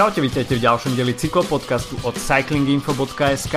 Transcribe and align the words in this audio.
Čaute, 0.00 0.24
vítajte 0.24 0.56
v 0.56 0.64
ďalšom 0.64 0.96
deli 0.96 1.12
cyklopodcastu 1.12 2.00
od 2.08 2.16
cyclinginfo.sk. 2.16 3.56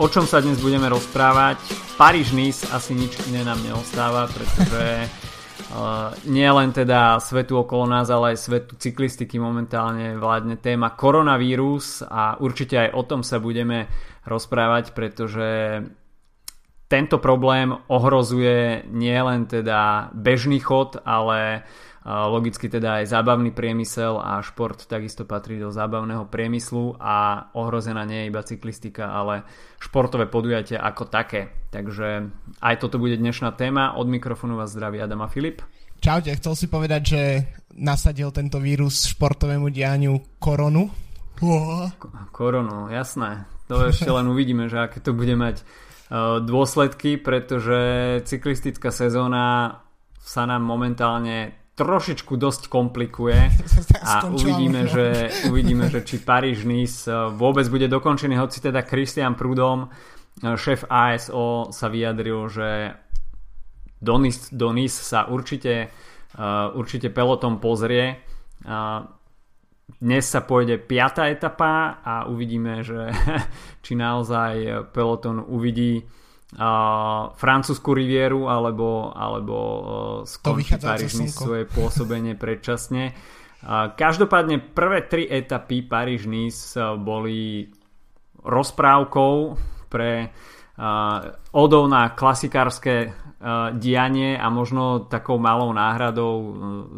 O 0.00 0.08
čom 0.08 0.24
sa 0.24 0.40
dnes 0.40 0.56
budeme 0.56 0.88
rozprávať? 0.88 1.60
Paríž-Nice 2.00 2.72
asi 2.72 2.96
nič 2.96 3.20
iné 3.28 3.44
nám 3.44 3.60
neostáva, 3.60 4.24
pretože 4.32 5.04
uh, 5.04 6.08
nie 6.40 6.48
len 6.48 6.72
teda 6.72 7.20
svetu 7.20 7.60
okolo 7.60 7.84
nás, 7.84 8.08
ale 8.08 8.32
aj 8.32 8.48
svetu 8.48 8.80
cyklistiky 8.80 9.36
momentálne 9.36 10.16
vládne 10.16 10.56
téma 10.56 10.96
koronavírus 10.96 12.00
a 12.00 12.40
určite 12.40 12.80
aj 12.80 12.88
o 12.96 13.02
tom 13.04 13.20
sa 13.20 13.36
budeme 13.36 13.84
rozprávať, 14.24 14.96
pretože 14.96 15.84
tento 16.88 17.20
problém 17.20 17.76
ohrozuje 17.92 18.88
nielen 18.88 19.52
teda 19.52 20.08
bežný 20.16 20.64
chod, 20.64 20.96
ale 21.04 21.68
Logicky 22.04 22.68
teda 22.68 23.00
aj 23.00 23.16
zábavný 23.16 23.56
priemysel 23.56 24.20
a 24.20 24.44
šport 24.44 24.76
takisto 24.84 25.24
patrí 25.24 25.56
do 25.56 25.72
zábavného 25.72 26.28
priemyslu 26.28 27.00
a 27.00 27.48
ohrozená 27.56 28.04
nie 28.04 28.24
je 28.24 28.28
iba 28.28 28.44
cyklistika, 28.44 29.08
ale 29.08 29.48
športové 29.80 30.28
podujatia 30.28 30.84
ako 30.84 31.08
také. 31.08 31.64
Takže 31.72 32.28
aj 32.60 32.74
toto 32.76 33.00
bude 33.00 33.16
dnešná 33.16 33.56
téma. 33.56 33.96
Od 33.96 34.04
mikrofónu 34.04 34.52
vás 34.52 34.76
zdraví 34.76 35.00
Adam 35.00 35.24
a 35.24 35.32
Filip. 35.32 35.64
Čaute, 35.96 36.36
chcel 36.36 36.52
si 36.52 36.66
povedať, 36.68 37.02
že 37.08 37.22
nasadil 37.72 38.28
tento 38.36 38.60
vírus 38.60 39.08
športovému 39.08 39.72
dianiu 39.72 40.20
koronu? 40.36 40.92
Koronu, 42.36 42.92
jasné. 42.92 43.48
To 43.72 43.80
ešte 43.80 44.12
len 44.12 44.28
uvidíme, 44.28 44.68
že 44.68 44.76
aké 44.76 45.00
to 45.00 45.16
bude 45.16 45.32
mať 45.40 45.56
e, 45.56 45.64
dôsledky, 46.44 47.16
pretože 47.16 47.80
cyklistická 48.28 48.92
sezóna 48.92 49.80
sa 50.20 50.44
nám 50.44 50.60
momentálne 50.68 51.63
trošičku 51.74 52.38
dosť 52.38 52.70
komplikuje 52.70 53.50
a 54.08 54.30
uvidíme, 54.30 54.86
že, 54.86 55.28
uvidíme, 55.50 55.90
že 55.90 56.06
či 56.06 56.22
Paríž 56.22 56.62
Nice 56.62 57.10
eh, 57.10 57.14
vôbec 57.34 57.66
bude 57.66 57.90
dokončený, 57.90 58.38
hoci 58.38 58.62
teda 58.62 58.86
Christian 58.86 59.34
Prudom, 59.34 59.90
eh, 59.90 60.54
šéf 60.54 60.86
ASO 60.86 61.74
sa 61.74 61.86
vyjadril, 61.90 62.46
že 62.48 62.68
do 64.04 64.20
Nice, 64.20 64.52
do 64.52 64.68
nice 64.76 65.00
sa 65.00 65.24
určite, 65.32 65.88
uh, 66.36 66.76
určite 66.76 67.08
peloton 67.08 67.56
pozrie. 67.56 68.20
Dnes 69.96 70.24
sa 70.28 70.44
pôjde 70.44 70.76
5. 70.76 71.32
etapa 71.32 72.04
a 72.04 72.28
uvidíme, 72.28 72.84
že 72.84 73.08
či 73.84 73.96
naozaj 73.96 74.92
peloton 74.92 75.40
uvidí 75.40 76.04
uh, 76.52 77.32
francúzsku 77.32 77.96
rivieru 77.96 78.50
alebo, 78.50 79.12
alebo 79.16 79.56
uh, 79.56 79.84
skončí 80.28 80.76
Paríž 80.76 81.16
svoje 81.32 81.64
pôsobenie 81.64 82.36
predčasne. 82.36 83.16
Uh, 83.64 83.92
každopádne 83.96 84.60
prvé 84.76 85.08
tri 85.08 85.24
etapy 85.24 85.80
Paríž 85.80 86.28
Nice 86.28 86.76
boli 87.00 87.72
rozprávkou 88.44 89.36
pre 89.88 90.28
uh, 90.28 91.32
odov 91.56 91.88
na 91.88 92.12
klasikárske 92.12 93.08
uh, 93.08 93.72
dianie 93.72 94.36
a 94.36 94.52
možno 94.52 95.08
takou 95.08 95.40
malou 95.40 95.72
náhradou 95.72 96.34
uh, 96.36 96.48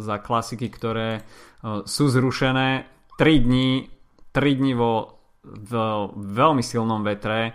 za 0.02 0.18
klasiky, 0.18 0.66
ktoré 0.66 1.22
uh, 1.22 1.86
sú 1.86 2.10
zrušené. 2.10 2.90
3 3.16 3.46
dní, 3.48 3.88
3 4.34 4.60
dní 4.60 4.74
vo 4.76 5.16
v 5.46 5.72
veľmi 6.16 6.62
silnom 6.62 7.06
vetre. 7.06 7.54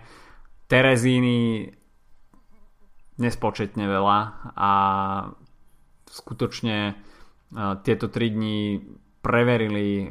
Terezíny 0.72 1.68
nespočetne 3.20 3.86
veľa 3.90 4.20
a 4.56 4.72
skutočne 6.12 6.78
e, 6.92 6.94
tieto 7.84 8.08
3 8.12 8.36
dní 8.36 8.60
preverili 9.24 10.06
e, 10.06 10.08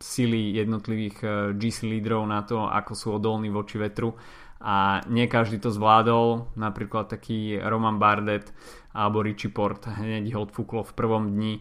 sily 0.00 0.56
jednotlivých 0.56 1.16
e, 1.20 1.28
GC 1.56 1.88
lídrov 1.88 2.24
na 2.24 2.44
to, 2.44 2.64
ako 2.64 2.92
sú 2.96 3.06
odolní 3.16 3.52
voči 3.52 3.76
vetru. 3.76 4.16
A 4.64 5.04
nie 5.12 5.28
každý 5.28 5.60
to 5.60 5.68
zvládol, 5.68 6.56
napríklad 6.56 7.12
taký 7.12 7.60
Roman 7.60 8.00
Bardet 8.00 8.48
alebo 8.96 9.20
Richie 9.20 9.52
Port 9.52 9.84
hneď 9.84 10.32
ho 10.32 10.48
odfúklo 10.48 10.88
v 10.88 10.96
prvom 10.96 11.24
dni. 11.36 11.60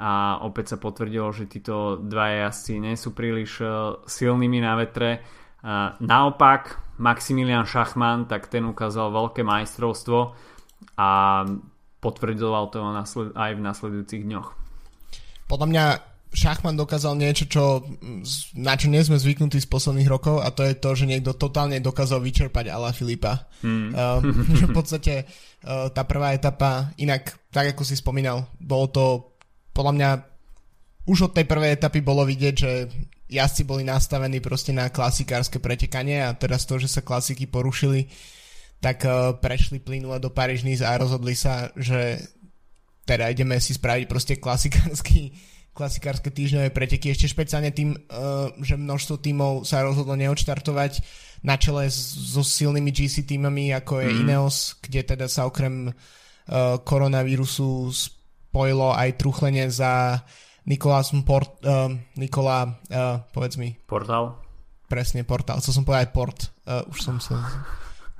A 0.00 0.40
opäť 0.44 0.76
sa 0.76 0.78
potvrdilo, 0.80 1.28
že 1.32 1.48
títo 1.48 2.00
dva 2.00 2.48
jazdci 2.48 2.80
nie 2.80 2.96
sú 2.96 3.12
príliš 3.12 3.60
silnými 4.04 4.60
na 4.64 4.76
vetre 4.80 5.24
Naopak 5.98 6.78
Maximilian 6.98 7.66
Schachmann, 7.66 8.30
tak 8.30 8.46
ten 8.50 8.66
ukázal 8.66 9.10
veľké 9.10 9.42
majstrovstvo 9.42 10.34
a 10.98 11.08
potvrdzoval 11.98 12.64
to 12.70 12.78
aj 13.34 13.50
v 13.58 13.60
nasledujúcich 13.62 14.22
dňoch. 14.22 14.48
Podľa 15.50 15.66
mňa 15.66 15.84
Schachmann 16.28 16.76
dokázal 16.76 17.16
niečo, 17.16 17.48
čo, 17.48 17.64
na 18.52 18.76
čo 18.76 18.92
nie 18.92 19.00
sme 19.00 19.16
zvyknutí 19.16 19.58
z 19.64 19.70
posledných 19.70 20.12
rokov 20.12 20.44
a 20.44 20.52
to 20.52 20.60
je 20.60 20.76
to, 20.76 20.90
že 20.92 21.08
niekto 21.08 21.32
totálne 21.32 21.80
dokázal 21.80 22.20
vyčerpať 22.20 22.68
Ala 22.68 22.92
Filipa. 22.92 23.48
Hmm. 23.64 23.90
Uh, 23.98 24.20
v 24.68 24.70
podstate 24.70 25.26
uh, 25.64 25.88
tá 25.90 26.04
prvá 26.04 26.36
etapa, 26.36 26.92
inak 27.00 27.34
tak 27.50 27.74
ako 27.74 27.82
si 27.82 27.96
spomínal, 27.98 28.46
bolo 28.60 28.86
to 28.92 29.04
podľa 29.72 29.92
mňa 29.96 30.10
už 31.08 31.32
od 31.32 31.32
tej 31.32 31.48
prvej 31.48 31.80
etapy 31.80 32.04
bolo 32.04 32.22
vidieť, 32.28 32.54
že 32.54 32.72
jazdci 33.28 33.62
boli 33.68 33.84
nastavení 33.84 34.40
proste 34.40 34.72
na 34.72 34.88
klasikárske 34.88 35.60
pretekanie 35.60 36.24
a 36.24 36.32
teraz 36.32 36.64
to, 36.64 36.80
že 36.80 36.88
sa 36.88 37.04
klasiky 37.04 37.44
porušili, 37.44 38.08
tak 38.80 39.04
uh, 39.04 39.36
prešli 39.36 39.78
plynule 39.78 40.16
do 40.18 40.32
paríž 40.32 40.64
a 40.80 40.96
rozhodli 40.96 41.36
sa, 41.36 41.68
že 41.76 42.18
teda 43.04 43.32
ideme 43.32 43.60
si 43.60 43.76
spraviť 43.76 44.04
proste 44.08 44.34
klasikársky 44.36 45.32
klasikárske 45.78 46.34
týždňové 46.34 46.74
preteky, 46.74 47.14
ešte 47.14 47.30
špeciálne 47.30 47.70
tým, 47.70 47.94
uh, 47.94 48.50
že 48.58 48.74
množstvo 48.74 49.22
tímov 49.22 49.62
sa 49.62 49.86
rozhodlo 49.86 50.18
neodštartovať 50.18 51.06
na 51.46 51.54
čele 51.54 51.86
so 51.94 52.42
silnými 52.42 52.90
GC 52.90 53.22
týmami, 53.22 53.70
ako 53.70 54.02
je 54.02 54.08
mm. 54.10 54.18
Ineos, 54.26 54.74
kde 54.82 55.06
teda 55.06 55.30
sa 55.30 55.46
okrem 55.46 55.94
uh, 55.94 56.82
koronavírusu 56.82 57.94
spojilo 57.94 58.90
aj 58.90 59.22
truchlenie 59.22 59.70
za 59.70 60.18
Nikolás 60.68 61.08
Port, 61.24 61.64
uh, 61.64 61.88
Nikola, 62.20 62.68
uh, 62.68 63.24
povedz 63.32 63.56
mi. 63.56 63.72
Portal. 63.88 64.36
Presne, 64.88 65.24
portál. 65.24 65.60
Chcel 65.60 65.80
som 65.80 65.84
povedať 65.84 66.12
port. 66.12 66.52
Uh, 66.68 66.84
už 66.92 67.04
som 67.04 67.16
sa 67.20 67.40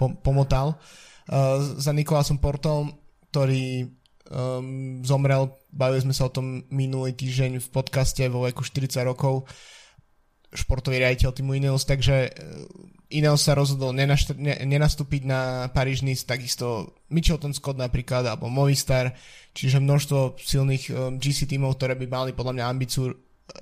po, 0.01 0.17
pomotal. 0.21 0.81
Uh, 1.29 1.61
za 1.77 1.93
Nikolásom 1.93 2.41
Portom, 2.41 2.93
ktorý 3.29 3.89
um, 4.33 5.01
zomrel, 5.05 5.53
bavili 5.73 6.05
sme 6.09 6.17
sa 6.17 6.29
o 6.29 6.33
tom 6.33 6.65
minulý 6.73 7.17
týždeň 7.17 7.61
v 7.61 7.69
podcaste 7.69 8.25
vo 8.33 8.45
veku 8.45 8.65
40 8.65 9.05
rokov 9.05 9.49
športový 10.53 11.01
riaditeľ 11.05 11.31
týmu 11.33 11.53
Ineos, 11.57 11.85
takže 11.85 12.33
Ineos 13.09 13.41
sa 13.41 13.57
rozhodol 13.57 13.97
nenašt- 13.97 14.37
ne- 14.37 14.61
nenastúpiť 14.69 15.23
na 15.25 15.73
Paríž 15.73 16.05
Nice, 16.05 16.29
takisto 16.29 16.93
Mitchelton 17.09 17.57
Scott 17.57 17.81
napríklad, 17.81 18.25
alebo 18.29 18.53
Movistar, 18.53 19.17
čiže 19.57 19.81
množstvo 19.81 20.37
silných 20.37 20.85
um, 20.93 21.17
GC 21.17 21.49
tímov, 21.49 21.81
ktoré 21.81 21.97
by 21.97 22.05
mali 22.05 22.31
podľa 22.37 22.61
mňa 22.61 22.65
ambíciu 22.69 23.09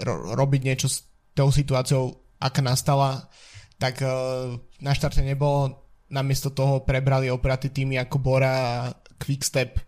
ro- 0.02 0.22
robiť 0.34 0.60
niečo 0.66 0.90
s 0.90 1.06
tou 1.30 1.54
situáciou, 1.54 2.10
aká 2.42 2.58
nastala, 2.58 3.30
tak 3.78 4.02
uh, 4.02 4.58
na 4.82 4.92
štarte 4.94 5.22
nebolo, 5.22 5.86
namiesto 6.10 6.50
toho 6.50 6.82
prebrali 6.82 7.30
opraty 7.30 7.70
týmy 7.70 8.02
ako 8.02 8.18
Bora 8.18 8.50
a 8.50 8.74
Quickstep, 9.18 9.78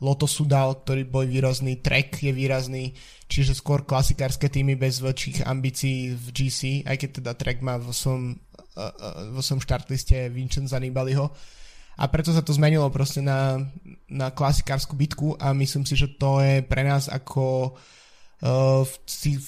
Loto 0.00 0.28
Sudal, 0.28 0.84
ktorý 0.84 1.08
bol 1.08 1.24
výrazný, 1.24 1.80
Trek 1.80 2.20
je 2.20 2.32
výrazný, 2.34 2.92
čiže 3.28 3.56
skôr 3.56 3.88
klasikárske 3.88 4.52
týmy 4.52 4.76
bez 4.76 5.00
väčších 5.00 5.48
ambícií 5.48 6.12
v 6.12 6.26
GC, 6.36 6.60
aj 6.84 6.96
keď 7.00 7.10
teda 7.22 7.32
Trek 7.32 7.64
má 7.64 7.80
vo 7.80 7.96
svojom 7.96 8.36
vo 9.32 9.40
svojom 9.40 9.64
štartliste 9.64 10.28
Vincenza 10.28 10.76
Nibaliho. 10.76 11.32
A 11.96 12.12
preto 12.12 12.28
sa 12.28 12.44
to 12.44 12.52
zmenilo 12.52 12.92
proste 12.92 13.24
na, 13.24 13.56
na 14.04 14.28
klasikárskú 14.28 14.92
bitku 14.92 15.32
a 15.40 15.56
myslím 15.56 15.88
si, 15.88 15.96
že 15.96 16.12
to 16.20 16.44
je 16.44 16.60
pre 16.60 16.84
nás 16.84 17.08
ako 17.08 17.72
uh, 17.72 18.84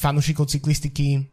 fanúšikov 0.00 0.48
cyklistiky 0.48 1.28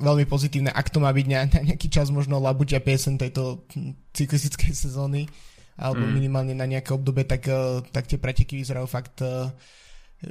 veľmi 0.00 0.24
pozitívne, 0.24 0.72
ak 0.72 0.88
to 0.88 1.04
má 1.04 1.12
byť 1.12 1.26
na, 1.28 1.44
nejaký 1.44 1.92
čas 1.92 2.08
možno 2.08 2.40
labuťa 2.40 2.80
piesen 2.80 3.20
tejto 3.20 3.68
cyklistickej 4.16 4.72
sezóny 4.72 5.28
alebo 5.76 6.04
mm. 6.04 6.12
minimálne 6.12 6.54
na 6.56 6.68
nejaké 6.68 6.92
obdobie, 6.92 7.24
tak, 7.24 7.48
uh, 7.48 7.80
tak 7.92 8.08
tie 8.08 8.20
preteky 8.20 8.60
vyzerajú 8.60 8.86
fakt 8.88 9.24
uh, 9.24 9.48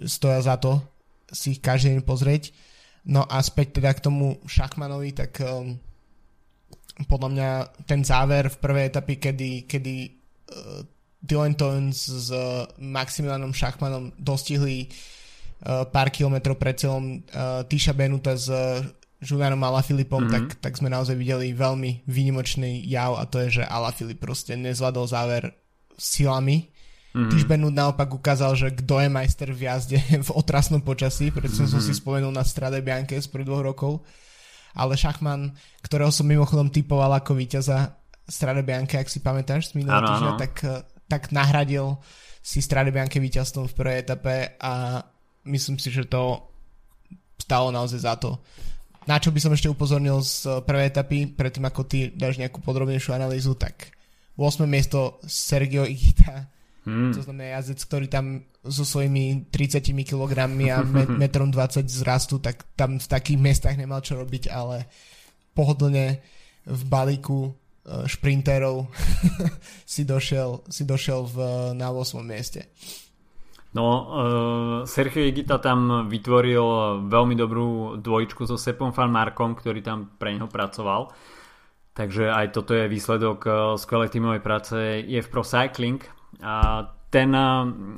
stoja 0.05 0.39
za 0.41 0.55
to 0.61 0.79
si 1.31 1.57
ich 1.57 1.61
každý 1.63 1.95
deň 1.95 2.03
pozrieť. 2.03 2.43
No 3.07 3.25
a 3.25 3.41
späť 3.41 3.81
teda 3.81 3.95
k 3.97 4.03
tomu 4.03 4.37
Šachmanovi, 4.45 5.09
tak 5.15 5.41
um, 5.41 5.73
podľa 7.09 7.29
mňa 7.33 7.49
ten 7.89 8.05
záver 8.05 8.51
v 8.51 8.61
prvej 8.61 8.85
etape, 8.93 9.17
kedy, 9.17 9.65
kedy 9.65 9.95
uh, 10.05 10.85
Dylan 11.17 11.57
Tones 11.57 11.97
s 12.05 12.29
uh, 12.29 12.69
Maximilianom 12.77 13.57
Schachmanom 13.57 14.13
dostihli 14.21 14.85
uh, 15.65 15.87
pár 15.89 16.13
kilometrov 16.13 16.61
pred 16.61 16.77
celom 16.77 17.25
uh, 17.33 17.65
Tisha 17.65 17.97
Benuta 17.97 18.37
s 18.37 18.51
uh, 18.53 18.85
Julianom 19.21 19.61
Alaphilippom, 19.61 20.25
mm-hmm. 20.25 20.33
tak, 20.33 20.45
tak 20.59 20.73
sme 20.81 20.89
naozaj 20.89 21.13
videli 21.13 21.53
veľmi 21.53 22.09
výnimočný 22.09 22.81
jav 22.89 23.21
a 23.21 23.29
to 23.29 23.37
je, 23.45 23.61
že 23.61 23.63
Alaphilipp 23.69 24.21
proste 24.21 24.57
nezvládol 24.57 25.05
záver 25.05 25.53
silami 25.95 26.71
Mm-hmm. 27.11 27.27
Tyž 27.27 27.43
Benut 27.43 27.75
naopak 27.75 28.07
ukázal, 28.07 28.55
že 28.55 28.67
kto 28.71 29.03
je 29.03 29.09
majster 29.11 29.51
v 29.51 29.67
jazde 29.67 29.99
v 30.27 30.31
otrasnom 30.31 30.79
počasí, 30.79 31.27
preto 31.27 31.59
mm-hmm. 31.59 31.71
som 31.75 31.83
si 31.83 31.91
spomenul 31.91 32.31
na 32.31 32.47
Strade 32.47 32.79
Bianche 32.79 33.19
z 33.19 33.27
pred 33.27 33.43
dvoch 33.43 33.63
rokov. 33.63 34.07
Ale 34.71 34.95
Šachman, 34.95 35.51
ktorého 35.83 36.07
som 36.15 36.23
mimochodom 36.23 36.71
typoval 36.71 37.11
ako 37.19 37.35
víťaza 37.35 37.99
Strade 38.23 38.63
Bianche, 38.63 38.95
ak 38.95 39.11
si 39.11 39.19
pamätáš 39.19 39.75
z 39.75 39.83
minulého 39.83 40.07
týždňa, 40.07 40.33
tak, 40.39 40.53
tak 41.11 41.35
nahradil 41.35 41.99
si 42.39 42.63
Strade 42.63 42.95
Bianche 42.95 43.19
víťazstvom 43.19 43.67
v 43.67 43.75
prvej 43.75 43.97
etape 44.07 44.55
a 44.63 45.03
myslím 45.51 45.75
si, 45.75 45.91
že 45.91 46.07
to 46.07 46.47
stalo 47.35 47.75
naozaj 47.75 47.99
za 47.99 48.15
to. 48.15 48.39
Na 49.09 49.17
čo 49.17 49.33
by 49.33 49.39
som 49.41 49.53
ešte 49.53 49.71
upozornil 49.71 50.21
z 50.21 50.61
prvej 50.61 50.93
etapy, 50.93 51.25
predtým 51.25 51.65
ako 51.65 51.81
ty 51.89 52.13
dáš 52.13 52.37
nejakú 52.37 52.61
podrobnejšiu 52.61 53.17
analýzu, 53.17 53.57
tak 53.57 53.93
8. 54.37 54.65
miesto 54.69 55.17
Sergio 55.25 55.85
Igita 55.85 56.51
Hmm. 56.81 57.13
To 57.13 57.21
znamená 57.21 57.61
jazdec, 57.61 57.79
ktorý 57.85 58.07
tam 58.09 58.41
so 58.65 58.81
svojimi 58.81 59.53
30 59.53 59.85
kg 60.01 60.31
a 60.33 60.81
1,20 60.81 61.21
m 61.21 61.53
zrastu, 61.85 62.41
tak 62.41 62.65
tam 62.73 62.97
v 62.97 63.07
takých 63.07 63.37
miestach 63.37 63.77
nemal 63.77 64.01
čo 64.01 64.17
robiť, 64.17 64.49
ale 64.49 64.89
pohodlne 65.53 66.17
v 66.65 66.81
balíku 66.89 67.49
e, 67.49 67.51
šprinterov 68.09 68.89
si 69.93 70.09
došiel, 70.09 70.65
si 70.73 70.81
došiel 70.81 71.21
v, 71.29 71.37
na 71.77 71.93
8. 71.93 72.17
mieste. 72.25 72.65
No, 73.71 73.87
uh, 73.87 74.07
Sergio 74.83 75.23
Igita 75.23 75.55
tam 75.63 76.11
vytvoril 76.11 76.63
veľmi 77.07 77.35
dobrú 77.39 77.95
dvojičku 78.03 78.43
so 78.43 78.59
Sepom 78.59 78.91
Markom, 78.91 79.55
ktorý 79.55 79.79
tam 79.79 80.11
pre 80.19 80.35
neho 80.35 80.51
pracoval. 80.51 81.15
Takže 81.91 82.31
aj 82.31 82.55
toto 82.55 82.75
je 82.75 82.91
výsledok 82.91 83.39
uh, 83.47 83.55
skvelej 83.79 84.11
tímovej 84.11 84.41
práce 84.43 84.75
je 85.07 85.19
v 85.23 85.31
Pro 85.31 85.43
Cycling, 85.47 86.03
a 86.39 86.87
ten 87.11 87.35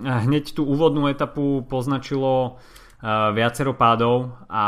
hneď 0.03 0.57
tú 0.57 0.65
úvodnú 0.65 1.05
etapu 1.05 1.61
poznačilo 1.69 2.57
viacero 3.37 3.77
pádov 3.77 4.33
a 4.49 4.65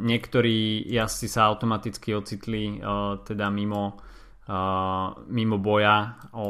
niektorí 0.00 0.88
jazdci 0.88 1.28
sa 1.28 1.52
automaticky 1.52 2.16
ocitli 2.16 2.80
teda 3.28 3.52
mimo, 3.52 4.00
mimo 5.28 5.56
boja 5.60 6.16
o, 6.32 6.48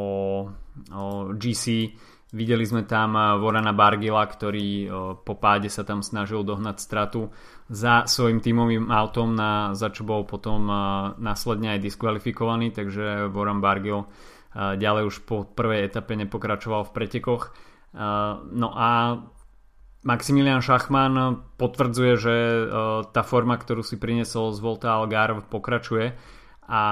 o 0.95 1.05
GC. 1.35 1.91
Videli 2.29 2.61
sme 2.69 2.85
tam 2.85 3.17
Vorana 3.41 3.73
Bargila, 3.73 4.21
ktorý 4.29 4.85
po 5.25 5.35
páde 5.41 5.73
sa 5.73 5.81
tam 5.81 6.05
snažil 6.05 6.45
dohnať 6.45 6.77
stratu 6.77 7.33
za 7.73 8.05
svojim 8.05 8.45
tímovým 8.45 8.93
autom, 8.93 9.33
na, 9.33 9.73
za 9.73 9.89
čo 9.89 10.05
bol 10.05 10.29
potom 10.29 10.69
následne 11.17 11.73
aj 11.73 11.89
diskvalifikovaný, 11.89 12.77
takže 12.77 13.33
Voran 13.33 13.65
Bargil 13.65 14.05
ďalej 14.53 15.09
už 15.09 15.17
po 15.25 15.49
prvej 15.49 15.89
etape 15.89 16.21
nepokračoval 16.21 16.85
v 16.85 16.95
pretekoch. 17.01 17.57
No 18.53 18.69
a 18.77 19.21
Maximilian 20.05 20.61
Schachmann 20.61 21.49
potvrdzuje, 21.57 22.13
že 22.21 22.35
tá 23.09 23.25
forma, 23.25 23.57
ktorú 23.57 23.81
si 23.81 23.97
priniesol 23.97 24.53
z 24.53 24.61
Volta 24.61 25.01
Algarve 25.01 25.49
pokračuje 25.49 26.13
a 26.69 26.83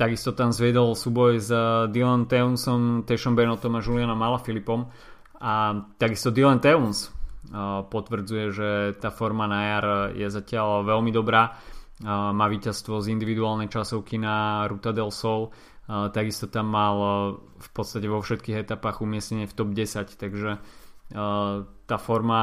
takisto 0.00 0.32
tam 0.32 0.48
zviedol 0.48 0.96
súboj 0.96 1.32
s 1.36 1.52
Dylan 1.92 2.24
Teunsom, 2.24 3.04
Tešom 3.04 3.36
Benotom 3.36 3.76
a 3.76 3.84
Julianom 3.84 4.16
Malafilipom. 4.16 4.88
A 5.44 5.76
takisto 6.00 6.32
Dylan 6.32 6.58
Teuns 6.58 7.12
potvrdzuje, 7.92 8.44
že 8.48 8.68
tá 8.96 9.12
forma 9.12 9.44
na 9.44 9.60
jar 9.68 9.86
je 10.16 10.26
zatiaľ 10.32 10.88
veľmi 10.88 11.12
dobrá. 11.12 11.54
Má 12.08 12.46
víťazstvo 12.48 13.04
z 13.04 13.12
individuálnej 13.12 13.68
časovky 13.68 14.16
na 14.16 14.64
Ruta 14.66 14.96
del 14.96 15.12
Sol. 15.12 15.52
Takisto 15.88 16.48
tam 16.48 16.72
mal 16.72 16.96
v 17.38 17.68
podstate 17.76 18.08
vo 18.08 18.24
všetkých 18.24 18.64
etapách 18.66 19.04
umiestnenie 19.04 19.44
v 19.48 19.56
top 19.56 19.70
10, 19.76 20.16
takže 20.16 20.50
tá 21.88 21.96
forma 21.96 22.40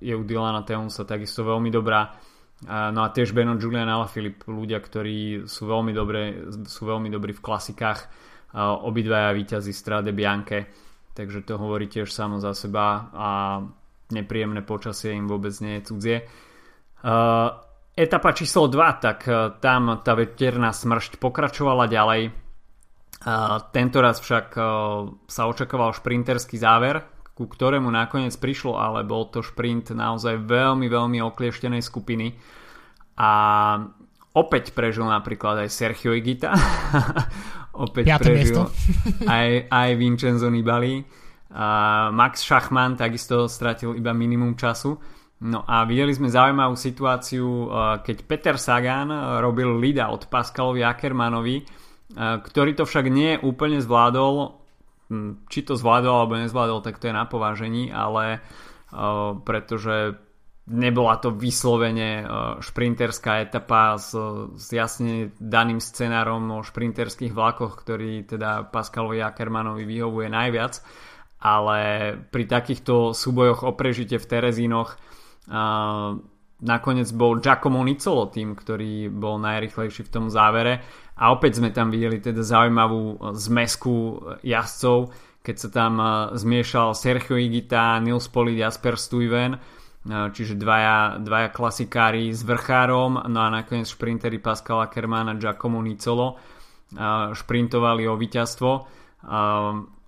je 0.00 0.16
u 0.16 0.24
Dylana 0.24 0.64
Teunsa 0.64 1.04
takisto 1.04 1.44
veľmi 1.44 1.68
dobrá. 1.68 2.16
No 2.64 3.00
a 3.04 3.12
tiež 3.12 3.36
Beno 3.36 3.60
Julian 3.60 3.92
Alaphilippe, 3.92 4.48
ľudia, 4.48 4.80
ktorí 4.80 5.44
sú 5.44 5.68
veľmi, 5.68 5.92
dobré, 5.92 6.40
sú 6.64 6.88
veľmi 6.88 7.12
dobrí 7.12 7.36
v 7.36 7.44
klasikách, 7.44 8.08
obidvaja 8.56 9.36
víťazí 9.36 9.76
Strade 9.76 10.16
Bianche, 10.16 10.72
takže 11.12 11.44
to 11.44 11.60
hovorí 11.60 11.84
tiež 11.84 12.08
samo 12.08 12.40
za 12.40 12.56
seba 12.56 13.12
a 13.12 13.28
nepríjemné 14.08 14.64
počasie 14.64 15.12
im 15.12 15.28
vôbec 15.28 15.52
nie 15.60 15.76
je 15.76 15.86
cudzie. 15.92 16.24
Etapa 17.96 18.30
číslo 18.32 18.72
2, 18.72 19.04
tak 19.04 19.28
tam 19.60 20.00
tá 20.00 20.12
veterná 20.16 20.72
smršť 20.72 21.20
pokračovala 21.20 21.92
ďalej. 21.92 22.32
Tento 23.72 23.98
raz 24.00 24.16
však 24.20 24.56
sa 25.28 25.42
očakával 25.44 25.92
šprinterský 25.92 26.56
záver, 26.56 27.04
ku 27.36 27.44
ktorému 27.44 27.92
nakoniec 27.92 28.32
prišlo, 28.32 28.80
ale 28.80 29.04
bol 29.04 29.28
to 29.28 29.44
šprint 29.44 29.92
naozaj 29.92 30.40
veľmi, 30.48 30.88
veľmi 30.88 31.20
oklieštenej 31.20 31.84
skupiny. 31.84 32.32
A 33.20 33.30
opäť 34.32 34.72
prežil 34.72 35.04
napríklad 35.04 35.60
aj 35.60 35.68
Sergio 35.68 36.16
Igita. 36.16 36.56
opäť 37.86 38.04
Piaté 38.08 38.32
prežil 38.32 38.64
aj, 39.36 39.68
aj 39.68 39.88
Vincenzo 40.00 40.48
Nibali. 40.48 41.04
A 41.52 42.08
Max 42.08 42.40
Schachmann 42.40 42.96
takisto 42.96 43.44
stratil 43.52 43.92
iba 43.92 44.16
minimum 44.16 44.56
času. 44.56 44.96
No 45.36 45.60
a 45.68 45.84
videli 45.84 46.16
sme 46.16 46.32
zaujímavú 46.32 46.72
situáciu, 46.72 47.68
keď 48.00 48.16
Peter 48.24 48.56
Sagan 48.56 49.12
robil 49.44 49.76
lead 49.76 50.00
od 50.00 50.24
Pascalovi 50.32 50.80
Ackermanovi, 50.80 51.60
ktorý 52.16 52.72
to 52.72 52.88
však 52.88 53.12
nie 53.12 53.36
úplne 53.44 53.76
zvládol, 53.84 54.56
či 55.46 55.60
to 55.62 55.78
zvládol 55.78 56.26
alebo 56.26 56.34
nezvládol, 56.38 56.82
tak 56.82 56.98
to 56.98 57.06
je 57.06 57.14
na 57.14 57.24
povážení, 57.24 57.94
ale 57.94 58.42
pretože 59.46 60.18
nebola 60.66 61.22
to 61.22 61.30
vyslovene 61.30 62.26
šprinterská 62.58 63.46
etapa 63.46 63.94
s, 63.98 64.10
s 64.58 64.66
jasne 64.74 65.30
daným 65.38 65.78
scenárom 65.78 66.42
o 66.58 66.66
šprinterských 66.66 67.30
vlakoch, 67.30 67.78
ktorý 67.78 68.26
teda 68.26 68.66
Pascalovi 68.66 69.22
Ackermanovi 69.22 69.86
vyhovuje 69.86 70.26
najviac, 70.26 70.82
ale 71.38 71.78
pri 72.18 72.44
takýchto 72.50 73.14
súbojoch 73.14 73.62
o 73.62 73.78
prežite 73.78 74.18
v 74.18 74.26
Terezínoch 74.26 74.98
nakoniec 76.66 77.08
bol 77.14 77.38
Giacomo 77.38 77.80
Nicolo 77.86 78.26
tým, 78.26 78.58
ktorý 78.58 79.06
bol 79.06 79.38
najrychlejší 79.38 80.02
v 80.02 80.12
tom 80.12 80.26
závere. 80.26 80.82
A 81.16 81.32
opäť 81.32 81.62
sme 81.62 81.72
tam 81.72 81.88
videli 81.88 82.20
teda 82.20 82.42
zaujímavú 82.42 83.02
eh, 83.14 83.16
zmesku 83.38 83.94
eh, 83.94 84.52
jazdcov, 84.52 85.14
keď 85.40 85.56
sa 85.56 85.68
tam 85.70 85.92
eh, 85.96 86.06
zmiešal 86.34 86.92
Sergio 86.92 87.38
Igita, 87.38 87.96
Nils 88.02 88.26
Polid, 88.28 88.58
Jasper 88.58 88.98
Stuyven, 88.98 89.54
čiže 90.06 90.54
dvaja, 90.54 91.18
dvaja 91.18 91.50
klasikári 91.50 92.30
s 92.30 92.46
vrchárom, 92.46 93.26
no 93.26 93.38
a 93.42 93.50
nakoniec 93.50 93.90
šprintery 93.90 94.38
Pascal 94.38 94.86
Ackermann 94.86 95.26
a 95.26 95.34
Giacomo 95.34 95.82
Nicolo 95.82 96.38
šprintovali 97.34 98.06
o 98.06 98.14
víťazstvo. 98.14 98.72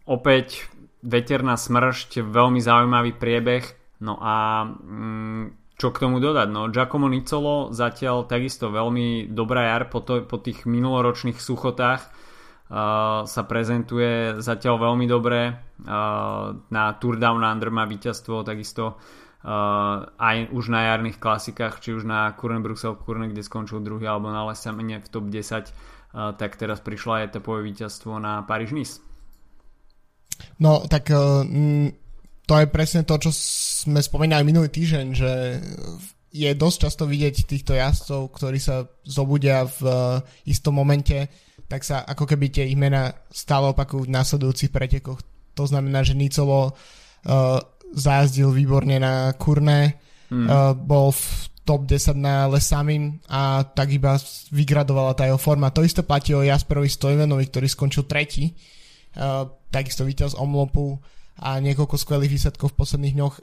Opäť 0.06 0.70
veterná 1.02 1.58
smršť, 1.58 2.22
veľmi 2.30 2.62
zaujímavý 2.62 3.18
priebeh, 3.18 3.64
no 4.06 4.22
a 4.22 4.70
mm, 4.70 5.67
čo 5.78 5.94
k 5.94 6.02
tomu 6.02 6.18
dodať? 6.18 6.48
No, 6.50 6.66
Giacomo 6.74 7.06
Nicolo 7.06 7.70
zatiaľ 7.70 8.26
takisto 8.26 8.66
veľmi 8.74 9.30
dobrá 9.30 9.70
jar 9.70 9.86
po, 9.86 10.02
to, 10.02 10.26
po 10.26 10.42
tých 10.42 10.66
minuloročných 10.66 11.38
suchotách 11.38 12.02
uh, 12.02 13.22
sa 13.22 13.42
prezentuje 13.46 14.42
zatiaľ 14.42 14.90
veľmi 14.90 15.06
dobre. 15.06 15.54
Uh, 15.78 16.58
na 16.74 16.98
Tour 16.98 17.22
Down 17.22 17.46
Under 17.46 17.70
má 17.70 17.86
víťazstvo 17.86 18.42
takisto 18.42 18.98
uh, 18.98 20.02
aj 20.18 20.50
už 20.50 20.66
na 20.66 20.90
jarných 20.90 21.22
klasikách, 21.22 21.78
či 21.78 21.94
už 21.94 22.02
na 22.02 22.26
Kurne 22.34 22.58
Bruxelles 22.58 22.98
Kurne, 22.98 23.30
kde 23.30 23.46
skončil 23.46 23.78
druhý, 23.78 24.10
alebo 24.10 24.34
na 24.34 24.50
Lesamene 24.50 24.98
v 24.98 25.06
top 25.06 25.30
10, 25.30 25.70
uh, 25.70 26.34
tak 26.34 26.58
teraz 26.58 26.82
prišla 26.82 27.30
etapové 27.30 27.62
víťazstvo 27.62 28.18
na 28.18 28.42
Paríž-Nice. 28.42 28.98
No, 30.58 30.82
tak 30.90 31.06
uh, 31.14 31.46
to 32.48 32.54
je 32.56 32.66
presne 32.72 33.04
to, 33.04 33.14
čo 33.20 33.30
sme 33.84 34.00
spomínali 34.00 34.40
minulý 34.40 34.72
týždeň, 34.72 35.06
že 35.12 35.30
je 36.32 36.50
dosť 36.56 36.78
často 36.88 37.04
vidieť 37.04 37.44
týchto 37.44 37.76
jazdcov, 37.76 38.32
ktorí 38.32 38.56
sa 38.56 38.88
zobudia 39.04 39.68
v 39.68 39.80
uh, 39.84 39.94
istom 40.48 40.80
momente, 40.80 41.28
tak 41.68 41.84
sa 41.84 42.08
ako 42.08 42.24
keby 42.24 42.48
tie 42.48 42.64
imena 42.72 43.12
stále 43.28 43.68
opakujú 43.76 44.08
v 44.08 44.14
následujúcich 44.16 44.72
pretekoch. 44.72 45.20
To 45.60 45.64
znamená, 45.68 46.00
že 46.00 46.16
Nicolo 46.16 46.72
uh, 46.72 47.60
zajazdil 47.92 48.48
výborne 48.48 48.96
na 48.96 49.36
Kurne, 49.36 50.00
mm. 50.32 50.46
uh, 50.48 50.72
bol 50.72 51.12
v 51.12 51.24
top 51.68 51.84
10 51.84 52.16
na 52.16 52.48
Lesamin 52.48 53.20
a 53.28 53.60
tak 53.60 53.92
iba 53.92 54.16
vygradovala 54.48 55.12
tá 55.12 55.28
jeho 55.28 55.36
forma. 55.36 55.68
To 55.76 55.84
isté 55.84 56.00
platí 56.00 56.32
o 56.32 56.40
Jasperovi 56.40 56.88
Stojvenovi, 56.88 57.44
ktorý 57.44 57.68
skončil 57.68 58.08
tretí. 58.08 58.56
Uh, 59.12 59.44
takisto 59.68 60.08
víťaz 60.08 60.32
Omlopu 60.32 60.96
a 61.38 61.62
niekoľko 61.62 61.96
skvelých 61.96 62.34
výsledkov 62.34 62.74
v 62.74 62.78
posledných 62.78 63.14
dňoch. 63.14 63.34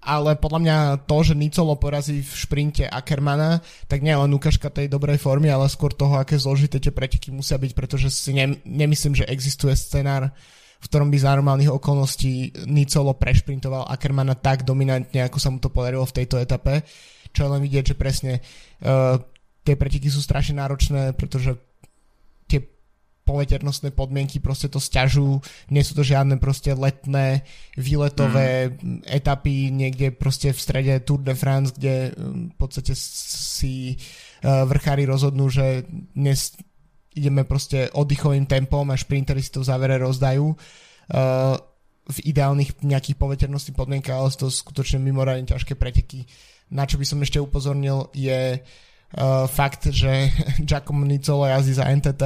Ale 0.00 0.32
podľa 0.40 0.60
mňa 0.64 0.76
to, 1.04 1.16
že 1.20 1.34
Nicolo 1.36 1.76
porazí 1.76 2.24
v 2.24 2.32
šprinte 2.32 2.88
Ackermana, 2.88 3.60
tak 3.84 4.00
nie 4.00 4.16
len 4.16 4.32
ukážka 4.32 4.72
tej 4.72 4.88
dobrej 4.88 5.20
formy, 5.20 5.52
ale 5.52 5.68
skôr 5.68 5.92
toho, 5.92 6.16
aké 6.16 6.40
zložité 6.40 6.80
tie 6.80 6.88
preteky 6.88 7.28
musia 7.28 7.60
byť, 7.60 7.72
pretože 7.76 8.08
si 8.08 8.32
ne, 8.32 8.56
nemyslím, 8.64 9.12
že 9.12 9.28
existuje 9.28 9.76
scenár 9.76 10.32
v 10.80 10.88
ktorom 10.88 11.12
by 11.12 11.18
za 11.20 11.36
normálnych 11.36 11.68
okolností 11.76 12.64
Nicolo 12.64 13.12
prešprintoval 13.12 13.84
Ackermana 13.92 14.32
tak 14.32 14.64
dominantne, 14.64 15.28
ako 15.28 15.36
sa 15.36 15.52
mu 15.52 15.60
to 15.60 15.68
podarilo 15.68 16.08
v 16.08 16.24
tejto 16.24 16.40
etape. 16.40 16.80
Čo 17.36 17.46
je 17.46 17.52
len 17.52 17.60
vidieť, 17.60 17.92
že 17.92 18.00
presne 18.00 18.32
uh, 18.40 19.20
tie 19.60 19.76
preteky 19.76 20.08
sú 20.08 20.24
strašne 20.24 20.56
náročné, 20.56 21.12
pretože 21.12 21.54
poveternostné 23.24 23.94
podmienky 23.94 24.42
proste 24.42 24.66
to 24.66 24.82
stiažujú, 24.82 25.38
nie 25.70 25.82
sú 25.86 25.92
to 25.94 26.02
žiadne 26.02 26.40
proste 26.42 26.74
letné, 26.74 27.46
výletové 27.78 28.74
mm. 28.74 29.06
etapy 29.06 29.70
niekde 29.70 30.10
proste 30.10 30.50
v 30.50 30.58
strede 30.58 30.94
Tour 31.06 31.22
de 31.22 31.38
France, 31.38 31.76
kde 31.76 32.10
um, 32.16 32.50
v 32.50 32.56
podstate 32.58 32.92
si 32.98 33.94
uh, 34.42 34.66
vrchári 34.66 35.06
rozhodnú, 35.06 35.46
že 35.46 35.86
dnes 36.16 36.58
ideme 37.14 37.46
proste 37.46 37.90
oddychovým 37.90 38.46
tempom 38.46 38.86
a 38.90 38.98
šprintery 38.98 39.42
si 39.42 39.50
to 39.50 39.62
v 39.62 39.68
závere 39.70 39.98
rozdajú 39.98 40.46
uh, 40.50 41.54
v 42.10 42.18
ideálnych 42.26 42.82
nejakých 42.82 43.18
poveternostných 43.18 43.78
podmienkach, 43.78 44.18
ale 44.18 44.34
sú 44.34 44.46
to 44.46 44.48
skutočne 44.50 44.98
mimoriadne 44.98 45.46
ťažké 45.46 45.78
preteky. 45.78 46.26
Na 46.70 46.86
čo 46.86 46.98
by 46.98 47.06
som 47.06 47.22
ešte 47.22 47.38
upozornil 47.38 48.10
je 48.14 48.58
uh, 48.58 49.46
fakt, 49.46 49.90
že 49.90 50.30
Giacomo 50.66 51.06
Nicolo 51.06 51.46
jazdí 51.46 51.78
za 51.78 51.86
NTT 51.86 52.22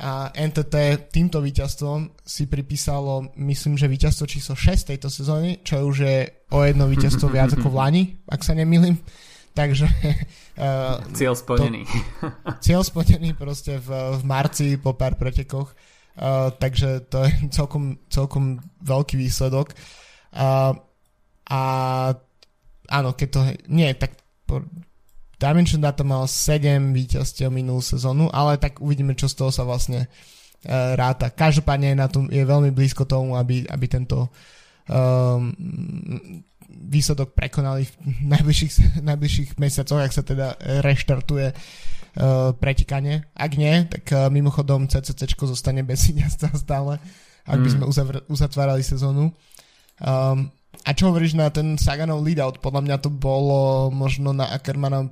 a 0.00 0.32
NTT 0.32 1.08
týmto 1.12 1.44
víťazstvom 1.44 2.24
si 2.24 2.48
pripísalo, 2.48 3.36
myslím, 3.36 3.76
že 3.76 3.84
víťazstvo 3.84 4.24
číslo 4.24 4.56
6 4.56 4.96
tejto 4.96 5.12
sezóny, 5.12 5.60
čo 5.60 5.84
už 5.84 5.96
je 6.08 6.18
o 6.56 6.64
jedno 6.64 6.88
víťazstvo 6.88 7.28
viac 7.36 7.52
ako 7.52 7.68
v 7.68 7.76
Lani, 7.76 8.02
ak 8.24 8.40
sa 8.40 8.56
nemýlim. 8.56 8.96
Takže... 9.52 9.84
Uh, 10.56 11.04
cieľ 11.20 11.36
splnený. 11.36 11.84
To, 11.84 12.32
cieľ 12.64 12.80
splnený 12.80 13.36
proste 13.36 13.76
v, 13.76 14.16
v 14.16 14.22
marci 14.24 14.80
po 14.80 14.96
pár 14.96 15.20
pretekoch. 15.20 15.76
Uh, 16.16 16.48
takže 16.56 17.04
to 17.12 17.28
je 17.28 17.30
celkom, 17.52 18.00
celkom 18.08 18.56
veľký 18.80 19.20
výsledok. 19.20 19.76
Uh, 20.32 20.80
a 21.44 21.60
áno, 22.88 23.12
keď 23.12 23.28
to... 23.28 23.40
Nie, 23.68 23.92
tak 23.92 24.16
po, 24.48 24.64
Dimension 25.40 25.80
Data 25.80 26.04
mal 26.04 26.28
7 26.28 26.92
víťazstiev 26.92 27.48
minulú 27.48 27.80
sezónu, 27.80 28.28
ale 28.28 28.60
tak 28.60 28.84
uvidíme, 28.84 29.16
čo 29.16 29.24
z 29.24 29.40
toho 29.40 29.48
sa 29.48 29.64
vlastne 29.64 30.04
uh, 30.04 30.92
ráta. 31.00 31.32
Každopádne 31.32 31.96
je, 31.96 31.96
na 31.96 32.08
tom, 32.12 32.28
je 32.28 32.44
veľmi 32.44 32.68
blízko 32.76 33.08
tomu, 33.08 33.40
aby, 33.40 33.64
aby 33.64 33.86
tento 33.88 34.28
um, 34.28 35.48
výsledok 36.68 37.32
prekonali 37.32 37.88
v 37.88 37.94
najbližších, 38.28 39.00
najbližších 39.08 39.50
mesiacoch, 39.56 40.04
ak 40.04 40.12
sa 40.12 40.20
teda 40.20 40.60
reštartuje 40.84 41.56
uh, 41.56 42.52
pretikanie. 42.60 43.24
Ak 43.32 43.56
nie, 43.56 43.88
tak 43.88 44.04
uh, 44.12 44.28
mimochodom 44.28 44.92
CCC 44.92 45.24
zostane 45.40 45.80
bez 45.80 46.04
víťazstva 46.12 46.52
stále, 46.60 46.92
ak 47.48 47.58
by 47.64 47.68
sme 47.72 47.84
uzavr- 47.88 48.24
uzatvárali 48.28 48.84
sezónu. 48.84 49.32
Um, 50.04 50.52
a 50.90 50.96
čo 50.98 51.14
hovoríš 51.14 51.38
na 51.38 51.54
ten 51.54 51.78
Saganov 51.78 52.26
lead-out? 52.26 52.58
Podľa 52.58 52.82
mňa 52.82 52.96
to 52.98 53.14
bolo 53.14 53.94
možno 53.94 54.34
na 54.34 54.50
Ackermana 54.50 55.06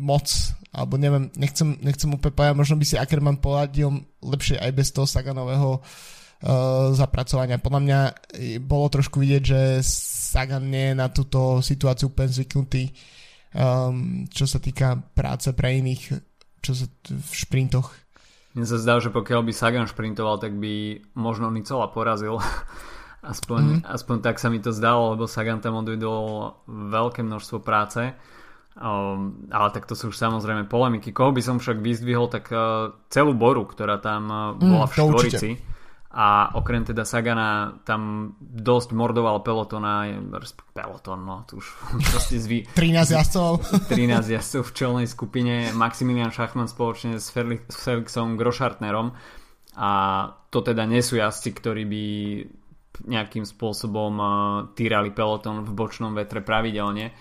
moc, 0.00 0.26
alebo 0.72 0.96
neviem, 0.96 1.28
nechcem, 1.36 1.76
nechcem 1.84 2.08
úplne 2.08 2.32
povedať, 2.32 2.56
možno 2.56 2.80
by 2.80 2.84
si 2.88 2.96
Ackerman 2.96 3.44
poradil 3.44 3.92
lepšie 4.24 4.56
aj 4.56 4.72
bez 4.72 4.88
toho 4.88 5.04
Saganového 5.04 5.78
uh, 5.78 6.96
zapracovania. 6.96 7.60
Podľa 7.60 7.80
mňa 7.84 8.00
bolo 8.64 8.88
trošku 8.88 9.20
vidieť, 9.20 9.42
že 9.44 9.60
Sagan 10.32 10.72
nie 10.72 10.90
je 10.90 10.94
na 10.96 11.12
túto 11.12 11.60
situáciu 11.60 12.08
úplne 12.08 12.32
zvyknutý, 12.32 12.88
um, 13.52 14.24
čo 14.32 14.48
sa 14.48 14.56
týka 14.56 14.96
práce 15.12 15.52
pre 15.52 15.76
iných, 15.76 16.02
čo 16.64 16.72
sa 16.72 16.88
t- 16.88 17.12
v 17.12 17.32
šprintoch. 17.36 17.92
Mne 18.56 18.64
sa 18.64 18.80
zdá, 18.80 18.96
že 18.96 19.12
pokiaľ 19.12 19.44
by 19.44 19.52
Sagan 19.52 19.84
šprintoval, 19.84 20.40
tak 20.40 20.56
by 20.56 21.04
možno 21.20 21.52
Nicola 21.52 21.92
porazil. 21.92 22.40
Aspoň, 23.22 23.62
mm. 23.62 23.80
aspoň 23.86 24.16
tak 24.20 24.36
sa 24.42 24.50
mi 24.50 24.58
to 24.58 24.74
zdalo, 24.74 25.16
lebo 25.16 25.30
Sagan 25.30 25.62
tam 25.62 25.78
odvedol 25.78 26.58
veľké 26.66 27.22
množstvo 27.22 27.62
práce. 27.62 28.12
Um, 28.72 29.46
ale 29.52 29.68
tak 29.70 29.84
to 29.84 29.92
sú 29.92 30.10
už 30.10 30.16
samozrejme 30.16 30.64
polemiky. 30.64 31.12
Koho 31.12 31.30
by 31.30 31.44
som 31.44 31.60
však 31.60 31.84
vyzdvihol, 31.84 32.32
tak 32.32 32.48
uh, 32.50 32.92
celú 33.12 33.36
Boru, 33.36 33.68
ktorá 33.68 34.00
tam 34.00 34.22
uh, 34.28 34.38
bola 34.56 34.84
mm, 34.84 34.90
v 34.90 34.92
štvorici. 34.92 35.48
Určite 35.56 35.72
a 36.12 36.52
okrem 36.52 36.84
teda 36.84 37.08
Sagana 37.08 37.80
tam 37.88 38.34
dosť 38.38 38.92
mordoval 38.92 39.40
pelotona, 39.40 40.04
peloton, 40.76 41.24
no, 41.24 41.48
tu 41.48 41.56
už 41.56 41.66
proste 42.12 42.36
zvy... 42.36 42.68
13 42.76 43.16
jazdcov. 43.16 43.64
13 43.96 44.36
jazdcov 44.36 44.62
v 44.68 44.72
čelnej 44.76 45.06
skupine, 45.08 45.72
Maximilian 45.72 46.28
Schachmann 46.28 46.68
spoločne 46.68 47.16
s 47.16 47.32
Felixom 47.32 48.36
Grošartnerom 48.36 49.16
a 49.72 49.90
to 50.52 50.60
teda 50.60 50.84
nie 50.84 51.00
sú 51.00 51.16
jazdci, 51.16 51.56
ktorí 51.56 51.88
by 51.88 52.04
nejakým 53.00 53.48
spôsobom 53.48 54.12
uh, 54.20 54.28
týrali 54.76 55.10
peloton 55.10 55.64
v 55.64 55.70
bočnom 55.72 56.12
vetre 56.12 56.44
pravidelne, 56.44 57.16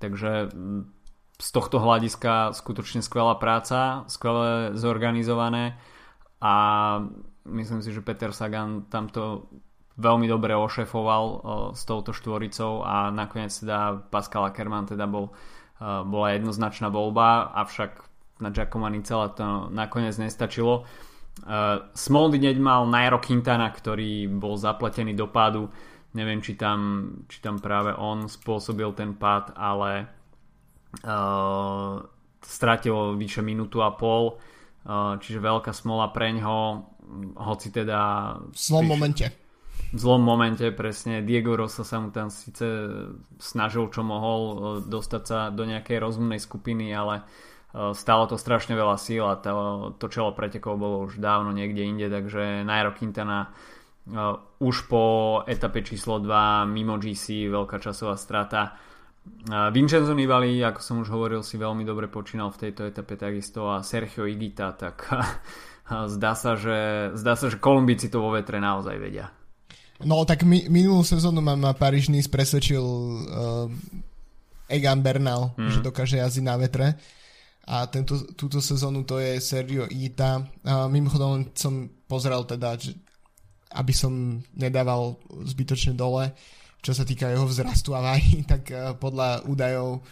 takže 0.00 0.48
z 1.40 1.48
tohto 1.56 1.80
hľadiska 1.80 2.52
skutočne 2.52 3.00
skvelá 3.00 3.36
práca, 3.40 4.04
skvelé 4.12 4.76
zorganizované 4.76 5.80
a 6.40 6.54
myslím 7.48 7.80
si, 7.80 7.92
že 7.92 8.04
Peter 8.04 8.32
Sagan 8.32 8.88
tamto 8.92 9.48
veľmi 10.00 10.28
dobre 10.28 10.56
ošefoval 10.56 11.24
uh, 11.24 11.38
s 11.76 11.84
touto 11.84 12.16
štvoricou 12.16 12.84
a 12.84 13.12
nakoniec 13.12 13.52
teda 13.52 14.08
Pascal 14.08 14.48
Ackermann 14.48 14.88
teda 14.88 15.04
bol, 15.04 15.32
uh, 15.80 16.04
bola 16.04 16.36
jednoznačná 16.36 16.88
voľba, 16.88 17.52
avšak 17.52 18.08
na 18.40 18.48
Giacomo 18.48 18.88
Nicela 18.88 19.28
to 19.36 19.68
nakoniec 19.68 20.16
nestačilo. 20.16 20.88
Uh, 21.40 21.88
Smoldy 21.96 22.40
mal 22.60 22.84
Nairo 22.86 23.18
Quintana, 23.18 23.72
ktorý 23.72 24.28
bol 24.28 24.60
zapletený 24.60 25.16
do 25.16 25.26
pádu. 25.28 25.72
Neviem, 26.12 26.42
či 26.42 26.58
tam, 26.58 27.08
či 27.30 27.38
tam 27.38 27.62
práve 27.62 27.94
on 27.94 28.26
spôsobil 28.26 28.90
ten 28.98 29.14
pád, 29.14 29.54
ale 29.54 30.10
uh, 31.06 32.02
stratil 32.42 33.14
vyše 33.14 33.46
minútu 33.46 33.78
a 33.80 33.94
pol, 33.94 34.36
uh, 34.84 35.16
čiže 35.22 35.38
veľká 35.38 35.70
smola 35.70 36.10
preňho 36.10 36.90
hoci 37.36 37.70
teda... 37.70 38.34
V 38.50 38.58
zlom 38.58 38.86
priš... 38.86 38.92
momente. 38.92 39.26
V 39.90 39.98
zlom 39.98 40.22
momente, 40.22 40.70
presne. 40.70 41.26
Diego 41.26 41.58
Rosa 41.58 41.82
sa 41.82 41.98
mu 41.98 42.14
tam 42.14 42.30
síce 42.30 42.66
snažil, 43.42 43.90
čo 43.90 44.06
mohol, 44.06 44.82
dostať 44.86 45.22
sa 45.26 45.38
do 45.50 45.66
nejakej 45.66 45.98
rozumnej 45.98 46.38
skupiny, 46.38 46.94
ale 46.94 47.18
e, 47.18 47.22
stalo 47.70 48.26
to 48.26 48.34
strašne 48.34 48.74
veľa 48.74 48.98
síl 48.98 49.22
a 49.22 49.38
to, 49.38 49.94
to 50.02 50.10
čelo 50.10 50.34
pretekov 50.34 50.74
bolo 50.74 51.06
už 51.06 51.22
dávno 51.22 51.54
niekde 51.54 51.86
inde, 51.86 52.10
takže 52.10 52.66
Nairo 52.66 52.90
Quintana 52.90 53.46
uh, 53.46 54.34
už 54.58 54.90
po 54.90 55.02
etape 55.46 55.86
číslo 55.86 56.18
2 56.18 56.66
mimo 56.66 56.98
GC, 56.98 57.46
veľká 57.46 57.78
časová 57.78 58.18
strata. 58.18 58.74
Uh, 59.46 59.70
Vincenzo 59.70 60.18
Nibali, 60.18 60.58
ako 60.66 60.80
som 60.82 60.96
už 61.06 61.14
hovoril, 61.14 61.46
si 61.46 61.62
veľmi 61.62 61.86
dobre 61.86 62.10
počínal 62.10 62.50
v 62.50 62.68
tejto 62.68 62.90
etape 62.90 63.14
takisto 63.14 63.70
a 63.70 63.86
Sergio 63.86 64.26
Igita, 64.26 64.74
tak 64.74 65.06
zdá 66.18 66.34
sa, 66.34 66.58
že, 66.58 67.14
zdá 67.14 67.38
sa, 67.38 67.46
že 67.46 67.62
Kolumbíci 67.62 68.10
to 68.10 68.18
vo 68.18 68.34
vetre 68.34 68.58
naozaj 68.58 68.98
vedia. 68.98 69.30
No 70.02 70.26
tak 70.26 70.42
mi, 70.42 70.66
minulú 70.66 71.06
sezónu 71.06 71.38
ma, 71.38 71.54
ma 71.54 71.70
Paríž 71.76 72.10
Nice 72.10 72.26
presvedčil 72.26 72.82
uh, 72.82 73.70
Egan 74.66 75.06
Bernal, 75.06 75.54
mm. 75.54 75.70
že 75.70 75.78
dokáže 75.86 76.18
jazdiť 76.18 76.42
na 76.42 76.56
vetre 76.58 76.98
a 77.66 77.86
tento, 77.86 78.16
túto 78.34 78.58
sezónu 78.58 79.04
to 79.04 79.20
je 79.20 79.38
Sergio 79.38 79.84
Ita. 79.86 80.40
Uh, 80.64 80.88
mimochodom 80.88 81.52
som 81.52 81.86
pozrel 82.08 82.42
teda, 82.48 82.74
že 82.80 82.96
aby 83.70 83.94
som 83.94 84.42
nedával 84.56 85.14
zbytočne 85.46 85.94
dole, 85.94 86.34
čo 86.82 86.90
sa 86.90 87.06
týka 87.06 87.30
jeho 87.30 87.46
vzrastu 87.46 87.94
a 87.94 88.02
váhy, 88.02 88.42
tak 88.52 88.72
uh, 88.72 88.96
podľa 88.98 89.46
údajov 89.46 90.02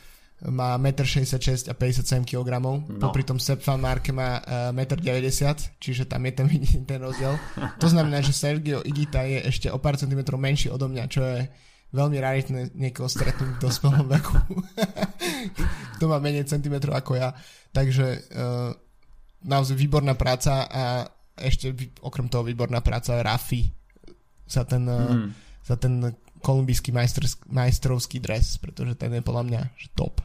má 0.47 0.79
1,66 0.79 1.67
m 1.67 1.75
a 1.75 1.75
57 1.75 2.23
kg. 2.23 2.63
No. 2.63 2.79
Popri 3.03 3.27
tom 3.27 3.43
van 3.43 3.81
Marke 3.83 4.15
má 4.15 4.39
uh, 4.39 4.71
eh, 4.71 4.87
1,90 4.87 5.51
m, 5.51 5.59
čiže 5.83 6.07
tam 6.07 6.23
je 6.31 6.33
ten, 6.39 6.47
ten 6.87 7.03
rozdiel. 7.03 7.35
To 7.83 7.91
znamená, 7.91 8.23
že 8.23 8.31
Sergio 8.31 8.79
Igita 8.87 9.27
je 9.27 9.43
ešte 9.43 9.67
o 9.67 9.83
pár 9.83 9.99
centimetrov 9.99 10.39
menší 10.39 10.71
odo 10.71 10.87
mňa, 10.87 11.05
čo 11.11 11.27
je 11.27 11.43
veľmi 11.89 12.19
raritné 12.21 12.61
niekoho 12.77 13.09
stretnúť 13.09 13.57
v 13.57 13.63
dospelom 13.63 14.07
veku. 14.09 14.37
Kto 15.97 16.05
má 16.09 16.21
menej 16.21 16.45
centimetrov 16.45 16.93
ako 16.93 17.17
ja. 17.17 17.33
Takže 17.73 18.07
uh, 18.33 18.71
naozaj 19.45 19.77
výborná 19.77 20.13
práca 20.13 20.69
a 20.69 21.09
ešte 21.39 21.73
okrem 22.05 22.29
toho 22.29 22.45
výborná 22.45 22.85
práca 22.85 23.23
Rafi 23.25 23.73
za 24.45 24.69
ten, 24.69 24.85
uh, 24.85 25.17
mm. 25.17 25.29
za 25.65 25.77
ten 25.81 26.13
kolumbijský 26.45 26.95
majstrovský 27.51 28.23
dres, 28.23 28.61
pretože 28.63 28.95
ten 28.95 29.11
je 29.11 29.23
podľa 29.25 29.45
mňa 29.49 29.61
top. 29.97 30.23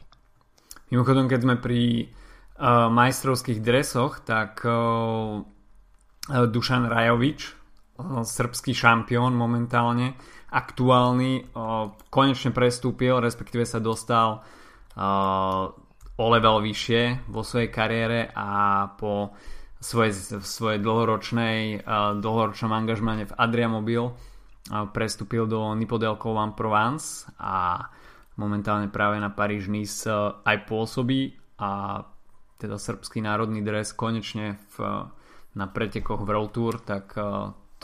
Mimochodom, 0.92 1.26
keď 1.26 1.40
sme 1.42 1.56
pri 1.58 2.06
uh, 2.60 2.86
majstrovských 2.92 3.64
dresoch, 3.64 4.22
tak 4.22 4.62
uh, 4.62 5.42
Dušan 6.28 6.86
Rajovič, 6.86 7.63
srbský 8.02 8.74
šampión 8.74 9.38
momentálne, 9.38 10.18
aktuálny, 10.50 11.54
konečne 12.10 12.50
prestúpil, 12.50 13.22
respektíve 13.22 13.62
sa 13.66 13.78
dostal 13.78 14.42
o 16.14 16.26
level 16.30 16.56
vyššie 16.62 17.30
vo 17.30 17.42
svojej 17.42 17.70
kariére 17.70 18.30
a 18.34 18.86
po 18.94 19.34
svoje, 19.82 20.14
svoje 20.42 20.78
dlhoročnej, 20.78 21.82
dlhoročnom 22.18 22.70
angažmane 22.70 23.26
v 23.26 23.36
Adriamobil 23.36 24.14
prestúpil 24.94 25.44
do 25.44 25.76
Nipodelko 25.76 26.32
One 26.32 26.56
Provence 26.56 27.28
a 27.36 27.84
momentálne 28.40 28.88
práve 28.88 29.20
na 29.20 29.28
Paríž 29.28 29.68
Nice 29.68 30.08
aj 30.40 30.56
pôsobí 30.64 31.36
a 31.60 32.00
teda 32.56 32.80
srbský 32.80 33.20
národný 33.20 33.60
dres 33.60 33.92
konečne 33.92 34.56
v, 34.74 35.04
na 35.52 35.66
pretekoch 35.68 36.24
v 36.24 36.28
World 36.32 36.50
Tour, 36.56 36.74
tak 36.80 37.12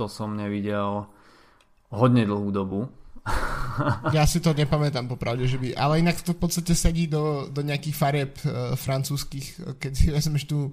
to 0.00 0.08
som 0.08 0.32
nevidel 0.32 1.04
hodne 1.92 2.24
dlhú 2.24 2.48
dobu. 2.48 2.88
ja 4.16 4.24
si 4.24 4.40
to 4.40 4.56
nepamätám 4.56 5.04
popravde, 5.04 5.44
že 5.44 5.60
by, 5.60 5.76
ale 5.76 6.00
inak 6.00 6.24
to 6.24 6.32
v 6.32 6.40
podstate 6.40 6.72
sedí 6.72 7.04
do, 7.04 7.52
do 7.52 7.60
nejakých 7.60 7.96
farieb 7.96 8.32
uh, 8.48 8.72
francúzskych, 8.80 9.76
keď 9.76 9.92
si 9.92 10.08
vezmeš 10.08 10.48
tú 10.48 10.72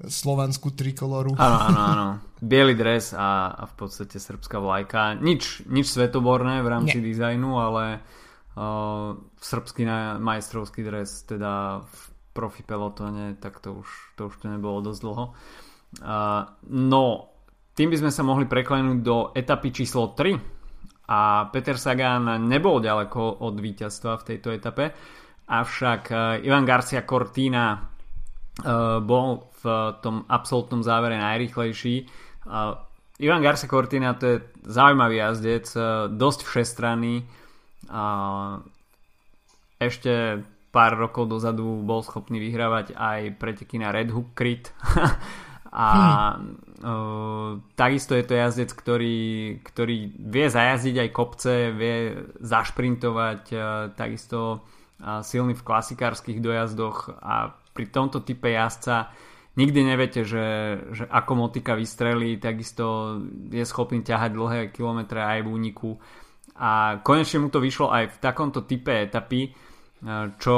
slovanskú 0.00 0.72
trikoloru. 0.72 1.34
Áno, 1.36 1.58
áno, 1.60 1.80
áno. 1.92 2.08
Bielý 2.40 2.78
dres 2.78 3.12
a, 3.12 3.52
a 3.52 3.64
v 3.68 3.74
podstate 3.74 4.16
srbská 4.16 4.62
vlajka. 4.62 5.18
Nič, 5.18 5.66
nič 5.66 5.90
svetoborné 5.90 6.62
v 6.62 6.68
rámci 6.70 7.02
Nie. 7.02 7.10
dizajnu, 7.10 7.50
ale 7.58 8.00
uh, 8.54 9.18
srbský 9.42 9.84
majstrovský 10.22 10.86
dres 10.86 11.26
teda 11.26 11.84
v 11.84 11.98
profi 12.30 12.62
pelotone, 12.62 13.36
tak 13.42 13.58
to 13.58 13.82
už, 13.82 13.88
to 14.14 14.30
už 14.30 14.34
to 14.38 14.46
nebolo 14.46 14.80
dosť 14.80 15.00
dlho. 15.02 15.24
Uh, 15.98 16.46
no, 16.70 17.29
tým 17.74 17.88
by 17.90 17.96
sme 18.00 18.10
sa 18.12 18.22
mohli 18.26 18.44
preklenúť 18.44 18.98
do 19.00 19.30
etapy 19.32 19.70
číslo 19.70 20.12
3 20.12 21.10
a 21.10 21.50
Peter 21.50 21.74
Sagan 21.74 22.46
nebol 22.46 22.78
ďaleko 22.78 23.42
od 23.42 23.54
víťazstva 23.58 24.20
v 24.20 24.26
tejto 24.26 24.54
etape, 24.54 24.94
avšak 25.50 26.02
uh, 26.10 26.18
Ivan 26.46 26.62
Garcia 26.62 27.02
Cortina 27.02 27.74
uh, 27.74 29.02
bol 29.02 29.50
v 29.60 29.64
tom 30.00 30.24
absolútnom 30.24 30.80
závere 30.80 31.20
najrychlejší. 31.20 32.08
Ivan 33.20 33.44
Garcia 33.44 33.68
Cortina 33.68 34.16
to 34.16 34.24
je 34.26 34.36
zaujímavý 34.64 35.20
jazdec, 35.20 35.68
e, 35.76 35.80
dosť 36.08 36.40
všestranný. 36.48 37.28
Ešte 39.76 40.40
pár 40.72 40.92
rokov 40.96 41.28
dozadu 41.28 41.84
bol 41.84 42.00
schopný 42.00 42.40
vyhrávať 42.40 42.96
aj 42.96 43.36
preteky 43.36 43.76
na 43.76 43.92
Red 43.92 44.08
Hook 44.16 44.32
Crit. 44.32 44.72
a 45.70 45.86
hmm. 46.34 46.82
uh, 46.82 47.50
takisto 47.78 48.18
je 48.18 48.24
to 48.26 48.34
jazdec, 48.34 48.70
ktorý, 48.74 49.18
ktorý 49.62 50.10
vie 50.18 50.46
zajazdiť 50.50 50.96
aj 51.06 51.08
kopce, 51.14 51.54
vie 51.70 52.26
zašprintovať, 52.42 53.42
uh, 53.54 53.62
takisto 53.94 54.66
uh, 54.66 55.22
silný 55.22 55.54
v 55.54 55.66
klasikárskych 55.66 56.42
dojazdoch 56.42 57.14
a 57.22 57.54
pri 57.70 57.86
tomto 57.86 58.26
type 58.26 58.50
jazdca 58.50 59.14
nikdy 59.54 59.80
neviete, 59.86 60.26
že, 60.26 60.78
že 60.90 61.04
ako 61.06 61.48
motika 61.48 61.78
vystrelí, 61.78 62.42
takisto 62.42 63.18
je 63.50 63.62
schopný 63.62 64.02
ťahať 64.02 64.30
dlhé 64.34 64.60
kilometre 64.74 65.22
aj 65.22 65.46
v 65.46 65.48
úniku. 65.48 65.90
A 66.60 67.00
konečne 67.00 67.46
mu 67.46 67.48
to 67.48 67.62
vyšlo 67.62 67.88
aj 67.88 68.14
v 68.14 68.16
takomto 68.20 68.68
type 68.68 68.92
etapy, 68.92 69.52
čo 70.36 70.54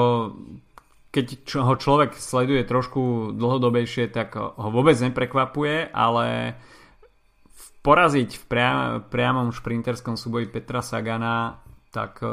keď 1.13 1.27
ho 1.61 1.77
človek 1.77 2.17
sleduje 2.17 2.65
trošku 2.65 3.37
dlhodobejšie, 3.37 4.09
tak 4.09 4.33
ho 4.41 4.69
vôbec 4.73 4.97
neprekvapuje, 4.97 5.93
ale 5.93 6.57
poraziť 7.85 8.31
v 8.33 8.45
priamom 9.13 9.53
šprinterskom 9.53 10.17
súboji 10.17 10.49
Petra 10.49 10.81
Sagana, 10.81 11.61
tak 11.93 12.25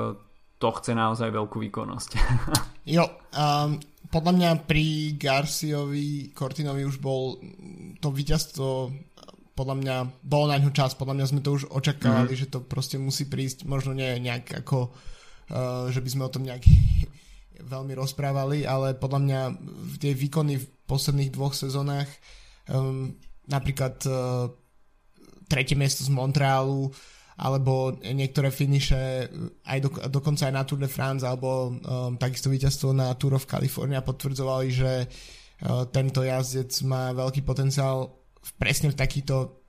to 0.59 0.69
chce 0.79 0.95
naozaj 0.95 1.27
veľkú 1.27 1.59
výkonnosť. 1.59 2.09
jo, 2.95 3.03
um, 3.35 3.75
podľa 4.07 4.33
mňa 4.39 4.49
pri 4.63 5.19
Garciovi, 5.19 6.31
Cortinovi 6.31 6.87
už 6.87 7.03
bol 7.03 7.35
to 7.99 8.09
víťazstvo 8.15 8.95
podľa 9.59 9.75
mňa 9.75 9.95
bolo 10.23 10.45
na 10.47 10.55
ňu 10.55 10.71
čas, 10.71 10.95
podľa 10.95 11.19
mňa 11.19 11.25
sme 11.27 11.43
to 11.43 11.51
už 11.51 11.67
očakávali, 11.67 12.31
mm. 12.31 12.39
že 12.39 12.47
to 12.47 12.63
proste 12.63 12.95
musí 12.95 13.27
prísť, 13.27 13.67
možno 13.67 13.91
nie 13.91 14.07
nejak 14.23 14.63
ako, 14.63 14.87
uh, 14.87 15.91
že 15.91 15.99
by 15.99 16.09
sme 16.15 16.23
o 16.23 16.31
tom 16.31 16.47
nejak 16.47 16.63
veľmi 17.63 17.93
rozprávali, 17.95 18.63
ale 18.63 18.95
podľa 18.95 19.19
mňa 19.19 19.41
tie 19.99 20.13
výkony 20.15 20.59
v 20.59 20.65
posledných 20.87 21.33
dvoch 21.33 21.53
sezónach 21.53 22.07
um, 22.71 23.13
napríklad 23.45 23.95
uh, 24.09 24.49
tretie 25.49 25.73
miesto 25.77 26.05
z 26.05 26.13
Montrealu 26.13 26.93
alebo 27.39 27.95
niektoré 28.03 28.51
finiše 28.51 29.31
aj 29.63 29.77
do, 29.79 29.89
dokonca 30.11 30.51
aj 30.51 30.53
na 30.53 30.63
Tour 30.67 30.79
de 30.83 30.91
France 30.91 31.23
alebo 31.23 31.71
um, 31.71 32.19
takisto 32.19 32.51
víťazstvo 32.51 32.91
na 32.91 33.15
Tour 33.15 33.39
of 33.39 33.47
California 33.47 34.03
potvrdzovali, 34.03 34.67
že 34.69 34.91
uh, 35.07 35.87
tento 35.87 36.21
jazdec 36.21 36.69
má 36.83 37.15
veľký 37.15 37.41
potenciál 37.47 38.11
v, 38.43 38.51
presne 38.59 38.91
v 38.91 38.99
takýchto 38.99 39.59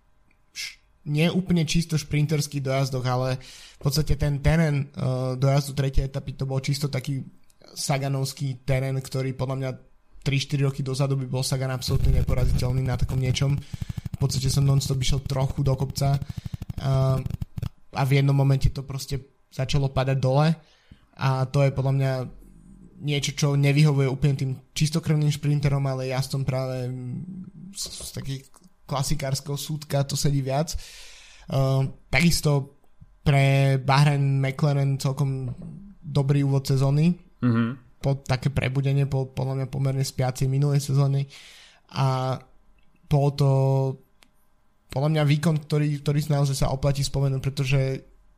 nie 1.08 1.32
úplne 1.32 1.64
čisto 1.64 1.96
šprinterských 1.96 2.60
dojazdoch, 2.60 3.06
ale 3.08 3.40
v 3.40 3.78
podstate 3.80 4.20
ten 4.20 4.44
terén 4.44 4.92
uh, 5.00 5.32
dojazdu 5.32 5.72
tretej 5.72 6.12
etapy 6.12 6.36
to 6.36 6.44
bol 6.44 6.60
čisto 6.60 6.92
taký 6.92 7.24
saganovský 7.74 8.66
terén, 8.66 8.98
ktorý 8.98 9.34
podľa 9.34 9.56
mňa 9.56 9.70
3-4 10.20 10.68
roky 10.68 10.80
dozadu 10.84 11.16
by 11.16 11.26
bol 11.26 11.40
Sagan 11.40 11.72
absolútne 11.72 12.12
neporaziteľný 12.20 12.84
na 12.84 13.00
takom 13.00 13.16
niečom. 13.16 13.56
V 13.56 14.18
podstate 14.20 14.52
som 14.52 14.68
non-stop 14.68 15.00
išiel 15.00 15.24
trochu 15.24 15.64
do 15.64 15.72
kopca. 15.72 16.20
Uh, 16.76 17.18
a 17.96 18.02
v 18.04 18.20
jednom 18.20 18.36
momente 18.36 18.68
to 18.68 18.84
proste 18.84 19.18
začalo 19.50 19.90
padať 19.90 20.18
dole 20.20 20.46
a 21.18 21.44
to 21.48 21.66
je 21.66 21.74
podľa 21.74 21.92
mňa 21.96 22.12
niečo, 23.00 23.32
čo 23.32 23.48
nevyhovuje 23.56 24.06
úplne 24.06 24.34
tým 24.36 24.52
čistokrvným 24.76 25.32
šprinterom, 25.32 25.82
ale 25.88 26.12
ja 26.12 26.20
som 26.20 26.44
práve 26.44 26.86
z, 27.72 27.84
z 27.88 28.10
takých 28.12 28.42
klasikárskeho 28.84 29.56
súdka 29.56 30.04
to 30.04 30.14
sedí 30.14 30.44
viac. 30.44 30.76
Uh, 31.48 31.88
takisto 32.12 32.80
pre 33.24 33.76
Bahrain 33.80 34.38
McLaren 34.38 35.00
celkom 35.00 35.50
dobrý 36.00 36.44
úvod 36.44 36.68
sezóny. 36.68 37.29
Mm-hmm. 37.40 37.68
Po 38.00 38.16
také 38.24 38.48
prebudenie, 38.48 39.04
po 39.04 39.28
podľa 39.28 39.64
mňa 39.64 39.66
pomerne 39.68 40.04
spiacej 40.04 40.48
minulej 40.48 40.80
sezóny. 40.80 41.28
A 41.92 42.38
bolo 43.10 43.28
to 43.34 43.50
podľa 44.90 45.10
mňa 45.18 45.22
výkon, 45.26 45.56
ktorý, 45.66 46.02
ktorý 46.02 46.18
naozaj 46.30 46.66
sa 46.66 46.72
oplatí 46.74 47.06
spomenúť, 47.06 47.40
pretože 47.42 47.80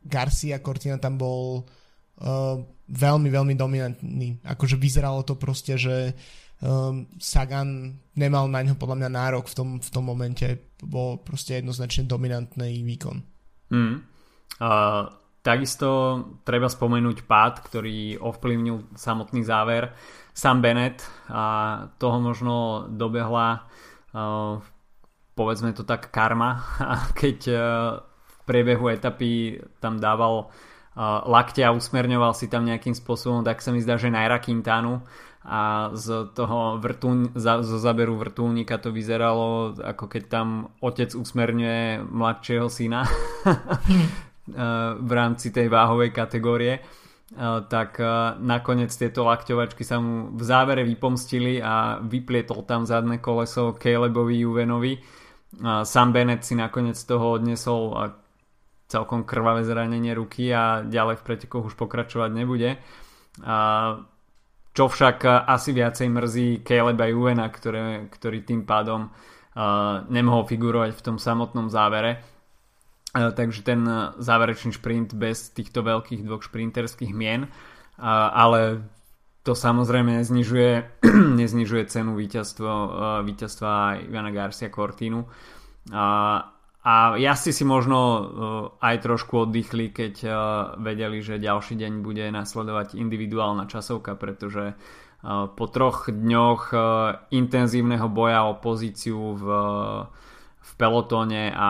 Garcia 0.03 0.61
Cortina 0.61 1.01
tam 1.01 1.17
bol 1.17 1.63
uh, 1.63 2.55
veľmi, 2.89 3.29
veľmi 3.31 3.53
dominantný. 3.57 4.43
Akože 4.45 4.77
vyzeralo 4.77 5.25
to 5.25 5.39
proste, 5.39 5.79
že 5.79 6.13
um, 6.61 7.09
Sagan 7.17 7.97
nemal 8.13 8.45
na 8.51 8.61
ňo 8.61 8.77
podľa 8.77 9.01
mňa 9.01 9.09
nárok 9.09 9.49
v 9.49 9.55
tom, 9.55 9.69
v 9.79 9.89
tom 9.89 10.03
momente. 10.05 10.45
Bol 10.83 11.23
proste 11.23 11.57
jednoznačne 11.57 12.05
dominantný 12.05 12.83
výkon. 12.85 13.17
Mm. 13.73 14.03
Uh, 14.61 15.09
takisto 15.43 16.23
treba 16.47 16.71
spomenúť 16.71 17.27
pád, 17.27 17.61
ktorý 17.67 18.17
ovplyvnil 18.17 18.95
samotný 18.95 19.43
záver. 19.43 19.91
Sam 20.33 20.65
Bennett 20.65 21.05
a 21.29 21.85
toho 22.01 22.17
možno 22.17 22.87
dobehla 22.89 23.69
uh, 24.17 24.57
povedzme 25.35 25.73
to 25.73 25.83
tak 25.83 26.13
karma, 26.13 26.61
keď 27.19 27.37
e, 27.49 27.55
v 28.23 28.35
priebehu 28.45 28.89
etapy 28.93 29.59
tam 29.81 29.97
dával 29.97 30.45
e, 30.45 30.45
lakte 31.29 31.61
a 31.65 31.73
usmerňoval 31.73 32.33
si 32.37 32.47
tam 32.47 32.65
nejakým 32.65 32.93
spôsobom, 32.93 33.41
tak 33.41 33.61
sa 33.61 33.73
mi 33.73 33.81
zdá, 33.81 33.97
že 33.97 34.13
Naira 34.13 34.39
Quintanu. 34.39 35.01
A 35.43 35.91
z 35.91 36.31
toho 36.31 36.79
vrtún, 36.79 37.35
zo 37.35 37.75
zaberu 37.75 38.15
vrtulníka 38.15 38.79
to 38.79 38.95
vyzeralo 38.95 39.75
ako 39.75 40.07
keď 40.07 40.23
tam 40.31 40.71
otec 40.79 41.11
usmerňuje 41.11 41.99
mladšieho 41.99 42.71
syna 42.71 43.03
v 44.99 45.11
rámci 45.11 45.55
tej 45.55 45.71
váhovej 45.71 46.11
kategórie 46.11 46.83
tak 47.71 47.97
nakoniec 48.43 48.91
tieto 48.91 49.23
lakťovačky 49.25 49.81
sa 49.87 49.97
mu 49.97 50.35
v 50.35 50.43
závere 50.43 50.83
vypomstili 50.83 51.63
a 51.63 51.97
vyplietol 52.03 52.67
tam 52.67 52.83
zadné 52.83 53.23
koleso 53.23 53.73
Calebovi 53.73 54.43
Juvenovi 54.43 54.93
sam 55.83 56.09
Bennett 56.13 56.43
si 56.43 56.55
nakoniec 56.57 56.97
toho 56.97 57.37
odnesol 57.37 57.93
celkom 58.89 59.25
krvavé 59.25 59.65
zranenie 59.65 60.13
ruky 60.13 60.53
a 60.53 60.81
ďalej 60.85 61.21
v 61.21 61.25
pretekoch 61.25 61.73
už 61.73 61.75
pokračovať 61.77 62.31
nebude. 62.33 62.77
Čo 64.73 64.85
však 64.89 65.25
asi 65.45 65.69
viacej 65.73 66.07
mrzí 66.09 66.47
Caleba 66.65 67.05
Juvena, 67.09 67.49
ktoré, 67.49 68.09
ktorý 68.09 68.41
tým 68.45 68.65
pádom 68.65 69.13
nemohol 70.09 70.49
figurovať 70.49 70.97
v 70.97 71.01
tom 71.05 71.17
samotnom 71.21 71.69
závere. 71.69 72.32
Takže 73.13 73.61
ten 73.61 73.85
záverečný 74.17 74.73
šprint 74.73 75.13
bez 75.13 75.53
týchto 75.53 75.85
veľkých 75.85 76.25
dvoch 76.25 76.41
šprinterských 76.41 77.13
mien, 77.13 77.45
ale 78.01 78.89
to 79.45 79.53
samozrejme 79.53 80.17
neznižuje, 80.17 80.71
neznižuje 81.41 81.83
cenu 81.93 82.17
víťazstvo, 82.17 82.71
uh, 82.71 82.89
víťazstva 83.21 84.01
Ivana 84.07 84.33
Garcia 84.33 84.73
Cortinu. 84.73 85.29
A, 85.93 86.49
jazdci 87.15 87.51
si 87.55 87.63
možno 87.63 87.99
aj 88.83 88.95
trošku 88.99 89.47
oddychli, 89.47 89.95
keď 89.95 90.15
vedeli, 90.83 91.23
že 91.23 91.39
ďalší 91.39 91.79
deň 91.79 92.03
bude 92.03 92.27
nasledovať 92.27 92.99
individuálna 92.99 93.71
časovka, 93.71 94.19
pretože 94.19 94.75
po 95.55 95.65
troch 95.71 96.11
dňoch 96.11 96.75
intenzívneho 97.31 98.11
boja 98.11 98.51
o 98.51 98.59
pozíciu 98.59 99.31
v, 99.39 99.45
v 100.63 100.71
pelotóne 100.79 101.51
a 101.51 101.69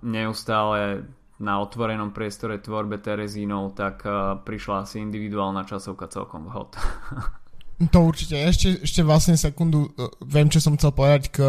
neustále 0.00 1.04
na 1.40 1.60
otvorenom 1.60 2.12
priestore 2.12 2.60
tvorbe 2.60 3.00
Terezínov, 3.00 3.76
tak 3.76 4.04
prišla 4.44 4.84
asi 4.84 5.00
individuálna 5.00 5.64
časovka 5.64 6.08
celkom 6.08 6.48
vhod. 6.48 6.70
To 7.80 8.04
určite. 8.04 8.36
Ešte, 8.36 8.84
ešte 8.84 9.00
vlastne 9.00 9.40
sekundu 9.40 9.88
viem, 10.28 10.52
čo 10.52 10.60
som 10.60 10.76
chcel 10.76 10.92
povedať, 10.92 11.32
k, 11.32 11.40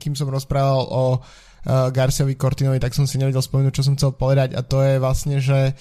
kým 0.00 0.16
som 0.16 0.32
rozprával 0.32 0.88
o 0.88 1.20
Garciavi 1.68 2.32
Cortinovi, 2.40 2.80
tak 2.80 2.96
som 2.96 3.04
si 3.04 3.20
nevedel 3.20 3.44
spomenúť, 3.44 3.76
čo 3.76 3.84
som 3.84 3.92
chcel 3.92 4.16
povedať 4.16 4.56
a 4.56 4.64
to 4.64 4.80
je 4.80 4.96
vlastne, 4.96 5.36
že 5.36 5.76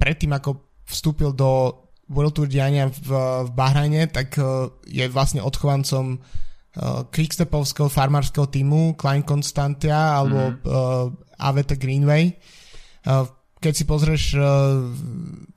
predtým 0.00 0.32
ako 0.32 0.64
vstúpil 0.88 1.36
do 1.36 1.76
World 2.08 2.32
Tour 2.32 2.48
diania 2.48 2.88
v, 2.88 3.10
v 3.44 3.50
Bahrajne, 3.52 4.08
tak 4.08 4.40
je 4.88 5.04
vlastne 5.12 5.44
odchovancom 5.44 6.24
Quickstepovského 7.10 7.90
farmárskeho 7.90 8.46
týmu 8.46 8.94
Klein 8.94 9.26
Constantia 9.26 10.14
alebo 10.14 10.54
mm. 10.54 10.56
uh, 10.62 11.10
Avete 11.42 11.74
Greenway. 11.74 12.30
Uh, 13.02 13.26
keď 13.60 13.72
si 13.74 13.84
pozrieš 13.84 14.22
uh, 14.38 14.86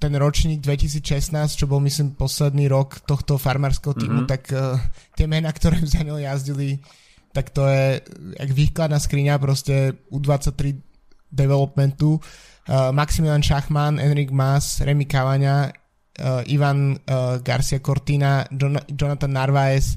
ten 0.02 0.13
ročník 0.17 0.60
2016, 0.60 1.32
čo 1.54 1.69
bol 1.69 1.80
myslím 1.86 2.17
posledný 2.17 2.65
rok 2.65 3.06
tohto 3.06 3.38
farmárskeho 3.38 3.93
týmu, 3.93 4.26
mm-hmm. 4.26 4.32
tak 4.32 4.49
uh, 4.52 4.76
tie 5.13 5.30
mená, 5.30 5.54
ktoré 5.54 5.86
za 5.86 6.02
ňou 6.02 6.17
jazdili, 6.17 6.82
tak 7.30 7.54
to 7.54 7.69
je 7.69 8.02
jak 8.38 8.52
výkladná 8.52 8.97
skriňa 8.97 9.38
proste 9.38 9.93
U23 10.10 10.82
developmentu. 11.30 12.17
Uh, 12.65 12.89
Maximilian 12.89 13.45
Schachmann, 13.45 14.02
Enric 14.02 14.34
Mas, 14.34 14.82
Remy 14.82 15.06
Cavagna, 15.06 15.69
uh, 15.69 16.41
Ivan 16.49 16.97
uh, 17.06 17.38
Garcia 17.38 17.80
Cortina, 17.80 18.49
John- 18.49 18.82
Jonathan 18.89 19.30
Narvaez 19.30 19.95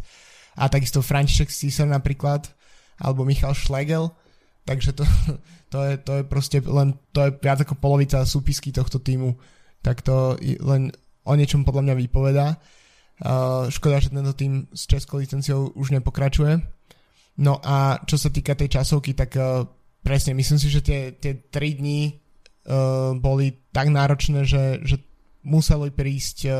a 0.56 0.72
takisto 0.72 1.04
František 1.04 1.52
Císar 1.52 1.86
napríklad, 1.86 2.48
alebo 2.96 3.28
Michal 3.28 3.52
Schlegel. 3.52 4.08
Takže 4.64 4.96
to, 4.96 5.04
to, 5.72 5.78
je, 5.84 5.94
to 6.00 6.12
je 6.20 6.22
proste 6.24 6.58
len, 6.64 6.96
to 7.12 7.28
je 7.28 7.30
viac 7.38 7.60
ako 7.60 7.76
polovica 7.76 8.24
súpisky 8.24 8.72
tohto 8.72 8.98
týmu. 8.98 9.36
Tak 9.84 10.02
to 10.02 10.34
len 10.40 10.90
o 11.26 11.32
niečom 11.36 11.62
podľa 11.62 11.92
mňa 11.92 11.94
vypovedá. 11.94 12.46
Uh, 13.16 13.72
škoda, 13.72 14.00
že 14.00 14.12
tento 14.12 14.36
tým 14.36 14.68
s 14.76 14.84
českou 14.84 15.20
licenciou 15.20 15.72
už 15.72 15.96
nepokračuje. 15.96 16.60
No 17.40 17.60
a 17.64 18.00
čo 18.04 18.16
sa 18.16 18.28
týka 18.28 18.56
tej 18.56 18.80
časovky, 18.80 19.16
tak 19.16 19.36
uh, 19.36 19.64
presne, 20.04 20.36
myslím 20.36 20.60
si, 20.60 20.68
že 20.68 20.84
tie, 20.84 21.00
tie 21.16 21.32
3 21.48 21.80
dní 21.80 22.12
uh, 22.12 23.16
boli 23.16 23.56
tak 23.72 23.88
náročné, 23.88 24.44
že, 24.44 24.84
že 24.84 25.00
muselo 25.46 25.86
prísť, 25.86 26.50
uh, 26.50 26.58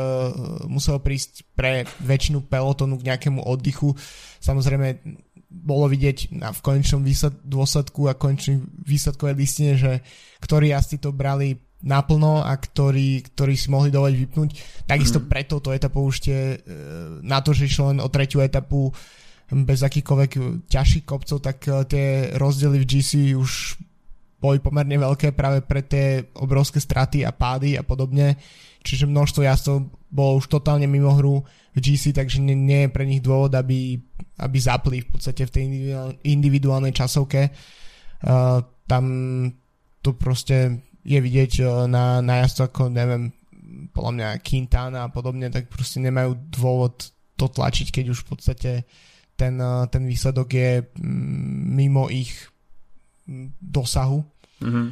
muselo 0.70 1.02
prísť 1.02 1.42
pre 1.58 1.82
väčšinu 1.98 2.46
pelotonu 2.46 2.94
k 3.02 3.10
nejakému 3.10 3.42
oddychu. 3.42 3.90
Samozrejme, 4.38 5.02
bolo 5.50 5.86
vidieť 5.90 6.34
na, 6.36 6.50
v 6.54 6.60
konečnom 6.62 7.02
výsled, 7.02 7.42
dôsledku 7.42 8.06
a 8.10 8.18
konečnej 8.18 8.62
výsledkovej 8.62 9.34
listine, 9.34 9.74
že 9.78 10.02
ktorí 10.42 10.70
jazdci 10.74 11.02
to 11.02 11.10
brali 11.14 11.58
naplno 11.86 12.42
a 12.42 12.56
ktorí, 12.56 13.22
ktorí 13.30 13.54
si 13.54 13.68
mohli 13.70 13.92
dovoliť 13.92 14.16
vypnúť. 14.16 14.50
Takisto 14.88 15.22
mm. 15.22 15.26
preto 15.28 15.62
to 15.62 15.70
etapou 15.70 16.08
už 16.08 16.24
tie, 16.24 16.56
e, 16.56 16.72
na 17.22 17.38
to, 17.44 17.52
že 17.52 17.68
išlo 17.68 17.94
len 17.94 18.02
o 18.02 18.08
tretiu 18.08 18.42
etapu 18.42 18.90
bez 19.46 19.86
akýkoľvek 19.86 20.66
ťažších 20.66 21.04
kopcov, 21.06 21.38
tak 21.38 21.62
e, 21.68 21.84
tie 21.86 22.06
rozdiely 22.34 22.82
v 22.82 22.88
GC 22.88 23.10
už 23.38 23.78
boli 24.36 24.60
pomerne 24.60 25.00
veľké 25.00 25.32
práve 25.32 25.64
pre 25.64 25.80
tie 25.80 26.28
obrovské 26.36 26.76
straty 26.76 27.24
a 27.24 27.32
pády 27.32 27.80
a 27.80 27.82
podobne. 27.82 28.36
Čiže 28.84 29.08
množstvo 29.08 29.42
jazdcov 29.42 29.76
bolo 30.12 30.38
už 30.38 30.46
totálne 30.46 30.86
mimo 30.86 31.10
hru 31.10 31.42
v 31.74 31.78
GC, 31.80 32.14
takže 32.14 32.38
nie, 32.38 32.54
nie 32.54 32.86
je 32.86 32.94
pre 32.94 33.04
nich 33.08 33.24
dôvod, 33.24 33.50
aby, 33.56 33.98
aby 34.38 34.58
zapli 34.60 35.02
v 35.02 35.08
podstate 35.10 35.42
v 35.48 35.52
tej 35.52 35.64
individuálnej 36.22 36.94
časovke. 36.94 37.50
Uh, 38.22 38.62
tam 38.86 39.04
to 40.00 40.14
proste 40.14 40.80
je 41.02 41.18
vidieť 41.18 41.52
uh, 41.66 41.68
na, 41.90 42.22
na 42.22 42.46
jazdcu 42.46 42.60
ako, 42.70 42.82
neviem, 42.92 43.34
podľa 43.90 44.12
mňa 44.14 44.28
Quintana 44.46 45.00
a 45.08 45.12
podobne, 45.12 45.50
tak 45.50 45.66
proste 45.66 45.98
nemajú 45.98 46.38
dôvod 46.54 47.10
to 47.36 47.50
tlačiť, 47.50 47.92
keď 47.92 48.04
už 48.14 48.24
v 48.24 48.28
podstate 48.30 48.70
ten, 49.36 49.58
uh, 49.60 49.84
ten 49.90 50.06
výsledok 50.06 50.48
je 50.48 50.70
mm, 50.80 51.76
mimo 51.76 52.08
ich 52.08 52.32
dosahu. 53.60 54.22
Mm-hmm. 54.62 54.86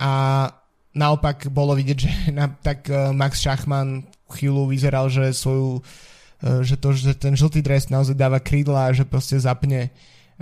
A 0.00 0.12
naopak 0.94 1.46
bolo 1.48 1.78
vidieť, 1.78 1.98
že 1.98 2.10
na, 2.38 2.50
tak 2.50 2.90
uh, 2.90 3.14
Max 3.14 3.40
Schachmann 3.40 4.06
chvíľu 4.30 4.70
vyzeral, 4.70 5.10
že 5.10 5.30
svoju 5.34 5.80
uh, 5.80 6.60
že 6.62 6.76
to, 6.78 6.94
že 6.94 7.14
ten 7.16 7.34
žltý 7.38 7.62
dres 7.62 7.88
naozaj 7.88 8.14
dáva 8.18 8.42
krídla 8.42 8.90
a 8.90 8.94
že 8.94 9.06
proste 9.06 9.38
zapne 9.38 9.90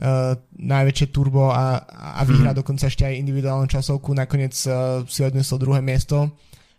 uh, 0.01 0.35
najväčšie 0.57 1.07
turbo 1.13 1.53
a, 1.53 1.85
a 2.19 2.21
vyhrá 2.25 2.57
mm. 2.57 2.59
dokonca 2.65 2.89
ešte 2.89 3.05
aj 3.05 3.21
individuálnu 3.21 3.69
časovku. 3.69 4.17
Nakoniec 4.17 4.57
uh, 4.67 5.05
si 5.05 5.21
odnesol 5.25 5.61
druhé 5.61 5.85
miesto 5.85 6.33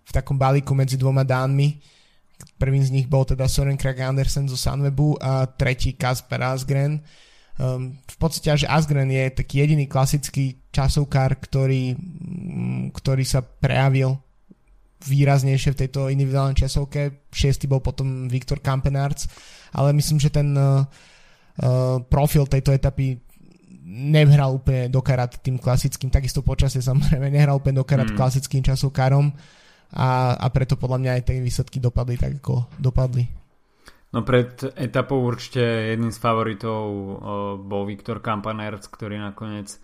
v 0.09 0.11
takom 0.11 0.41
balíku 0.41 0.73
medzi 0.73 0.97
dvoma 0.97 1.21
dánmi. 1.21 1.77
Prvým 2.55 2.81
z 2.81 2.95
nich 2.95 3.05
bol 3.05 3.27
teda 3.27 3.51
Soren 3.51 3.75
Krag 3.75 3.99
Andersen 3.99 4.47
zo 4.47 4.55
Sunwebu 4.55 5.19
a 5.19 5.43
tretí 5.45 5.93
Kasper 5.93 6.39
Asgren. 6.39 6.97
Uh, 6.97 7.28
Um, 7.59 7.99
v 8.07 8.17
podstate, 8.17 8.63
že 8.63 8.71
Asgren 8.71 9.11
je 9.11 9.35
taký 9.35 9.59
jediný 9.67 9.83
klasický 9.83 10.63
časovkár, 10.71 11.43
ktorý, 11.43 11.91
um, 11.91 12.87
ktorý 12.95 13.27
sa 13.27 13.43
prejavil 13.43 14.15
výraznejšie 15.03 15.75
v 15.75 15.79
tejto 15.83 16.07
individuálnej 16.07 16.55
časovke. 16.55 17.27
Šiestý 17.27 17.67
bol 17.67 17.83
potom 17.83 18.31
Viktor 18.31 18.63
Kampenarts, 18.63 19.27
ale 19.75 19.91
myslím, 19.91 20.23
že 20.23 20.31
ten 20.31 20.55
uh, 20.55 20.87
profil 22.07 22.47
tejto 22.47 22.71
etapy 22.71 23.19
nehral 23.89 24.55
úplne 24.55 24.87
do 24.87 25.03
karat 25.03 25.35
tým 25.43 25.59
klasickým, 25.59 26.13
takisto 26.13 26.45
počasie 26.45 26.79
samozrejme 26.79 27.27
nehral 27.27 27.59
úplne 27.59 27.81
do 27.81 27.87
karat 27.87 28.13
mm. 28.13 28.15
klasickým 28.15 28.61
časovkárom 28.63 29.33
a, 29.97 30.37
a 30.37 30.47
preto 30.53 30.77
podľa 30.77 31.01
mňa 31.01 31.11
aj 31.17 31.21
tie 31.25 31.41
výsledky 31.41 31.81
dopadli 31.81 32.15
tak, 32.15 32.37
ako 32.37 32.69
dopadli. 32.77 33.25
No 34.09 34.25
pred 34.25 34.57
etapou 34.73 35.21
určite 35.21 35.93
jedným 35.93 36.09
z 36.09 36.17
favoritov 36.17 36.81
bol 37.61 37.83
Viktor 37.85 38.25
Kampanerc, 38.25 38.89
ktorý 38.89 39.21
nakoniec 39.21 39.77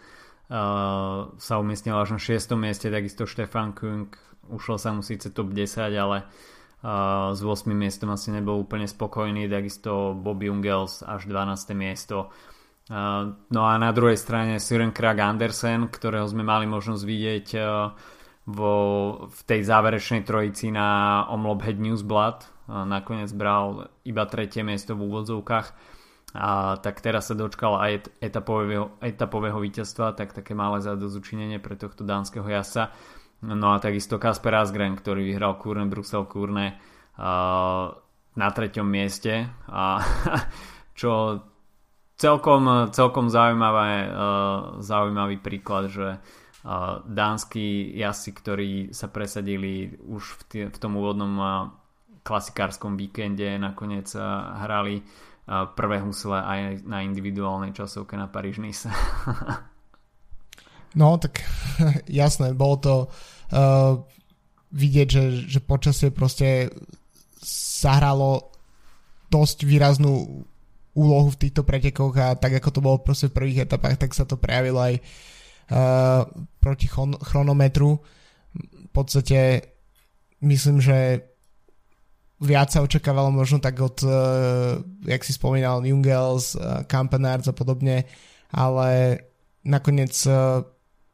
sa 1.38 1.53
umiestnil 1.61 1.93
až 1.93 2.17
na 2.17 2.19
6. 2.21 2.57
mieste, 2.57 2.89
takisto 2.89 3.29
Štefan 3.29 3.77
Kung, 3.77 4.09
ušlo 4.49 4.81
sa 4.81 4.93
mu 4.93 5.05
síce 5.05 5.29
top 5.29 5.53
10, 5.53 5.93
ale 5.93 6.25
s 7.33 7.41
8. 7.41 7.69
miestom 7.73 8.13
asi 8.13 8.29
nebol 8.29 8.61
úplne 8.61 8.85
spokojný, 8.85 9.49
takisto 9.49 10.17
Bob 10.17 10.41
Jungels 10.41 11.01
až 11.01 11.25
12. 11.29 11.73
miesto. 11.77 12.29
No 13.49 13.61
a 13.65 13.73
na 13.81 13.89
druhej 13.89 14.17
strane 14.17 14.61
Søren 14.61 14.93
Krag 14.93 15.17
Andersen, 15.17 15.89
ktorého 15.89 16.29
sme 16.29 16.45
mali 16.45 16.69
možnosť 16.69 17.03
vidieť 17.05 17.47
vo, 18.45 18.73
v 19.25 19.39
tej 19.49 19.65
záverečnej 19.65 20.21
trojici 20.21 20.69
na 20.69 21.25
Omlop 21.33 21.65
Newsblad 21.65 22.54
nakoniec 22.67 23.30
bral 23.34 23.93
iba 24.06 24.25
tretie 24.25 24.65
miesto 24.65 24.97
v 24.97 25.06
úvodzovkách 25.06 25.67
a 26.36 26.75
tak 26.84 26.99
teraz 26.99 27.32
sa 27.32 27.36
dočkal 27.38 27.80
aj 27.80 27.91
etapového, 28.19 28.99
etapového 28.99 29.56
víťazstva, 29.56 30.19
tak 30.19 30.36
také 30.36 30.51
malé 30.51 30.84
zadozučinenie 30.84 31.63
pre 31.63 31.80
tohto 31.80 32.04
dánskeho 32.04 32.43
jasa. 32.43 32.91
No 33.39 33.71
a 33.71 33.80
takisto 33.80 34.19
Kasper 34.19 34.60
Asgren, 34.60 34.99
ktorý 34.99 35.23
vyhral 35.32 35.56
Kurne 35.56 35.88
Brusel 35.88 36.28
Kurne 36.28 36.75
na 38.36 38.47
treťom 38.51 38.84
mieste 38.84 39.47
a 39.71 40.04
čo 40.99 41.39
celkom, 42.19 42.91
celkom 42.91 43.32
zaujímavé, 43.32 44.12
zaujímavý 44.84 45.39
príklad, 45.39 45.88
že 45.88 46.19
dánsky 47.06 47.95
jazdci, 47.95 48.32
ktorí 48.36 48.71
sa 48.91 49.08
presadili 49.08 49.95
už 50.01 50.23
v, 50.25 50.41
tý, 50.49 50.60
v 50.67 50.78
tom 50.82 50.97
úvodnom 50.97 51.34
klasikárskom 52.25 52.97
víkende 52.97 53.45
nakoniec 53.61 54.09
eh, 54.17 54.25
hrali 54.65 54.97
eh, 54.97 55.05
prvé 55.77 56.01
husle 56.01 56.41
aj 56.41 56.81
na 56.89 57.05
individuálnej 57.05 57.69
časovke 57.77 58.17
na 58.17 58.25
Paríž 58.25 58.57
Nice. 58.57 58.89
no, 60.99 61.21
tak 61.21 61.45
jasné, 62.09 62.57
bolo 62.57 62.75
to 62.81 62.93
uh, 63.53 64.01
vidieť, 64.73 65.07
že, 65.07 65.23
že 65.45 65.59
počasie 65.61 66.09
proste 66.09 66.73
zahralo 67.85 68.49
dosť 69.29 69.67
výraznú 69.67 70.47
úlohu 70.95 71.29
v 71.35 71.39
týchto 71.47 71.67
pretekoch 71.67 72.15
a 72.15 72.39
tak 72.39 72.57
ako 72.57 72.69
to 72.71 72.79
bolo 72.79 72.97
proste 73.03 73.27
v 73.27 73.38
prvých 73.38 73.67
etapách, 73.67 73.99
tak 73.99 74.15
sa 74.15 74.23
to 74.23 74.39
prejavilo 74.39 74.79
aj 74.79 74.95
uh, 74.95 76.23
proti 76.63 76.88
chron- 76.88 77.19
chronometru. 77.19 77.99
V 78.55 78.91
podstate 78.95 79.67
myslím, 80.39 80.79
že 80.79 81.19
viac 82.41 82.67
sa 82.67 82.84
očakávalo 82.84 83.32
možno 83.32 83.63
tak 83.63 83.80
od, 83.80 84.04
uh, 84.04 84.80
jak 85.08 85.24
si 85.24 85.32
spomínal, 85.32 85.80
Jungels, 85.88 86.60
uh, 86.60 86.84
Campenards 86.84 87.48
a 87.48 87.56
podobne, 87.56 88.04
ale 88.52 89.19
nakoniec 89.63 90.12
uh, 90.28 90.60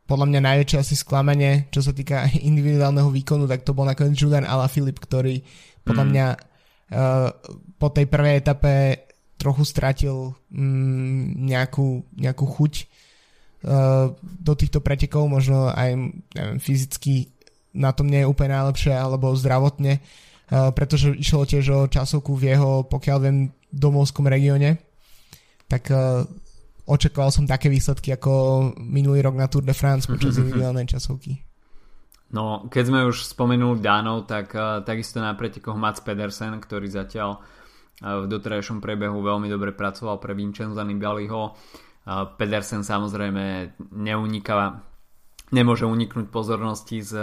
podľa 0.10 0.28
mňa 0.28 0.42
najväčšie 0.42 0.78
asi 0.82 0.96
sklamanie, 0.98 1.70
čo 1.70 1.86
sa 1.86 1.94
týka 1.94 2.26
individuálneho 2.50 3.14
výkonu, 3.14 3.46
tak 3.46 3.62
to 3.62 3.78
bol 3.78 3.86
nakoniec 3.86 4.18
Julian 4.18 4.50
Filip, 4.66 4.98
ktorý 4.98 5.46
podľa 5.86 6.06
mm. 6.06 6.12
mňa 6.12 6.28
po 7.80 7.88
tej 7.88 8.04
prvej 8.12 8.44
etape 8.44 8.74
trochu 9.40 9.64
stratil 9.64 10.36
mm, 10.52 11.40
nejakú, 11.40 12.04
nejakú 12.20 12.44
chuť 12.44 12.74
uh, 13.64 14.12
do 14.20 14.54
týchto 14.60 14.84
pretekov, 14.84 15.32
možno 15.32 15.72
aj 15.72 15.96
neviem, 16.36 16.60
fyzicky 16.60 17.32
na 17.72 17.96
tom 17.96 18.12
nie 18.12 18.22
je 18.22 18.28
úplne 18.28 18.60
najlepšie, 18.60 18.92
alebo 18.92 19.32
zdravotne, 19.32 20.04
uh, 20.04 20.31
pretože 20.52 21.16
išlo 21.16 21.48
tiež 21.48 21.66
o 21.72 21.80
časovku 21.88 22.36
v 22.36 22.52
jeho, 22.52 22.72
pokiaľ 22.84 23.18
viem, 23.24 23.38
domovskom 23.72 24.28
regióne, 24.28 24.84
tak 25.72 25.88
uh, 25.96 26.28
očakával 26.84 27.32
som 27.32 27.48
také 27.48 27.72
výsledky 27.72 28.12
ako 28.12 28.32
minulý 28.76 29.24
rok 29.24 29.40
na 29.40 29.48
Tour 29.48 29.64
de 29.64 29.72
France 29.72 30.12
počas 30.12 30.36
individuálnej 30.44 30.92
časovky. 30.92 31.40
No, 32.36 32.68
keď 32.68 32.84
sme 32.88 33.08
už 33.08 33.28
spomenuli 33.32 33.80
Dánov, 33.80 34.28
tak 34.28 34.52
uh, 34.52 34.84
takisto 34.84 35.24
na 35.24 35.32
pretekoch 35.40 35.80
Mats 35.80 36.04
Pedersen, 36.04 36.60
ktorý 36.60 36.92
zatiaľ 36.92 37.40
v 38.02 38.26
doterajšom 38.26 38.82
priebehu 38.82 39.22
veľmi 39.22 39.46
dobre 39.46 39.78
pracoval 39.78 40.18
pre 40.18 40.34
Vincenza 40.34 40.82
Nibaliho. 40.82 41.54
Pedersen 42.34 42.82
samozrejme 42.82 43.78
neuniká, 43.94 44.82
nemôže 45.54 45.86
uniknúť 45.86 46.34
pozornosti 46.34 46.98
s, 47.06 47.14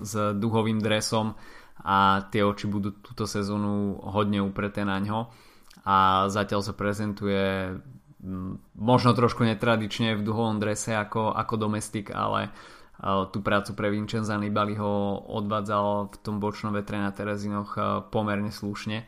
s 0.00 0.12
duhovým 0.32 0.80
dresom 0.80 1.36
a 1.82 2.26
tie 2.30 2.46
oči 2.46 2.70
budú 2.70 2.94
túto 3.02 3.26
sezónu 3.26 3.98
hodne 4.02 4.38
upreté 4.38 4.86
na 4.86 5.02
ňo 5.02 5.30
a 5.82 6.26
zatiaľ 6.30 6.62
sa 6.62 6.74
prezentuje 6.78 7.74
možno 8.78 9.18
trošku 9.18 9.42
netradične 9.42 10.14
v 10.14 10.22
duhovom 10.22 10.62
drese 10.62 10.94
ako, 10.94 11.34
ako 11.34 11.54
domestik, 11.58 12.14
ale 12.14 12.54
tú 13.34 13.42
prácu 13.42 13.74
pre 13.74 13.90
Vincenza 13.90 14.38
Nibali 14.38 14.78
ho 14.78 15.18
odvádzal 15.26 16.14
v 16.14 16.16
tom 16.22 16.38
bočnom 16.38 16.70
vetre 16.70 17.02
na 17.02 17.10
Terezinoch 17.10 17.74
pomerne 18.14 18.54
slušne. 18.54 19.02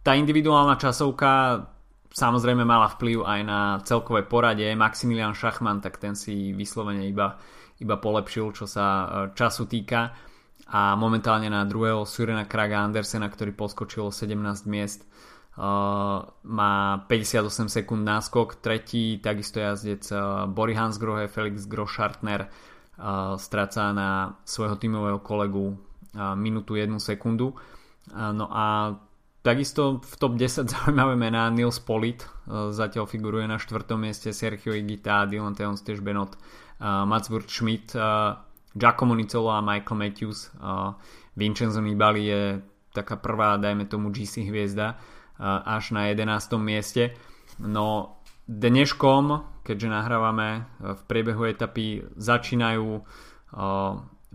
Tá 0.00 0.12
individuálna 0.16 0.80
časovka 0.80 1.60
samozrejme 2.08 2.64
mala 2.64 2.88
vplyv 2.88 3.20
aj 3.20 3.40
na 3.44 3.60
celkové 3.84 4.24
poradie. 4.24 4.72
Maximilian 4.72 5.36
Schachmann, 5.36 5.84
tak 5.84 6.00
ten 6.00 6.16
si 6.16 6.56
vyslovene 6.56 7.04
iba, 7.04 7.36
iba 7.84 8.00
polepšil, 8.00 8.56
čo 8.56 8.64
sa 8.64 8.86
času 9.36 9.68
týka. 9.68 10.16
A 10.68 10.92
momentálne 11.00 11.48
na 11.48 11.64
druhého 11.64 12.04
Surena 12.04 12.44
Kraga 12.44 12.84
Andersena, 12.84 13.32
ktorý 13.32 13.56
poskočil 13.56 14.12
17 14.12 14.68
miest, 14.68 15.08
Uh, 15.58 16.22
má 16.46 17.02
58 17.10 17.66
sekúnd 17.66 18.06
náskok, 18.06 18.62
tretí 18.62 19.18
takisto 19.18 19.58
jazdec 19.58 20.06
uh, 20.14 20.46
Bory 20.46 20.78
Hansgrohe, 20.78 21.26
Felix 21.26 21.66
Groschartner 21.66 22.46
uh, 22.46 23.34
stráca 23.34 23.90
na 23.90 24.38
svojho 24.46 24.78
tímového 24.78 25.18
kolegu 25.18 25.74
uh, 25.74 26.38
minútu 26.38 26.78
1 26.78 26.94
sekundu. 27.02 27.58
Uh, 28.06 28.30
no 28.30 28.46
a 28.54 28.94
takisto 29.42 29.98
v 29.98 30.14
top 30.14 30.38
10 30.38 30.70
zaujímavé 30.78 31.18
mená 31.18 31.50
Nils 31.50 31.82
Polit, 31.82 32.22
uh, 32.22 32.70
zatiaľ 32.70 33.10
figuruje 33.10 33.50
na 33.50 33.58
4. 33.58 33.82
mieste 33.98 34.30
Sergio 34.30 34.78
Igita, 34.78 35.26
Dylan 35.26 35.58
Teons, 35.58 35.82
tiež 35.82 36.06
Benot, 36.06 36.38
uh, 36.78 37.02
Mats 37.02 37.26
Schmidt, 37.50 37.98
uh, 37.98 38.38
Giacomo 38.74 39.14
Nicolo 39.14 39.54
a 39.54 39.64
Michael 39.64 39.96
Matthews. 39.96 40.50
Uh, 40.58 40.92
Vincenzo 41.38 41.80
Nibali 41.80 42.26
je 42.26 42.42
taká 42.92 43.16
prvá, 43.16 43.54
dajme 43.56 43.86
tomu 43.86 44.10
GC 44.10 44.48
hviezda 44.48 44.98
až 45.64 45.94
na 45.94 46.10
11. 46.10 46.58
mieste. 46.58 47.14
No 47.62 48.18
dneškom, 48.50 49.46
keďže 49.62 49.88
nahrávame 49.88 50.66
v 50.82 51.02
priebehu 51.06 51.46
etapy, 51.46 52.02
začínajú 52.18 53.06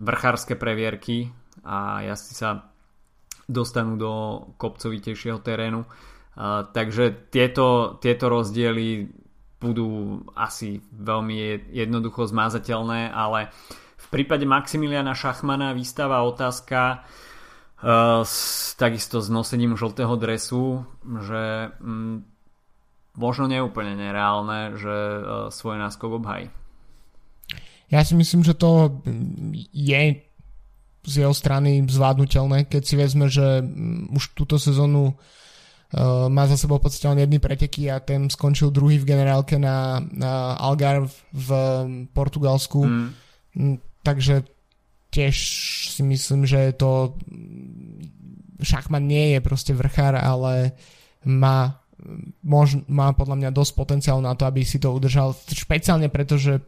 vrchárske 0.00 0.56
previerky 0.56 1.28
a 1.60 2.02
jazdci 2.08 2.32
sa 2.34 2.72
dostanú 3.44 4.00
do 4.00 4.12
kopcovitejšieho 4.56 5.44
terénu. 5.44 5.84
Takže 6.72 7.28
tieto, 7.28 8.00
tieto 8.00 8.26
rozdiely 8.32 9.12
budú 9.60 10.20
asi 10.34 10.80
veľmi 10.92 11.68
jednoducho 11.72 12.26
zmázateľné, 12.28 13.12
ale 13.12 13.52
v 13.52 13.83
prípade 14.14 14.46
Maximiliana 14.46 15.18
Šachmana 15.18 15.74
vystáva 15.74 16.22
otázka, 16.22 17.02
Uh, 17.84 18.24
s, 18.24 18.72
takisto 18.80 19.20
s 19.20 19.28
nosením 19.28 19.76
žltého 19.76 20.16
dresu, 20.16 20.88
že 21.04 21.68
mm, 21.84 22.24
možno 23.20 23.44
neúplne 23.44 23.92
nereálne, 23.92 24.72
že 24.80 24.88
uh, 24.88 25.52
svoj 25.52 25.76
náskok 25.76 26.16
obhají. 26.16 26.48
Ja 27.92 28.00
si 28.00 28.16
myslím, 28.16 28.40
že 28.40 28.56
to 28.56 28.88
je 29.76 30.00
z 31.04 31.12
jeho 31.12 31.34
strany 31.36 31.84
zvládnutelné, 31.84 32.64
keď 32.72 32.82
si 32.88 32.96
vezme, 32.96 33.28
že 33.28 33.60
mm, 33.60 34.16
už 34.16 34.32
túto 34.32 34.56
sezónu 34.56 35.12
uh, 35.12 36.32
má 36.32 36.48
za 36.48 36.56
sebou 36.56 36.80
podstate 36.80 37.04
len 37.12 37.20
jedny 37.20 37.36
preteky 37.36 37.92
a 37.92 38.00
ten 38.00 38.32
skončil 38.32 38.72
druhý 38.72 38.96
v 38.96 39.12
generálke 39.12 39.60
na, 39.60 40.00
na 40.00 40.56
Algarve 40.56 41.12
v 41.36 41.48
Portugalsku. 42.16 42.80
Mm. 42.80 43.76
Takže 44.04 44.44
tiež 45.08 45.36
si 45.96 46.02
myslím, 46.04 46.44
že 46.44 46.76
to 46.76 47.16
Šachman 48.60 49.08
nie 49.08 49.34
je 49.34 49.40
proste 49.40 49.72
vrchár, 49.72 50.18
ale 50.18 50.76
má, 51.24 51.80
mož, 52.44 52.82
má 52.86 53.16
podľa 53.16 53.36
mňa 53.40 53.50
dosť 53.50 53.72
potenciál 53.74 54.18
na 54.20 54.36
to, 54.36 54.44
aby 54.44 54.62
si 54.62 54.76
to 54.76 54.92
udržal. 54.92 55.32
Špeciálne 55.48 56.12
preto, 56.12 56.36
že, 56.36 56.60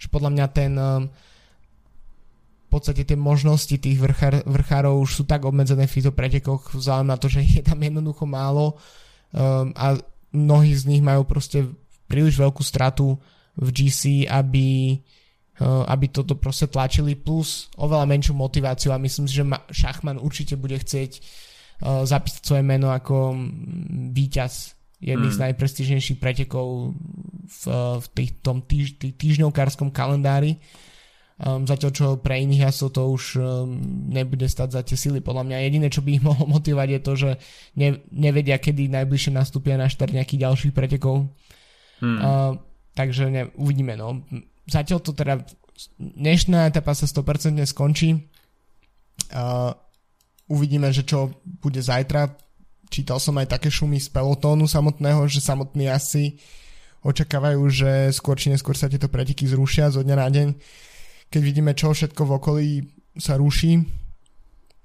že 0.00 0.06
podľa 0.08 0.30
mňa 0.32 0.46
ten 0.50 0.72
um, 0.74 1.10
v 2.68 2.68
podstate 2.68 3.04
tie 3.04 3.16
možnosti 3.16 3.72
tých 3.72 3.96
vrchár, 3.96 4.44
vrchárov 4.44 5.00
už 5.00 5.10
sú 5.20 5.22
tak 5.24 5.48
obmedzené 5.48 5.88
v 5.88 5.94
týchto 5.98 6.12
pretekoch 6.12 6.76
vzhľadom 6.76 7.08
na 7.08 7.16
to, 7.16 7.32
že 7.32 7.40
je 7.40 7.62
tam 7.64 7.80
jednoducho 7.80 8.28
málo 8.28 8.76
um, 9.32 9.72
a 9.72 9.96
mnohí 10.36 10.76
z 10.76 10.84
nich 10.84 11.00
majú 11.00 11.24
proste 11.24 11.64
príliš 12.08 12.36
veľkú 12.36 12.60
stratu 12.60 13.16
v 13.56 13.68
GC, 13.72 14.28
aby 14.28 15.00
aby 15.62 16.06
toto 16.14 16.38
proste 16.38 16.70
tlačili, 16.70 17.18
plus 17.18 17.66
oveľa 17.74 18.06
menšiu 18.06 18.34
motiváciu 18.34 18.94
a 18.94 19.02
myslím 19.02 19.26
si, 19.26 19.34
že 19.34 19.44
Šachman 19.74 20.22
určite 20.22 20.54
bude 20.54 20.78
chcieť 20.78 21.18
uh, 21.18 22.06
zapísať 22.06 22.42
svoje 22.46 22.62
meno 22.62 22.94
ako 22.94 23.34
mm, 23.34 24.14
víťaz 24.14 24.78
jedných 25.02 25.34
mm. 25.34 25.38
z 25.38 25.42
najprestížnejších 25.50 26.18
pretekov 26.18 26.94
v, 27.46 27.62
v 27.98 28.06
tých, 28.14 28.30
tom 28.42 28.62
týž, 28.62 28.98
tých 28.98 29.14
týždňovkárskom 29.18 29.90
kalendári. 29.90 30.58
Um, 31.38 31.62
zatiaľ 31.62 31.90
čo 31.94 32.06
pre 32.18 32.42
iných 32.42 32.66
jasov 32.66 32.98
to 32.98 33.14
už 33.14 33.38
um, 33.38 33.78
nebude 34.10 34.42
stať 34.50 34.74
za 34.74 34.82
tie 34.82 34.98
sily. 34.98 35.22
Podľa 35.22 35.46
mňa 35.46 35.66
jediné, 35.70 35.86
čo 35.86 36.02
by 36.02 36.10
ich 36.18 36.22
mohlo 36.26 36.50
motivovať 36.50 36.88
je 36.90 37.00
to, 37.02 37.12
že 37.14 37.30
ne, 37.78 37.98
nevedia, 38.10 38.58
kedy 38.58 38.90
najbližšie 38.90 39.34
nastúpia 39.34 39.78
na 39.78 39.86
štart 39.86 40.14
nejakých 40.14 40.50
ďalších 40.50 40.74
pretekov. 40.74 41.30
Mm. 42.02 42.18
Uh, 42.18 42.58
takže 42.94 43.30
ne, 43.30 43.50
uvidíme. 43.54 43.94
No 43.94 44.22
zatiaľ 44.68 45.00
to 45.00 45.16
teda 45.16 45.40
dnešná 45.98 46.68
etapa 46.68 46.92
sa 46.92 47.08
100% 47.08 47.58
skončí. 47.64 48.28
Uh, 49.32 49.72
uvidíme, 50.50 50.92
že 50.92 51.02
čo 51.08 51.32
bude 51.44 51.80
zajtra. 51.80 52.36
Čítal 52.88 53.20
som 53.20 53.36
aj 53.36 53.58
také 53.58 53.68
šumy 53.68 54.00
z 54.00 54.08
pelotónu 54.12 54.64
samotného, 54.64 55.28
že 55.28 55.44
samotní 55.44 55.92
asi 55.92 56.40
očakávajú, 57.04 57.62
že 57.68 57.90
skôr 58.10 58.34
či 58.34 58.50
neskôr 58.50 58.74
sa 58.74 58.90
tieto 58.90 59.06
preteky 59.06 59.46
zrušia 59.46 59.92
zo 59.92 60.02
dňa 60.02 60.16
na 60.16 60.28
deň. 60.28 60.48
Keď 61.28 61.40
vidíme, 61.44 61.76
čo 61.76 61.92
všetko 61.92 62.22
v 62.24 62.32
okolí 62.40 62.68
sa 63.20 63.36
ruší, 63.36 63.84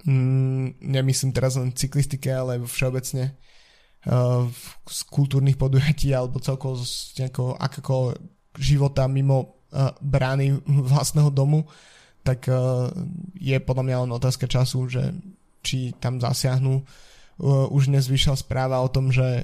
mm, 0.03 0.83
nemyslím 0.83 1.31
teraz 1.31 1.55
len 1.55 1.71
cyklistike, 1.71 2.27
ale 2.27 2.59
všeobecne 2.59 3.33
uh, 3.33 4.45
z 4.83 4.99
kultúrnych 5.07 5.55
podujatí 5.55 6.11
alebo 6.11 6.43
celkovo 6.43 6.83
z 6.83 7.23
nejakého 7.23 7.55
akékoľvek 7.55 8.19
života 8.59 9.09
mimo 9.09 9.62
brány 9.99 10.61
vlastného 10.65 11.33
domu, 11.33 11.65
tak 12.21 12.47
je 13.35 13.57
podľa 13.59 13.83
mňa 13.83 13.97
len 14.07 14.11
otázka 14.13 14.47
času, 14.47 14.87
že 14.87 15.11
či 15.65 15.91
tam 15.97 16.21
zasiahnu. 16.21 16.85
Už 17.73 17.89
dnes 17.89 18.05
vyšla 18.05 18.37
správa 18.37 18.77
o 18.79 18.87
tom, 18.87 19.09
že 19.09 19.43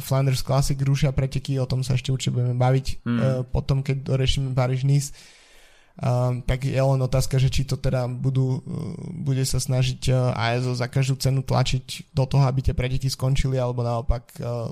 Flanders 0.00 0.40
Classic 0.40 0.80
rušia 0.80 1.12
preteky, 1.12 1.60
o 1.60 1.68
tom 1.68 1.84
sa 1.84 1.94
ešte 1.94 2.10
určite 2.10 2.34
budeme 2.34 2.56
baviť 2.56 2.86
mm. 3.04 3.20
potom, 3.52 3.84
keď 3.84 4.02
dorešíme 4.08 4.56
Paríž-Nice. 4.56 5.12
Uh, 5.98 6.38
tak 6.46 6.62
je 6.62 6.78
len 6.78 7.02
otázka, 7.02 7.42
že 7.42 7.50
či 7.50 7.66
to 7.66 7.74
teda 7.74 8.06
budú, 8.06 8.62
uh, 8.62 8.94
bude 9.18 9.42
sa 9.42 9.58
snažiť 9.58 10.14
uh, 10.14 10.30
ASO 10.30 10.70
za 10.78 10.86
každú 10.86 11.18
cenu 11.18 11.42
tlačiť 11.42 12.14
do 12.14 12.22
toho, 12.22 12.46
aby 12.46 12.62
tie 12.62 12.70
preteky 12.70 13.10
skončili, 13.10 13.58
alebo 13.58 13.82
naopak 13.82 14.30
uh, 14.38 14.70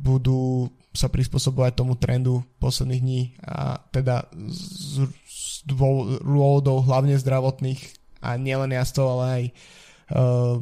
budú 0.00 0.72
sa 0.90 1.06
prispôsobovať 1.06 1.72
tomu 1.76 1.94
trendu 1.94 2.42
posledných 2.58 3.02
dní 3.04 3.22
a 3.44 3.78
teda 3.92 4.26
z, 4.50 5.06
z 5.06 5.62
dôvodov 5.68 6.88
hlavne 6.88 7.14
zdravotných 7.20 7.78
a 8.24 8.34
nielen 8.40 8.74
jazdcov, 8.74 9.06
ale 9.06 9.24
aj 9.28 9.44
uh, 9.46 10.56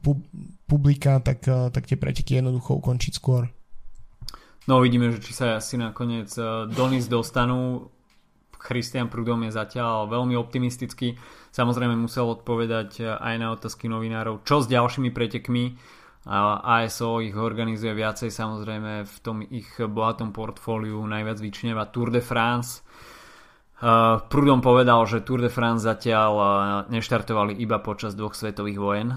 pub, 0.00 0.22
publika, 0.64 1.20
tak, 1.20 1.44
uh, 1.50 1.68
tak 1.68 1.90
tie 1.90 1.98
preteky 1.98 2.40
jednoducho 2.40 2.78
ukončiť 2.78 3.12
skôr. 3.12 3.50
No 4.64 4.80
uvidíme, 4.80 5.10
že 5.12 5.20
či 5.20 5.32
sa 5.34 5.58
asi 5.58 5.76
nakoniec 5.76 6.30
uh, 6.38 6.70
Donis 6.70 7.10
dostanú. 7.10 7.90
Christian 8.60 9.08
Prudom 9.08 9.40
je 9.48 9.56
zatiaľ 9.56 10.04
veľmi 10.08 10.36
optimistický. 10.36 11.16
Samozrejme 11.48 11.96
musel 11.96 12.28
odpovedať 12.28 13.16
aj 13.16 13.34
na 13.40 13.56
otázky 13.56 13.88
novinárov, 13.88 14.44
čo 14.44 14.60
s 14.60 14.68
ďalšími 14.68 15.08
pretekmi. 15.16 15.80
ASO 16.28 17.24
ich 17.24 17.32
organizuje 17.32 17.96
viacej 17.96 18.28
samozrejme 18.28 19.08
v 19.08 19.16
tom 19.24 19.40
ich 19.40 19.72
bohatom 19.80 20.36
portfóliu 20.36 21.00
najviac 21.08 21.40
vyčneva 21.40 21.88
Tour 21.88 22.12
de 22.12 22.20
France. 22.20 22.84
Prudom 24.28 24.60
povedal, 24.60 25.00
že 25.08 25.24
Tour 25.24 25.40
de 25.40 25.48
France 25.48 25.88
zatiaľ 25.88 26.32
neštartovali 26.92 27.56
iba 27.56 27.80
počas 27.80 28.12
dvoch 28.12 28.36
svetových 28.36 28.76
vojen 28.76 29.16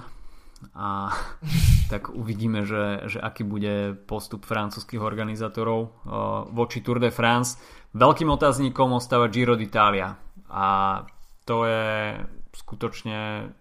a 0.71 1.11
tak 1.91 2.15
uvidíme, 2.15 2.63
že, 2.63 3.11
že 3.11 3.19
aký 3.19 3.43
bude 3.43 3.99
postup 4.07 4.47
francúzských 4.47 5.03
organizátorov 5.03 6.07
voči 6.55 6.79
Tour 6.79 7.03
de 7.03 7.11
France. 7.11 7.59
Veľkým 7.91 8.31
otáznikom 8.31 8.95
ostáva 8.95 9.27
Giro 9.27 9.59
d'Italia 9.59 10.15
a 10.47 11.03
to 11.43 11.67
je 11.67 12.15
skutočne 12.55 13.51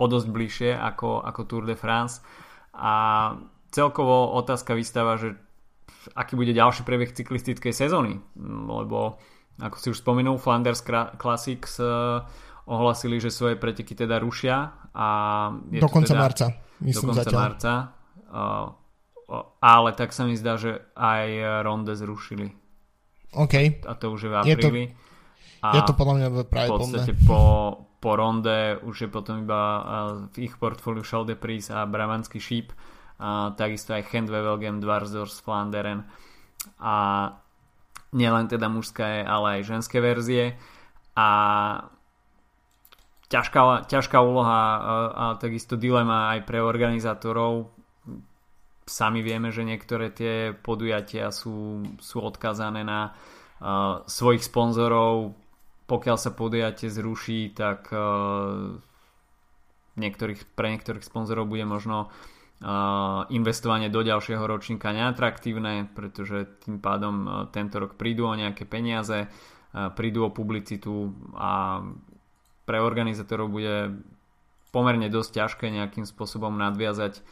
o 0.00 0.04
dosť 0.08 0.26
bližšie 0.32 0.70
ako, 0.72 1.20
ako 1.20 1.40
Tour 1.44 1.68
de 1.68 1.76
France 1.76 2.24
a 2.80 2.92
celkovo 3.68 4.32
otázka 4.40 4.72
vystáva, 4.72 5.20
že 5.20 5.36
aký 6.16 6.32
bude 6.32 6.56
ďalší 6.56 6.82
prebieh 6.88 7.12
cyklistickej 7.12 7.76
sezóny, 7.76 8.24
lebo 8.64 9.20
ako 9.60 9.76
si 9.76 9.86
už 9.92 10.00
spomenul, 10.00 10.40
Flanders 10.40 10.80
Classics 11.20 11.76
uh, 11.76 12.24
ohlasili, 12.64 13.20
že 13.20 13.28
svoje 13.28 13.60
preteky 13.60 13.92
teda 13.92 14.16
rušia 14.16 14.72
a 14.96 15.06
je 15.68 15.84
do 15.84 15.92
konca 15.92 16.16
teda, 16.16 16.22
marca, 16.24 16.46
myslím 16.80 17.12
do 17.12 17.12
konca 17.12 17.22
zatiaľ. 17.28 17.40
marca. 17.44 17.72
Uh, 18.30 18.80
ale 19.60 19.94
tak 19.94 20.10
sa 20.10 20.26
mi 20.26 20.34
zdá, 20.34 20.58
že 20.58 20.82
aj 20.98 21.62
Ronde 21.62 21.94
zrušili. 21.94 22.50
OK. 23.30 23.86
A 23.86 23.92
to 23.94 24.10
už 24.10 24.26
je 24.26 24.30
v 24.30 24.34
apríli. 24.34 24.50
Je 24.50 24.58
to, 24.58 24.68
a 25.62 25.68
je 25.78 25.82
to 25.86 25.94
podľa 25.94 26.14
mňa 26.18 26.28
práve 26.50 26.68
V 26.72 26.80
podstate 26.82 27.12
po, 27.22 27.38
po 28.00 28.16
ronde 28.16 28.80
už 28.80 29.06
je 29.06 29.08
potom 29.12 29.44
iba 29.44 29.62
v 30.32 30.48
ich 30.48 30.56
portfóliu 30.56 31.04
Chal 31.04 31.28
de 31.28 31.36
Pris 31.36 31.68
a 31.68 31.84
Bramanský 31.84 32.40
šíp 32.40 32.72
a 33.20 33.52
takisto 33.52 33.92
aj 33.92 34.08
Handwevelgem, 34.08 34.80
Dwarsdorf, 34.80 35.44
Flanderen. 35.44 36.08
A 36.80 37.28
nielen 38.16 38.48
teda 38.48 38.72
mužské, 38.72 39.20
ale 39.20 39.60
aj 39.60 39.68
ženské 39.68 40.00
verzie. 40.00 40.56
A 41.12 41.28
ťažká, 43.28 43.84
ťažká 43.92 44.18
úloha 44.24 44.56
a, 44.56 44.94
a 45.12 45.24
takisto 45.36 45.76
dilema 45.76 46.32
aj 46.32 46.48
pre 46.48 46.64
organizátorov. 46.64 47.76
Sami 48.88 49.20
vieme, 49.20 49.52
že 49.52 49.68
niektoré 49.68 50.10
tie 50.10 50.56
podujatia 50.56 51.28
sú, 51.28 51.84
sú 52.00 52.24
odkazané 52.24 52.82
na 52.82 53.12
uh, 53.12 54.02
svojich 54.08 54.48
sponzorov 54.48 55.36
pokiaľ 55.90 56.16
sa 56.22 56.30
podujatie 56.30 56.86
zruší, 56.86 57.50
tak 57.50 57.90
uh, 57.90 58.78
niektorých, 59.98 60.54
pre 60.54 60.70
niektorých 60.70 61.02
sponzorov 61.02 61.50
bude 61.50 61.66
možno 61.66 62.06
uh, 62.06 63.26
investovanie 63.34 63.90
do 63.90 64.06
ďalšieho 64.06 64.46
ročníka 64.46 64.94
neatraktívne, 64.94 65.90
pretože 65.90 66.46
tým 66.62 66.78
pádom 66.78 67.14
uh, 67.26 67.30
tento 67.50 67.82
rok 67.82 67.98
prídu 67.98 68.30
o 68.30 68.38
nejaké 68.38 68.70
peniaze, 68.70 69.26
prídu 69.70 70.26
o 70.26 70.34
publicitu 70.34 71.14
a 71.38 71.78
pre 72.66 72.82
organizátorov 72.82 73.54
bude 73.54 74.02
pomerne 74.74 75.06
dosť 75.06 75.30
ťažké 75.30 75.70
nejakým 75.70 76.02
spôsobom 76.02 76.50
nadviazať 76.58 77.22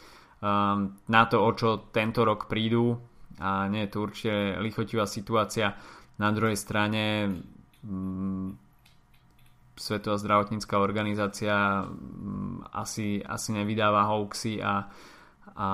na 1.10 1.22
to, 1.26 1.36
o 1.42 1.50
čo 1.50 1.90
tento 1.90 2.22
rok 2.22 2.46
prídu 2.46 2.94
a 3.42 3.66
nie 3.66 3.86
je 3.86 3.90
to 3.90 3.98
určite 4.06 4.62
lichotivá 4.62 5.02
situácia. 5.10 5.74
Na 6.22 6.30
druhej 6.30 6.54
strane 6.54 7.02
Svetová 9.78 10.16
zdravotnícká 10.18 10.78
organizácia 10.78 11.86
mm, 11.86 12.74
asi, 12.74 13.22
asi 13.22 13.54
nevydáva 13.54 14.10
hoaxy 14.10 14.58
a, 14.58 14.90
a 15.54 15.68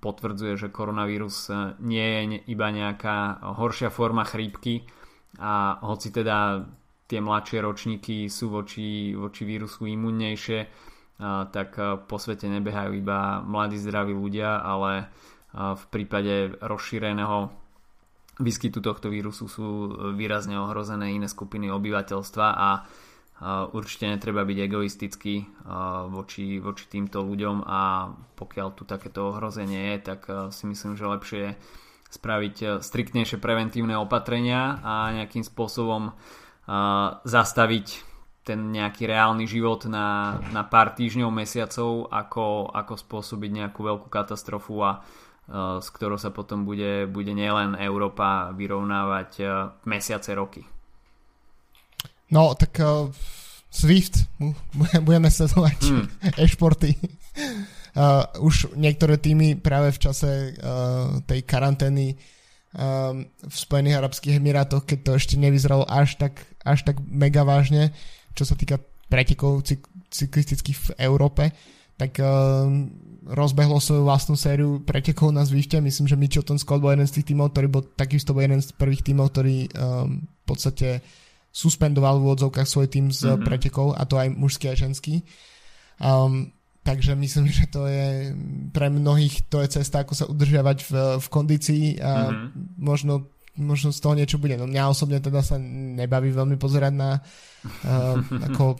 potvrdzuje, 0.00 0.54
že 0.60 0.68
koronavírus 0.68 1.50
nie 1.80 2.04
je 2.04 2.20
iba 2.52 2.68
nejaká 2.68 3.40
horšia 3.56 3.88
forma 3.88 4.22
chrípky. 4.28 4.84
A 5.40 5.80
hoci 5.84 6.12
teda 6.12 6.64
tie 7.08 7.20
mladšie 7.20 7.58
ročníky 7.60 8.16
sú 8.28 8.52
voči, 8.52 9.16
voči 9.16 9.42
vírusu 9.44 9.88
imunnejšie, 9.88 10.60
tak 11.50 11.68
po 12.06 12.16
svete 12.20 12.46
nebehajú 12.48 12.92
iba 12.92 13.40
mladí 13.40 13.80
zdraví 13.80 14.12
ľudia, 14.12 14.60
ale 14.60 15.08
v 15.56 15.84
prípade 15.88 16.56
rozšíreného 16.60 17.65
výskytu 18.36 18.84
tohto 18.84 19.08
vírusu 19.08 19.48
sú 19.48 19.66
výrazne 20.12 20.60
ohrozené 20.60 21.16
iné 21.16 21.28
skupiny 21.28 21.72
obyvateľstva 21.72 22.46
a 22.52 22.70
určite 23.72 24.08
netreba 24.08 24.44
byť 24.48 24.58
egoistický 24.64 25.34
voči, 26.08 26.56
voči 26.56 26.84
týmto 26.88 27.20
ľuďom 27.20 27.64
a 27.64 28.12
pokiaľ 28.36 28.68
tu 28.72 28.88
takéto 28.88 29.32
ohrozenie 29.32 29.92
je, 29.92 29.96
tak 30.12 30.20
si 30.52 30.64
myslím, 30.68 30.96
že 30.96 31.04
lepšie 31.04 31.40
je 31.40 31.52
spraviť 32.16 32.80
striktnejšie 32.80 33.36
preventívne 33.36 33.96
opatrenia 34.00 34.80
a 34.80 35.12
nejakým 35.12 35.44
spôsobom 35.44 36.16
zastaviť 37.24 38.16
ten 38.46 38.70
nejaký 38.70 39.10
reálny 39.10 39.42
život 39.44 39.90
na, 39.90 40.38
na 40.54 40.62
pár 40.62 40.94
týždňov, 40.94 41.34
mesiacov, 41.34 42.06
ako, 42.14 42.70
ako 42.70 42.94
spôsobiť 42.94 43.50
nejakú 43.50 43.80
veľkú 43.82 44.06
katastrofu 44.06 44.86
a 44.86 45.02
Eh, 45.02 45.25
s 45.46 45.88
ktorou 45.94 46.18
sa 46.18 46.34
potom 46.34 46.66
bude, 46.66 47.06
bude 47.06 47.30
nielen 47.30 47.78
Európa 47.78 48.50
vyrovnávať 48.50 49.30
eh, 49.38 49.48
mesiace, 49.86 50.34
roky. 50.34 50.66
No, 52.26 52.58
tak 52.58 52.74
uh, 52.82 53.06
Swift, 53.70 54.26
budeme 55.06 55.30
sledovať 55.30 55.78
mm. 55.86 56.06
e-športy. 56.42 56.98
Uh, 57.94 58.26
už 58.48 58.74
niektoré 58.74 59.22
týmy 59.22 59.54
práve 59.54 59.94
v 59.94 60.02
čase 60.02 60.58
uh, 60.58 61.22
tej 61.22 61.46
karantény 61.46 62.18
um, 62.74 63.22
v 63.30 63.54
Spojených 63.54 64.02
Arabských 64.02 64.42
Emirátoch, 64.42 64.82
keď 64.82 64.98
to 65.06 65.10
ešte 65.14 65.34
nevyzeralo 65.38 65.86
až 65.86 66.18
tak, 66.18 66.42
až 66.66 66.82
tak 66.82 66.98
mega 67.06 67.46
vážne, 67.46 67.94
čo 68.34 68.42
sa 68.42 68.58
týka 68.58 68.82
pretekov 69.06 69.62
cyk- 69.62 69.86
cyklistických 70.10 70.78
v 70.82 70.88
Európe, 71.06 71.54
tak 71.96 72.20
uh, 72.20 72.68
rozbehlo 73.26 73.82
svoju 73.82 74.06
vlastnú 74.06 74.38
sériu 74.38 74.78
pretekov 74.84 75.34
na 75.34 75.42
Zwifte. 75.42 75.82
Myslím, 75.82 76.06
že 76.06 76.20
Mitchelton 76.20 76.62
Scott 76.62 76.78
bol 76.78 76.94
jeden 76.94 77.08
z 77.10 77.20
tých 77.20 77.34
tímov, 77.34 77.50
ktorý 77.50 77.66
bol 77.66 77.82
takisto 77.82 78.30
bol 78.30 78.46
jeden 78.46 78.62
z 78.62 78.70
prvých 78.76 79.02
tímov, 79.02 79.34
ktorý 79.34 79.66
um, 79.74 80.22
v 80.22 80.44
podstate 80.46 81.02
suspendoval 81.50 82.20
v 82.20 82.24
úvodzovkách 82.30 82.68
svoj 82.68 82.86
tým 82.92 83.08
z 83.08 83.32
mm-hmm. 83.32 83.42
pretekov 83.48 83.96
a 83.96 84.04
to 84.04 84.20
aj 84.20 84.28
mužský 84.30 84.70
a 84.70 84.78
ženský. 84.78 85.24
Um, 85.96 86.52
takže 86.84 87.16
myslím, 87.16 87.48
že 87.48 87.66
to 87.66 87.88
je 87.88 88.36
pre 88.70 88.92
mnohých 88.92 89.48
to 89.48 89.64
je 89.64 89.80
cesta, 89.80 90.04
ako 90.04 90.12
sa 90.12 90.28
udržiavať 90.28 90.78
v, 90.84 90.92
v 91.18 91.26
kondícii 91.32 91.84
a 91.98 92.28
mm-hmm. 92.28 92.76
možno, 92.76 93.32
možno 93.56 93.90
z 93.90 93.98
toho 94.04 94.14
niečo 94.14 94.36
bude. 94.36 94.54
No 94.60 94.68
mňa 94.68 94.92
osobne 94.92 95.18
teda 95.18 95.40
sa 95.40 95.56
nebaví 95.58 96.30
veľmi 96.30 96.60
pozerať 96.60 96.92
na 96.92 97.24
uh, 97.88 98.20
ako, 98.52 98.76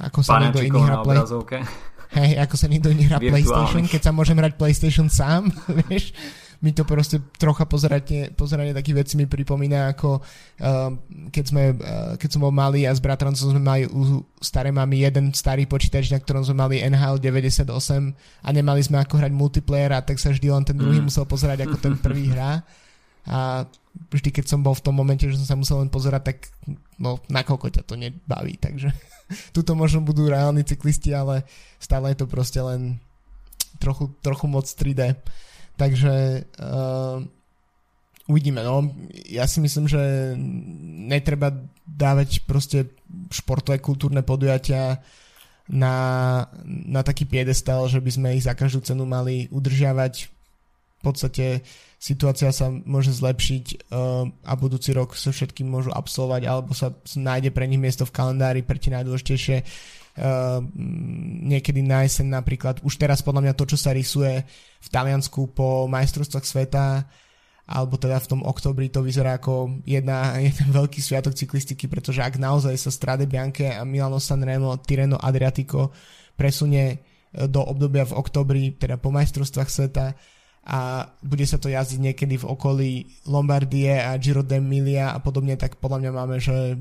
ako 0.00 0.20
sa 0.20 0.42
niekto 0.42 0.62
iný 0.62 0.80
hrá 0.82 1.00
play. 1.00 1.18
Hej, 2.16 2.38
ako 2.38 2.54
sa 2.54 2.66
nikto 2.70 2.88
nehrá 2.94 3.18
PlayStation, 3.18 3.82
keď 3.84 4.00
sa 4.00 4.12
môžem 4.14 4.38
hrať 4.38 4.54
PlayStation 4.54 5.10
sám, 5.10 5.50
vieš. 5.86 6.14
Mi 6.64 6.72
to 6.72 6.88
proste 6.88 7.20
trocha 7.36 7.68
pozeranie, 7.68 8.32
pozeranie 8.32 8.72
takých 8.72 9.04
vecí 9.04 9.20
mi 9.20 9.28
pripomína 9.28 9.92
ako 9.92 10.24
uh, 10.24 10.88
keď, 11.28 11.44
sme, 11.44 11.76
uh, 11.76 12.16
keď 12.16 12.28
som 12.32 12.40
bol 12.40 12.48
malý 12.48 12.88
a 12.88 12.96
s 12.96 13.04
bratrancom 13.04 13.52
sme 13.52 13.60
mali 13.60 13.84
u 13.84 14.24
staré 14.40 14.72
mamy 14.72 15.04
jeden 15.04 15.36
starý 15.36 15.68
počítač, 15.68 16.08
na 16.08 16.16
ktorom 16.16 16.48
sme 16.48 16.56
mali 16.56 16.80
NHL 16.80 17.20
98 17.20 17.68
a 18.40 18.48
nemali 18.56 18.80
sme 18.80 19.04
ako 19.04 19.20
hrať 19.20 19.32
multiplayer 19.36 19.92
a 19.92 20.00
tak 20.00 20.16
sa 20.16 20.32
vždy 20.32 20.48
len 20.48 20.64
ten 20.64 20.80
druhý 20.80 20.96
mm. 21.04 21.12
musel 21.12 21.28
pozerať 21.28 21.68
ako 21.68 21.76
ten 21.76 21.92
prvý 22.00 22.24
hrá 22.32 22.64
a 23.28 23.68
vždy 24.08 24.32
keď 24.32 24.48
som 24.48 24.64
bol 24.64 24.72
v 24.72 24.80
tom 24.80 24.96
momente, 24.96 25.28
že 25.28 25.36
som 25.36 25.44
sa 25.44 25.60
musel 25.60 25.84
len 25.84 25.92
pozerať, 25.92 26.22
tak 26.24 26.38
no 26.96 27.20
nakoľko 27.28 27.68
ťa 27.68 27.82
to 27.84 28.00
nebaví, 28.00 28.56
takže 28.56 28.96
tuto 29.56 29.72
možno 29.74 30.02
budú 30.02 30.28
reálni 30.30 30.62
cyklisti, 30.62 31.14
ale 31.14 31.46
stále 31.78 32.12
je 32.12 32.22
to 32.22 32.26
proste 32.26 32.60
len 32.62 33.00
trochu, 33.78 34.10
trochu 34.22 34.46
moc 34.46 34.66
3D. 34.66 35.16
Takže 35.76 36.44
uh, 36.56 37.20
uvidíme. 38.26 38.64
No. 38.64 38.90
Ja 39.28 39.44
si 39.46 39.60
myslím, 39.60 39.86
že 39.86 40.34
netreba 41.06 41.52
dávať 41.86 42.42
proste 42.48 42.90
športové 43.30 43.78
kultúrne 43.78 44.24
podujatia 44.24 45.04
na, 45.68 45.94
na 46.64 47.02
taký 47.02 47.26
piedestal, 47.26 47.86
že 47.90 47.98
by 47.98 48.10
sme 48.10 48.28
ich 48.38 48.46
za 48.46 48.54
každú 48.54 48.82
cenu 48.82 49.06
mali 49.06 49.50
udržiavať. 49.50 50.30
Podstate 51.06 51.62
situácia 52.02 52.50
sa 52.50 52.66
môže 52.66 53.14
zlepšiť 53.14 53.94
uh, 53.94 54.26
a 54.26 54.52
budúci 54.58 54.90
rok 54.90 55.14
sa 55.14 55.30
všetkým 55.30 55.70
môžu 55.70 55.94
absolvovať 55.94 56.42
alebo 56.50 56.74
sa 56.74 56.90
nájde 57.14 57.54
pre 57.54 57.70
nich 57.70 57.78
miesto 57.78 58.02
v 58.02 58.10
kalendári 58.10 58.66
pre 58.66 58.82
tie 58.82 58.90
najdôležitejšie 58.90 59.56
uh, 59.62 60.58
niekedy 61.46 61.86
na 61.86 62.02
jeseň 62.02 62.26
napríklad. 62.42 62.82
Už 62.82 62.98
teraz 62.98 63.22
podľa 63.22 63.46
mňa 63.46 63.54
to, 63.54 63.70
čo 63.70 63.78
sa 63.78 63.94
rysuje 63.94 64.42
v 64.82 64.88
Taliansku 64.90 65.54
po 65.54 65.86
majstrovstvách 65.86 66.46
sveta 66.46 67.06
alebo 67.66 67.98
teda 67.98 68.22
v 68.22 68.30
tom 68.30 68.40
oktobri 68.46 68.86
to 68.86 69.02
vyzerá 69.02 69.42
ako 69.42 69.82
jedna, 69.82 70.34
jeden 70.50 70.70
veľký 70.70 71.02
sviatok 71.02 71.34
cyklistiky, 71.34 71.90
pretože 71.90 72.22
ak 72.22 72.38
naozaj 72.38 72.74
sa 72.78 72.90
Strade 72.94 73.26
Bianche 73.26 73.74
a 73.74 73.82
Milano 73.82 74.22
Sanremo, 74.22 74.78
Tireno 74.82 75.18
Adriatico 75.18 75.90
presunie 76.38 76.84
e, 76.94 76.96
do 77.50 77.66
obdobia 77.66 78.06
v 78.06 78.16
oktobri, 78.16 78.62
teda 78.78 79.02
po 79.02 79.10
majstrovstvách 79.10 79.70
sveta 79.70 80.14
a 80.66 81.06
bude 81.22 81.46
sa 81.46 81.62
to 81.62 81.70
jazdiť 81.70 82.10
niekedy 82.10 82.42
v 82.42 82.48
okolí 82.50 82.90
Lombardie 83.30 84.02
a 84.02 84.18
Giro 84.18 84.42
d'Emilia 84.42 85.14
a 85.14 85.22
podobne, 85.22 85.54
tak 85.54 85.78
podľa 85.78 86.02
mňa 86.02 86.12
máme, 86.12 86.36
že 86.42 86.74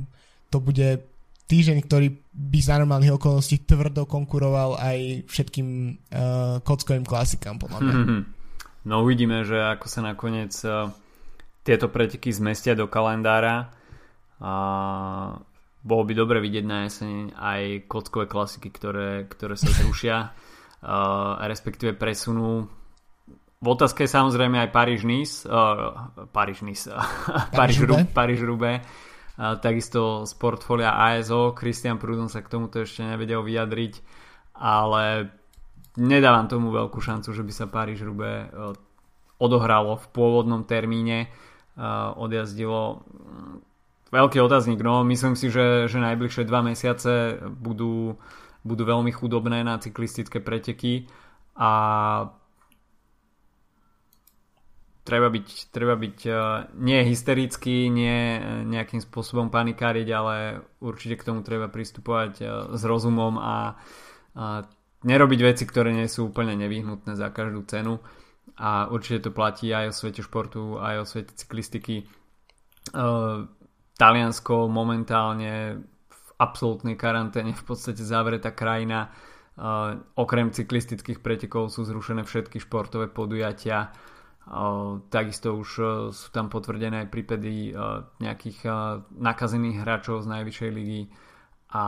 to 0.50 0.58
bude 0.58 1.06
týždeň, 1.46 1.78
ktorý 1.86 2.08
by 2.34 2.60
za 2.62 2.82
normálnych 2.82 3.14
okolností 3.14 3.70
tvrdo 3.70 4.10
konkuroval 4.10 4.82
aj 4.82 5.30
všetkým 5.30 5.68
uh, 5.70 6.58
kockovým 6.66 7.06
klasikám, 7.06 7.62
podľa 7.62 7.80
mňa. 7.82 7.96
No 8.86 9.02
uvidíme, 9.02 9.42
že 9.42 9.58
ako 9.58 9.90
sa 9.90 10.06
nakoniec 10.06 10.54
uh, 10.62 10.94
tieto 11.66 11.90
preteky 11.90 12.30
zmestia 12.30 12.78
do 12.78 12.86
kalendára. 12.86 13.74
A 14.38 14.54
bolo 15.82 16.04
by 16.06 16.14
dobre 16.14 16.38
vidieť 16.38 16.66
na 16.70 16.86
jeseň 16.86 17.34
aj 17.34 17.90
kockové 17.90 18.30
klasiky, 18.30 18.70
ktoré, 18.70 19.26
ktoré 19.26 19.58
sa 19.58 19.74
zrušia, 19.74 20.30
uh, 20.86 21.42
respektíve 21.50 21.98
presunú. 21.98 22.70
V 23.66 23.68
otázke 23.74 24.06
je 24.06 24.14
samozrejme 24.14 24.62
aj 24.62 24.70
Paríž-Nice, 24.70 25.50
uh, 25.50 26.14
Paríž-Nice, 26.30 26.94
Paríž-Roubaix, 28.14 28.86
takisto 29.66 30.22
z 30.30 30.32
portfólia 30.38 30.94
ASO. 30.94 31.58
Christian 31.58 31.98
Prudon 31.98 32.30
sa 32.30 32.46
k 32.46 32.52
tomuto 32.54 32.86
ešte 32.86 33.02
nevedel 33.02 33.42
vyjadriť, 33.42 33.94
ale 34.54 35.34
nedávam 35.98 36.46
tomu 36.46 36.70
veľkú 36.70 37.02
šancu, 37.02 37.34
že 37.34 37.42
by 37.42 37.52
sa 37.52 37.66
Paríž 37.66 38.06
Rube 38.06 38.54
odohralo 39.42 40.00
v 40.00 40.06
pôvodnom 40.16 40.64
termíne, 40.64 41.28
odjazdilo 42.16 43.04
veľký 44.08 44.40
otáznik, 44.40 44.80
no. 44.80 45.04
Myslím 45.04 45.36
si, 45.36 45.52
že, 45.52 45.92
že 45.92 46.00
najbližšie 46.00 46.48
dva 46.48 46.64
mesiace 46.64 47.36
budú, 47.44 48.16
budú 48.64 48.84
veľmi 48.88 49.12
chudobné 49.12 49.68
na 49.68 49.76
cyklistické 49.76 50.40
preteky 50.40 51.12
a 51.60 51.72
treba 55.06 55.30
byť, 55.30 55.70
treba 55.70 55.94
byť 55.94 56.18
uh, 56.26 56.38
nie 56.82 57.06
hysterický, 57.06 57.94
nie 57.94 58.42
nejakým 58.66 59.00
spôsobom 59.06 59.54
panikáriť, 59.54 60.08
ale 60.10 60.66
určite 60.82 61.22
k 61.22 61.28
tomu 61.30 61.46
treba 61.46 61.70
pristupovať 61.70 62.34
uh, 62.42 62.50
s 62.74 62.82
rozumom 62.82 63.38
a 63.38 63.78
uh, 63.78 64.66
nerobiť 65.06 65.40
veci, 65.46 65.64
ktoré 65.70 65.94
nie 65.94 66.10
sú 66.10 66.34
úplne 66.34 66.58
nevyhnutné 66.58 67.14
za 67.14 67.30
každú 67.30 67.62
cenu 67.70 68.02
a 68.58 68.90
určite 68.90 69.30
to 69.30 69.32
platí 69.32 69.70
aj 69.70 69.92
o 69.92 69.94
svete 69.94 70.26
športu, 70.26 70.82
aj 70.82 70.96
o 71.04 71.06
svete 71.06 71.36
cyklistiky. 71.36 72.08
Taliansko 73.96 74.56
momentálne 74.72 75.84
v 76.08 76.30
absolútnej 76.40 76.96
karanténe, 76.96 77.52
v 77.52 77.66
podstate 77.68 78.00
zavretá 78.00 78.56
krajina. 78.56 79.12
Okrem 80.16 80.56
cyklistických 80.56 81.20
pretekov 81.20 81.74
sú 81.74 81.84
zrušené 81.84 82.24
všetky 82.24 82.64
športové 82.64 83.12
podujatia 83.12 83.92
Takisto 85.10 85.58
už 85.58 85.70
e, 85.82 85.86
sú 86.14 86.30
tam 86.30 86.54
potvrdené 86.54 87.10
prípady 87.10 87.74
e, 87.74 87.82
nejakých 88.22 88.60
e, 88.62 88.70
nakazených 89.18 89.82
hráčov 89.82 90.22
z 90.22 90.30
najvyššej 90.30 90.70
ligy 90.70 91.10
a 91.74 91.84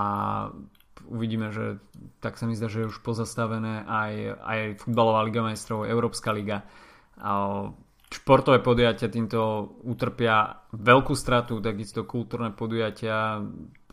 uvidíme, 1.06 1.54
že 1.54 1.78
tak 2.18 2.42
sa 2.42 2.50
mi 2.50 2.58
zdá, 2.58 2.66
že 2.66 2.82
je 2.82 2.90
už 2.90 3.06
pozastavené 3.06 3.86
aj, 3.86 4.14
aj 4.42 4.60
futbalová 4.82 5.22
liga 5.30 5.46
majstrov, 5.46 5.86
Európska 5.86 6.34
liga. 6.34 6.66
Športové 8.10 8.60
podujatia 8.66 9.08
týmto 9.08 9.72
utrpia 9.86 10.66
veľkú 10.74 11.14
stratu, 11.14 11.62
takisto 11.62 12.10
kultúrne 12.10 12.52
podujatia, 12.52 13.40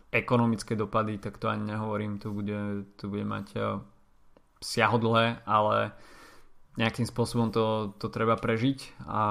ekonomické 0.09 0.73
dopady, 0.73 1.21
tak 1.21 1.37
to 1.37 1.47
ani 1.47 1.77
nehovorím, 1.77 2.17
to 2.17 2.33
bude, 2.33 2.89
to 2.97 3.07
bude 3.07 3.23
mať 3.23 3.79
siahodlé, 4.59 5.45
ale 5.45 5.93
nejakým 6.75 7.07
spôsobom 7.07 7.51
to, 7.55 7.95
to 7.99 8.11
treba 8.11 8.35
prežiť 8.35 9.07
a 9.07 9.23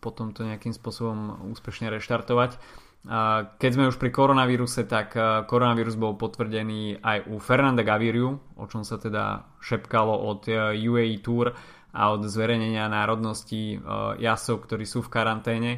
potom 0.00 0.32
to 0.32 0.48
nejakým 0.48 0.72
spôsobom 0.72 1.48
úspešne 1.52 1.92
reštartovať. 1.92 2.56
Keď 3.62 3.70
sme 3.70 3.86
už 3.86 4.02
pri 4.02 4.10
koronavíruse, 4.10 4.82
tak 4.82 5.14
koronavírus 5.46 5.94
bol 5.94 6.18
potvrdený 6.18 6.98
aj 6.98 7.30
u 7.30 7.38
Fernanda 7.38 7.86
Gaviriu, 7.86 8.42
o 8.58 8.64
čom 8.66 8.82
sa 8.82 8.98
teda 8.98 9.46
šepkalo 9.62 10.10
od 10.10 10.50
UAE 10.74 11.22
Tour 11.22 11.54
a 11.94 12.02
od 12.10 12.26
zverejnenia 12.26 12.90
národností 12.90 13.78
jasov, 14.18 14.66
ktorí 14.66 14.82
sú 14.88 15.06
v 15.06 15.12
karanténe 15.12 15.72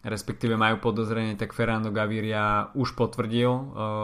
respektíve 0.00 0.56
majú 0.56 0.80
podozrenie, 0.80 1.36
tak 1.36 1.52
Fernando 1.52 1.92
Gaviria 1.92 2.72
už 2.72 2.96
potvrdil. 2.96 3.52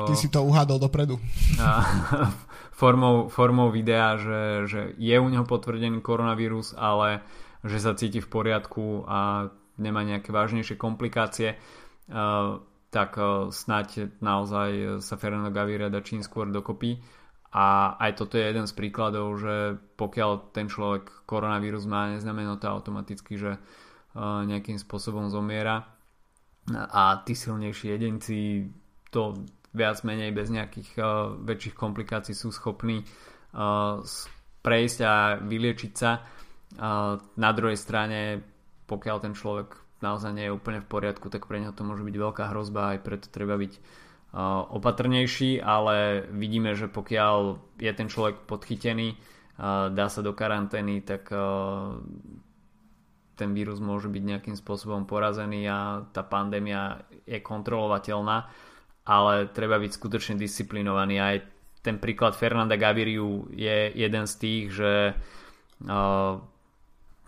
Ty 0.04 0.12
si 0.12 0.28
to 0.28 0.44
uhádol 0.44 0.76
dopredu. 0.76 1.16
formou, 2.77 3.33
formou 3.33 3.72
videa, 3.72 4.20
že, 4.20 4.41
že 4.68 4.81
je 5.01 5.16
u 5.16 5.29
neho 5.33 5.49
potvrdený 5.49 6.05
koronavírus, 6.05 6.77
ale 6.77 7.24
že 7.64 7.81
sa 7.81 7.97
cíti 7.97 8.20
v 8.20 8.29
poriadku 8.29 9.09
a 9.09 9.49
nemá 9.81 10.05
nejaké 10.05 10.29
vážnejšie 10.29 10.77
komplikácie, 10.77 11.57
uh, 11.57 12.61
tak 12.93 13.16
uh, 13.16 13.49
snať 13.49 14.20
naozaj 14.20 15.01
sa 15.01 15.16
Fernando 15.16 15.49
Gaviria 15.49 15.89
dá 15.89 16.05
čím 16.05 16.20
skôr 16.20 16.53
dokopy. 16.53 17.01
A 17.57 17.97
aj 17.97 18.20
toto 18.20 18.37
je 18.37 18.45
jeden 18.45 18.68
z 18.68 18.77
príkladov, 18.77 19.41
že 19.41 19.81
pokiaľ 19.97 20.53
ten 20.53 20.68
človek 20.68 21.24
koronavírus 21.24 21.89
má, 21.89 22.12
neznamená 22.12 22.61
to 22.61 22.68
automaticky, 22.68 23.41
že 23.41 23.57
uh, 23.57 24.45
nejakým 24.45 24.77
spôsobom 24.77 25.33
zomiera. 25.33 25.89
A 26.74 27.24
tí 27.24 27.33
silnejší 27.33 27.97
jedinci 27.97 28.68
to 29.09 29.47
viac 29.77 30.01
menej 30.03 30.33
bez 30.33 30.49
nejakých 30.49 30.91
uh, 30.97 31.37
väčších 31.37 31.77
komplikácií 31.77 32.33
sú 32.33 32.49
schopní 32.49 33.05
uh, 33.05 34.01
prejsť 34.64 34.99
a 35.05 35.37
vyliečiť 35.37 35.93
sa. 35.93 36.24
Uh, 36.81 37.20
na 37.37 37.51
druhej 37.53 37.77
strane, 37.77 38.41
pokiaľ 38.89 39.16
ten 39.20 39.37
človek 39.37 39.77
naozaj 40.01 40.33
nie 40.33 40.49
je 40.49 40.57
úplne 40.57 40.81
v 40.81 40.89
poriadku, 40.89 41.29
tak 41.29 41.45
pre 41.45 41.61
neho 41.61 41.77
to 41.77 41.85
môže 41.85 42.01
byť 42.03 42.16
veľká 42.16 42.45
hrozba, 42.51 42.97
aj 42.97 43.05
preto 43.05 43.27
treba 43.29 43.61
byť 43.61 43.72
uh, 43.77 44.64
opatrnejší, 44.72 45.61
ale 45.61 46.24
vidíme, 46.33 46.72
že 46.72 46.89
pokiaľ 46.89 47.61
je 47.77 47.93
ten 47.93 48.09
človek 48.09 48.49
podchytený, 48.49 49.12
uh, 49.12 49.93
dá 49.93 50.09
sa 50.09 50.24
do 50.24 50.33
karantény, 50.33 51.05
tak 51.05 51.29
uh, 51.31 52.01
ten 53.37 53.53
vírus 53.53 53.79
môže 53.85 54.09
byť 54.09 54.22
nejakým 54.24 54.57
spôsobom 54.57 55.05
porazený 55.05 55.68
a 55.68 56.09
tá 56.09 56.24
pandémia 56.24 57.05
je 57.29 57.39
kontrolovateľná 57.45 58.49
ale 59.07 59.48
treba 59.54 59.78
byť 59.78 59.90
skutočne 59.94 60.34
disciplinovaný. 60.34 61.16
Aj 61.22 61.36
ten 61.80 62.02
príklad 62.02 62.34
Fernanda 62.34 62.74
Gaviriu 62.74 63.46
je 63.54 63.94
jeden 63.94 64.24
z 64.26 64.34
tých, 64.34 64.64
že 64.74 64.92
uh, 65.14 66.34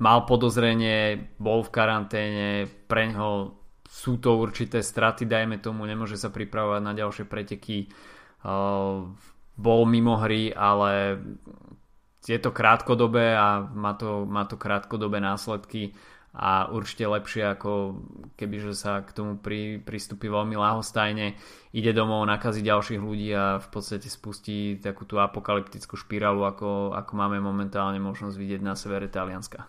mal 0.02 0.18
podozrenie, 0.26 1.30
bol 1.38 1.62
v 1.62 1.70
karanténe, 1.70 2.48
pre 2.90 3.14
ňo 3.14 3.54
sú 3.86 4.18
to 4.18 4.36
určité 4.42 4.82
straty, 4.82 5.24
dajme 5.24 5.62
tomu, 5.62 5.86
nemôže 5.86 6.18
sa 6.18 6.34
pripravovať 6.34 6.82
na 6.82 6.92
ďalšie 6.98 7.24
preteky, 7.30 7.86
uh, 8.42 9.06
bol 9.54 9.80
mimo 9.86 10.18
hry, 10.18 10.50
ale 10.50 11.22
je 12.26 12.38
to 12.42 12.50
krátkodobé 12.50 13.38
a 13.38 13.62
má 13.62 13.94
to, 13.94 14.26
má 14.26 14.44
to 14.44 14.58
krátkodobé 14.58 15.22
následky 15.22 15.94
a 16.36 16.68
určite 16.68 17.08
lepšie 17.08 17.56
ako 17.56 17.98
kebyže 18.36 18.76
sa 18.76 19.00
k 19.00 19.10
tomu 19.16 19.40
pri, 19.40 19.80
pristúpi 19.80 20.28
veľmi 20.28 20.54
lahostajne, 20.60 21.34
ide 21.72 21.92
domov, 21.96 22.28
nakazí 22.28 22.60
ďalších 22.60 23.00
ľudí 23.00 23.32
a 23.32 23.58
v 23.58 23.68
podstate 23.72 24.12
spustí 24.12 24.76
takú 24.78 25.08
tú 25.08 25.16
apokalyptickú 25.18 25.96
špirálu, 25.96 26.44
ako, 26.44 26.92
ako 26.92 27.12
máme 27.16 27.40
momentálne 27.40 27.98
možnosť 27.98 28.36
vidieť 28.36 28.60
na 28.60 28.76
severe 28.76 29.08
Talianska. 29.08 29.64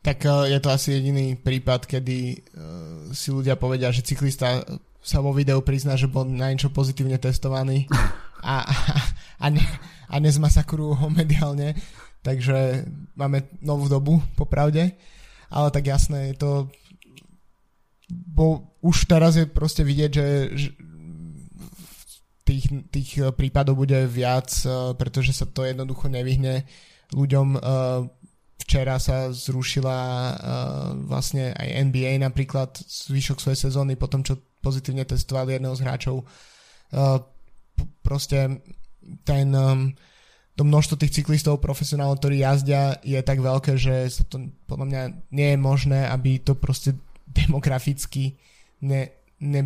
Tak 0.00 0.24
e, 0.24 0.56
je 0.56 0.58
to 0.64 0.68
asi 0.72 0.96
jediný 0.96 1.36
prípad, 1.36 1.84
kedy 1.84 2.18
uh, 2.32 2.38
si 3.12 3.28
ľudia 3.28 3.60
povedia, 3.60 3.92
že 3.92 4.06
cyklista 4.06 4.64
sa 4.98 5.18
vo 5.20 5.36
videu 5.36 5.60
prizná, 5.60 5.94
že 5.94 6.10
bol 6.10 6.24
na 6.24 6.50
niečo 6.50 6.72
pozitívne 6.72 7.20
testovaný 7.20 7.86
a, 8.42 8.64
a, 8.64 8.72
a, 9.38 9.46
ne, 9.52 9.64
a 10.08 10.14
nezmasakrujú 10.18 10.92
ho 10.98 11.06
mediálne. 11.12 11.76
Takže 12.24 12.88
máme 13.14 13.46
novú 13.62 13.86
dobu, 13.86 14.18
popravde 14.34 14.98
ale 15.48 15.68
tak 15.70 15.86
jasné, 15.86 16.32
je 16.32 16.36
to 16.36 16.50
bo 18.08 18.64
už 18.80 19.04
teraz 19.04 19.36
je 19.36 19.44
proste 19.44 19.84
vidieť, 19.84 20.10
že, 20.10 20.26
že 20.56 20.68
tých, 22.48 22.66
tých 22.88 23.10
prípadov 23.36 23.84
bude 23.84 24.08
viac, 24.08 24.48
eh, 24.64 24.96
pretože 24.96 25.36
sa 25.36 25.44
to 25.44 25.68
jednoducho 25.68 26.08
nevyhne 26.08 26.64
ľuďom. 27.12 27.48
Eh, 27.56 27.60
včera 28.64 28.96
sa 28.96 29.28
zrušila 29.28 29.98
eh, 30.00 30.34
vlastne 31.04 31.52
aj 31.52 31.92
NBA 31.92 32.24
napríklad 32.24 32.80
zvyšok 32.80 33.38
svojej 33.44 33.68
sezóny 33.68 34.00
po 34.00 34.08
tom, 34.08 34.24
čo 34.24 34.40
pozitívne 34.64 35.04
testovali 35.04 35.54
jedného 35.54 35.76
z 35.76 35.84
hráčov. 35.86 36.16
Proste 38.02 38.64
ten 39.22 39.48
to 40.58 40.66
množstvo 40.66 40.98
tých 40.98 41.22
cyklistov, 41.22 41.62
profesionálov, 41.62 42.18
ktorí 42.18 42.42
jazdia, 42.42 42.98
je 43.06 43.22
tak 43.22 43.38
veľké, 43.38 43.78
že 43.78 44.10
to 44.26 44.50
podľa 44.66 44.86
mňa 44.90 45.02
nie 45.30 45.54
je 45.54 45.58
možné, 45.58 46.10
aby 46.10 46.42
to 46.42 46.58
proste 46.58 46.98
demograficky 47.38 48.34
ne, 48.82 49.14
ne, 49.38 49.62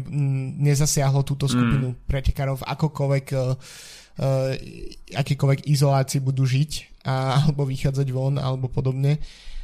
nezasiahlo 0.61 1.25
túto 1.25 1.49
skupinu 1.49 1.97
mm. 1.97 1.99
pretekárov 2.05 2.61
v 2.61 2.69
akokoľvek 2.69 3.27
uh, 3.33 3.41
uh, 3.41 4.53
akýkoľvek 5.17 5.65
izolácii 5.65 6.21
budú 6.21 6.45
žiť 6.45 7.01
a, 7.09 7.15
alebo 7.49 7.65
vychádzať 7.65 8.09
von 8.13 8.37
alebo 8.37 8.69
podobne. 8.69 9.17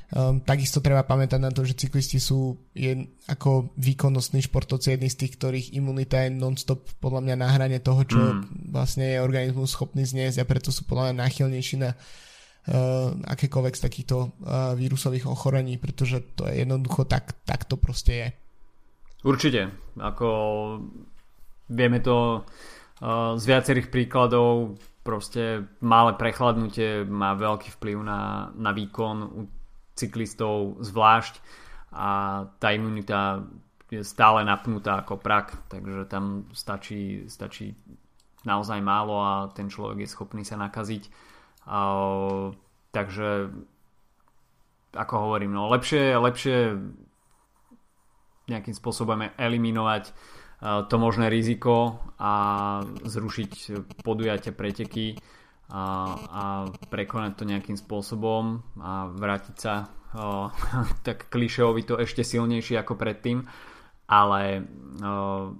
Um, 0.09 0.41
takisto 0.41 0.81
treba 0.81 1.05
pamätať 1.05 1.37
na 1.37 1.53
to, 1.53 1.69
že 1.69 1.77
cyklisti 1.77 2.17
sú 2.17 2.57
je, 2.73 3.13
ako 3.29 3.77
výkonnostní 3.77 4.41
športovci 4.41 4.97
jedni 4.97 5.13
z 5.13 5.21
tých, 5.21 5.37
ktorých 5.37 5.77
imunita 5.77 6.25
je 6.25 6.33
non-stop 6.33 6.81
podľa 6.97 7.29
mňa 7.29 7.37
na 7.37 7.49
hrane 7.53 7.77
toho, 7.77 8.09
čo 8.09 8.17
mm. 8.17 8.73
vlastne 8.73 9.05
je 9.05 9.21
organizmus 9.21 9.77
schopný 9.77 10.09
zniesť 10.09 10.41
a 10.41 10.49
preto 10.49 10.73
sú 10.73 10.89
podľa 10.89 11.13
mňa 11.13 11.29
náchylnejší 11.29 11.77
na 11.85 11.93
uh, 11.93 13.13
akékoľvek 13.21 13.75
z 13.77 13.85
takýchto 13.85 14.17
uh, 14.17 14.73
vírusových 14.81 15.29
ochorení, 15.29 15.77
pretože 15.77 16.25
to 16.41 16.49
je 16.49 16.65
jednoducho 16.65 17.05
tak, 17.05 17.37
tak 17.45 17.69
to 17.69 17.77
proste 17.77 18.13
je. 18.17 18.29
Určite. 19.29 19.77
Ako 20.01 20.29
vieme 21.69 22.01
to 22.01 22.49
uh, 22.49 23.37
z 23.37 23.45
viacerých 23.45 23.93
príkladov 23.93 24.81
proste 25.05 25.69
malé 25.85 26.17
prechladnutie 26.17 27.05
má 27.05 27.37
veľký 27.37 27.77
vplyv 27.77 27.97
na, 28.01 28.53
na 28.57 28.73
výkon 28.73 29.17
u 29.37 29.58
cyklistov 29.99 30.79
zvlášť 30.79 31.43
a 31.91 32.09
tá 32.63 32.69
imunita 32.71 33.43
je 33.89 34.05
stále 34.05 34.45
napnutá 34.45 35.03
ako 35.03 35.19
prak, 35.19 35.67
takže 35.73 36.07
tam 36.07 36.47
stačí, 36.53 37.25
stačí 37.27 37.73
naozaj 38.45 38.79
málo 38.85 39.17
a 39.19 39.33
ten 39.51 39.73
človek 39.73 40.05
je 40.05 40.13
schopný 40.13 40.45
sa 40.45 40.61
nakaziť. 40.61 41.09
A, 41.67 41.81
takže 42.93 43.51
ako 44.93 45.15
hovorím, 45.29 45.57
no 45.57 45.69
lepšie, 45.73 46.17
lepšie 46.17 46.57
nejakým 48.49 48.73
spôsobom 48.77 49.29
eliminovať 49.37 50.13
to 50.89 50.97
možné 50.99 51.31
riziko 51.31 52.03
a 52.19 52.33
zrušiť 52.83 53.53
podujatia 54.03 54.51
preteky 54.51 55.15
a, 55.69 55.85
a 56.17 56.43
prekonať 56.89 57.33
to 57.37 57.45
nejakým 57.45 57.77
spôsobom 57.77 58.65
a 58.81 59.13
vrátiť 59.13 59.57
sa 59.57 59.89
o, 60.17 60.49
tak 61.07 61.29
klišeovi 61.29 61.85
to 61.85 62.01
ešte 62.01 62.25
silnejšie 62.25 62.81
ako 62.81 62.97
predtým 62.97 63.45
ale 64.09 64.65
o, 65.05 65.53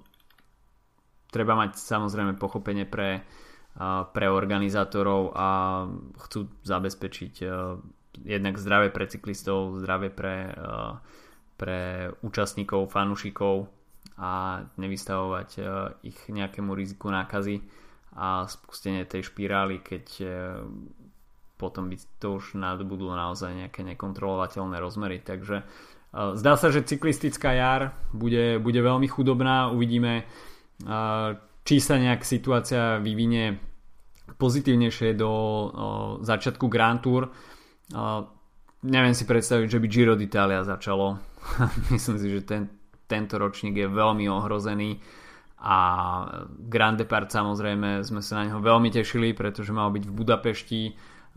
treba 1.29 1.53
mať 1.53 1.77
samozrejme 1.77 2.41
pochopenie 2.41 2.89
pre, 2.89 3.21
o, 3.77 4.09
pre 4.09 4.25
organizátorov 4.25 5.37
a 5.37 5.47
chcú 6.25 6.49
zabezpečiť 6.65 7.33
o, 7.45 7.77
jednak 8.25 8.57
zdravie 8.57 8.89
pre 8.89 9.05
cyklistov, 9.05 9.77
zdravie 9.77 10.09
pre, 10.09 10.49
o, 10.57 10.97
pre 11.61 12.09
účastníkov, 12.25 12.89
fanúšikov 12.89 13.69
a 14.19 14.65
nevystavovať 14.75 15.49
ich 16.03 16.19
nejakému 16.27 16.75
riziku 16.75 17.07
nákazy 17.07 17.63
a 18.15 18.49
spustenie 18.49 19.05
tej 19.05 19.29
špirály, 19.29 19.81
keď 19.85 20.05
e, 20.19 20.27
potom 21.59 21.91
by 21.91 21.97
to 22.17 22.41
už 22.41 22.57
nadbudlo 22.57 23.13
naozaj 23.13 23.53
nejaké 23.53 23.85
nekontrolovateľné 23.85 24.77
rozmery. 24.81 25.21
Takže 25.21 25.61
e, 25.61 25.65
zdá 26.33 26.53
sa, 26.57 26.73
že 26.73 26.87
cyklistická 26.87 27.53
jar 27.53 27.81
bude, 28.15 28.57
bude 28.57 28.81
veľmi 28.81 29.05
chudobná. 29.05 29.69
Uvidíme, 29.69 30.23
e, 30.23 30.93
či 31.63 31.75
sa 31.77 32.01
nejak 32.01 32.25
situácia 32.25 32.97
vyvinie 32.97 33.61
pozitívnejšie 34.29 35.17
do 35.17 35.31
začiatku 36.21 36.69
Grand 36.69 37.01
Tour. 37.01 37.29
Neviem 38.79 39.11
si 39.17 39.25
predstaviť, 39.25 39.67
že 39.67 39.81
by 39.81 39.87
Giro 39.89 40.15
d'Italia 40.15 40.63
začalo. 40.63 41.19
Myslím 41.93 42.17
si, 42.17 42.27
že 42.31 42.41
ten, 42.45 42.69
tento 43.09 43.35
ročník 43.35 43.75
je 43.75 43.89
veľmi 43.89 44.29
ohrozený 44.31 45.01
a 45.59 45.77
Grand 46.47 46.95
Depart 46.95 47.31
samozrejme 47.31 48.03
sme 48.07 48.23
sa 48.23 48.39
na 48.39 48.47
neho 48.47 48.63
veľmi 48.63 48.87
tešili, 48.91 49.35
pretože 49.35 49.75
mal 49.75 49.91
byť 49.91 50.03
v 50.07 50.15
Budapešti 50.15 50.81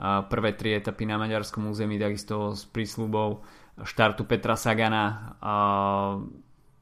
prvé 0.03 0.51
tri 0.55 0.79
etapy 0.79 1.07
na 1.07 1.19
maďarskom 1.19 1.71
území 1.71 1.99
takisto 1.99 2.55
s 2.55 2.67
prísľubou 2.71 3.43
štartu 3.83 4.23
Petra 4.27 4.55
Sagana 4.55 5.35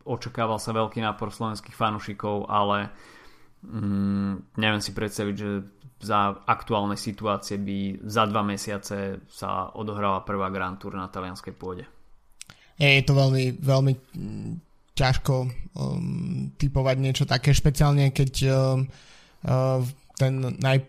očakával 0.05 0.59
sa 0.59 0.75
veľký 0.75 1.01
nápor 1.05 1.31
slovenských 1.31 1.77
fanúšikov, 1.77 2.49
ale 2.49 2.91
mm, 3.63 4.57
neviem 4.59 4.83
si 4.83 4.91
predstaviť, 4.97 5.35
že 5.37 5.51
za 6.01 6.33
aktuálnej 6.33 6.97
situácie 6.97 7.61
by 7.61 8.09
za 8.09 8.25
dva 8.25 8.41
mesiace 8.41 9.21
sa 9.29 9.69
odohrala 9.77 10.25
prvá 10.25 10.49
Grand 10.49 10.81
Tour 10.81 10.97
na 10.97 11.13
talianskej 11.13 11.55
pôde. 11.55 11.85
Je 12.81 13.05
to 13.05 13.13
veľmi, 13.13 13.61
veľmi 13.61 13.93
ťažko 15.01 15.35
um, 15.49 16.53
typovať 16.61 16.97
niečo 17.01 17.25
také, 17.25 17.57
špeciálne 17.57 18.13
keď 18.13 18.33
um, 18.53 18.85
uh, 19.49 19.81
ten 20.21 20.61
naj, 20.61 20.85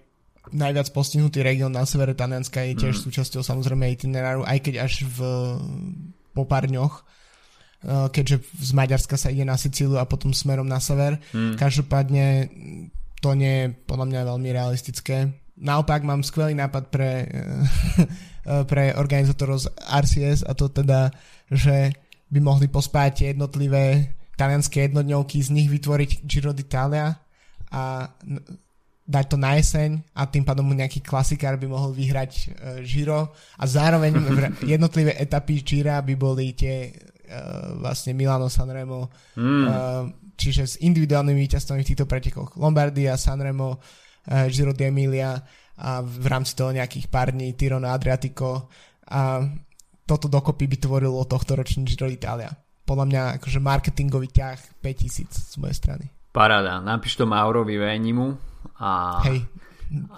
najviac 0.51 0.91
postihnutý 0.91 1.39
región 1.39 1.72
na 1.72 1.88
severe 1.88 2.12
Talianska 2.12 2.59
je 2.68 2.76
tiež 2.76 2.99
mm. 2.99 3.03
súčasťou 3.07 3.39
samozrejme 3.39 3.88
itineráru, 3.95 4.43
aj 4.43 4.59
keď 4.59 4.76
až 4.84 5.07
v 5.07 5.20
po 6.36 6.43
pár 6.43 6.68
dňoch, 6.68 6.93
uh, 6.99 8.07
keďže 8.12 8.43
z 8.59 8.72
Maďarska 8.76 9.16
sa 9.16 9.32
ide 9.32 9.47
na 9.47 9.55
Sicíliu 9.55 9.95
a 9.95 10.07
potom 10.07 10.36
smerom 10.36 10.68
na 10.68 10.84
sever. 10.84 11.20
Mm. 11.32 11.55
Každopádne 11.55 12.26
to 13.24 13.32
nie 13.38 13.53
je 13.64 13.66
podľa 13.88 14.05
mňa 14.12 14.22
veľmi 14.28 14.49
realistické. 14.51 15.32
Naopak 15.62 16.01
mám 16.01 16.26
skvelý 16.26 16.57
nápad 16.57 16.89
pre, 16.89 17.30
pre 18.72 18.97
organizátorov 18.97 19.62
z 19.62 19.68
RCS 19.78 20.41
a 20.49 20.57
to 20.57 20.74
teda, 20.74 21.14
že 21.53 21.93
by 22.32 22.39
mohli 22.39 22.71
pospájať 22.71 23.36
jednotlivé 23.36 24.15
talianské 24.39 24.89
jednodňovky, 24.89 25.38
z 25.43 25.49
nich 25.53 25.69
vytvoriť 25.69 26.25
Giro 26.25 26.55
d'Italia 26.55 27.13
a 27.69 28.09
dať 29.11 29.25
to 29.27 29.38
na 29.38 29.59
jeseň 29.59 30.01
a 30.15 30.23
tým 30.25 30.47
pádom 30.47 30.71
nejaký 30.71 31.03
klasikár 31.03 31.59
by 31.59 31.67
mohol 31.67 31.91
vyhrať 31.91 32.32
uh, 32.32 32.45
Giro. 32.82 33.36
A 33.59 33.63
zároveň 33.67 34.15
jednotlivé 34.73 35.19
etapy 35.19 35.61
Gira 35.61 35.99
by 35.99 36.15
boli 36.15 36.55
tie 36.55 36.89
uh, 36.89 37.75
vlastne 37.84 38.15
Milano 38.15 38.47
Sanremo 38.47 39.11
mm. 39.36 39.67
čiže 40.39 40.63
s 40.63 40.75
individuálnymi 40.82 41.38
víťazstvami 41.38 41.84
v 41.84 41.89
týchto 41.93 42.07
pretekoch. 42.07 42.55
Lombardia, 42.57 43.19
Sanremo, 43.19 43.77
Giro 44.49 44.73
d'Emilia 44.73 45.38
a 45.82 46.01
v 46.05 46.25
rámci 46.29 46.53
toho 46.53 46.69
nejakých 46.69 47.09
pár 47.09 47.34
dní 47.34 47.57
Tirone 47.57 47.89
Adriatico. 47.89 48.69
A 49.11 49.41
toto 50.12 50.28
dokopy 50.28 50.68
by 50.68 50.78
tvorilo 50.84 51.24
tohto 51.24 51.55
ročný 51.55 51.88
Giro 51.88 52.12
d'Italia. 52.12 52.51
Podľa 52.84 53.05
mňa 53.07 53.22
akože 53.39 53.64
marketingový 53.64 54.28
ťah 54.28 54.84
5000 54.84 55.32
z 55.32 55.55
mojej 55.55 55.76
strany. 55.80 56.05
Paráda, 56.36 56.84
napíš 56.84 57.16
to 57.16 57.24
Maurovi 57.24 57.80
Vénimu 57.80 58.36
a... 58.76 59.24
Hej, 59.24 59.47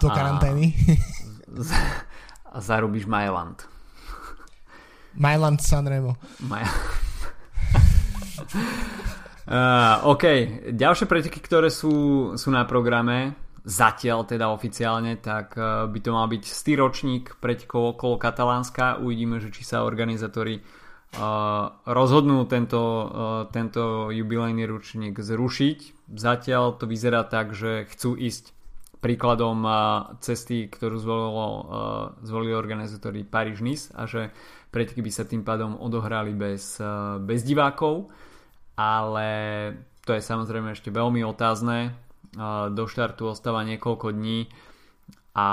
do 0.02 0.10
karantény. 0.10 0.74
A, 2.50 2.58
a 2.58 2.58
zarobíš 2.58 3.06
Mailand. 3.06 3.62
Mailand 5.14 5.62
Sanremo. 5.62 6.18
Maj... 6.42 6.66
uh, 9.46 10.02
OK, 10.14 10.24
ďalšie 10.74 11.06
preteky, 11.06 11.38
ktoré 11.38 11.70
sú, 11.70 12.34
sú 12.34 12.50
na 12.50 12.66
programe, 12.66 13.43
zatiaľ 13.64 14.28
teda 14.28 14.52
oficiálne, 14.52 15.16
tak 15.16 15.56
eh, 15.56 15.88
by 15.88 15.98
to 15.98 16.10
mal 16.12 16.28
byť 16.28 16.44
styročník 16.44 17.40
pretekov 17.40 17.96
okolo 17.96 18.20
Katalánska. 18.20 19.00
Uvidíme, 19.00 19.40
že 19.40 19.48
či 19.50 19.64
sa 19.64 19.88
organizátori 19.88 20.60
uh, 20.60 21.72
rozhodnú 21.88 22.44
tento, 22.44 22.82
uh, 22.84 23.06
tento 23.48 24.12
jubilejný 24.12 24.68
ručník 24.68 25.16
zrušiť. 25.16 26.08
Zatiaľ 26.12 26.76
to 26.76 26.84
vyzerá 26.84 27.24
tak, 27.24 27.56
že 27.56 27.88
chcú 27.88 28.14
ísť 28.20 28.52
príkladom 29.00 29.68
cesty, 30.24 30.64
ktorú 30.64 30.96
zvolilo, 30.96 31.48
zvolili 32.24 32.56
organizátori 32.56 33.20
Paríž-Nice 33.20 33.92
a 33.92 34.08
že 34.08 34.32
preteky 34.72 35.04
by 35.04 35.12
sa 35.12 35.28
tým 35.28 35.44
pádom 35.44 35.76
odohrali 35.76 36.32
bez, 36.32 36.80
bez 37.20 37.44
divákov, 37.44 38.08
ale 38.80 39.28
to 40.08 40.16
je 40.16 40.24
samozrejme 40.24 40.72
ešte 40.72 40.88
veľmi 40.88 41.20
otázne 41.20 41.92
do 42.70 42.84
štartu 42.90 43.30
ostáva 43.30 43.62
niekoľko 43.62 44.10
dní 44.10 44.50
a 45.34 45.48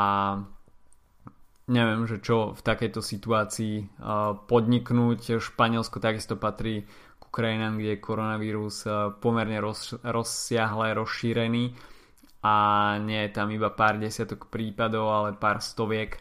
neviem, 1.70 2.04
že 2.10 2.20
čo 2.22 2.58
v 2.58 2.62
takejto 2.62 3.02
situácii 3.02 4.02
podniknúť. 4.50 5.38
Španielsko 5.38 6.02
takisto 6.02 6.36
patrí 6.36 6.86
k 7.22 7.24
krajinám, 7.30 7.78
kde 7.78 7.96
je 7.96 8.04
koronavírus 8.04 8.84
pomerne 9.24 9.62
roz, 9.62 9.96
rozsiahle, 10.02 10.98
rozšírený 10.98 11.74
a 12.42 12.56
nie 12.98 13.30
je 13.30 13.32
tam 13.32 13.54
iba 13.54 13.70
pár 13.70 14.02
desiatok 14.02 14.50
prípadov, 14.50 15.06
ale 15.14 15.38
pár 15.38 15.62
stoviek. 15.62 16.18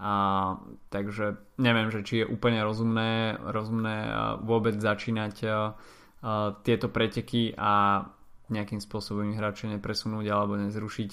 A, 0.00 0.56
takže 0.90 1.38
neviem, 1.60 1.92
že 1.92 2.02
či 2.02 2.14
je 2.24 2.26
úplne 2.26 2.64
rozumné, 2.64 3.36
rozumné 3.38 3.96
vôbec 4.42 4.74
začínať 4.80 5.34
a, 5.44 5.48
a, 5.50 5.58
tieto 6.66 6.90
preteky 6.90 7.54
a 7.54 8.02
nejakým 8.50 8.82
spôsobom 8.82 9.30
radšej 9.32 9.78
nepresunúť 9.78 10.26
alebo 10.30 10.58
nezrušiť. 10.58 11.10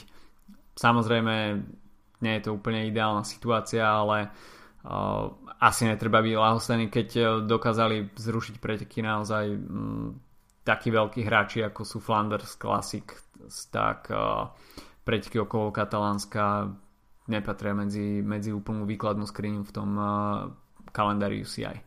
Samozrejme 0.78 1.36
nie 2.22 2.34
je 2.38 2.44
to 2.44 2.54
úplne 2.54 2.90
ideálna 2.90 3.22
situácia, 3.22 3.86
ale 3.86 4.30
uh, 4.30 5.30
asi 5.62 5.86
netreba 5.86 6.22
byť 6.22 6.34
lahoslený, 6.34 6.86
keď 6.90 7.42
dokázali 7.46 8.14
zrušiť 8.18 8.56
preteky 8.58 9.06
naozaj 9.06 9.46
um, 9.54 10.18
takí 10.66 10.92
veľkí 10.92 11.24
hráči 11.24 11.64
ako 11.64 11.82
sú 11.86 11.98
Flanders 12.02 12.58
Classic, 12.58 13.06
tak 13.72 14.12
uh, 14.12 14.50
preteky 15.06 15.40
okolo 15.40 15.72
Katalánska 15.72 16.74
nepatria 17.32 17.74
medzi, 17.78 18.20
medzi 18.26 18.52
úplnú 18.52 18.84
výkladnú 18.84 19.24
skriňu 19.24 19.62
v 19.64 19.72
tom 19.72 19.90
uh, 19.96 20.10
kalendári 20.92 21.46
UCI. 21.46 21.87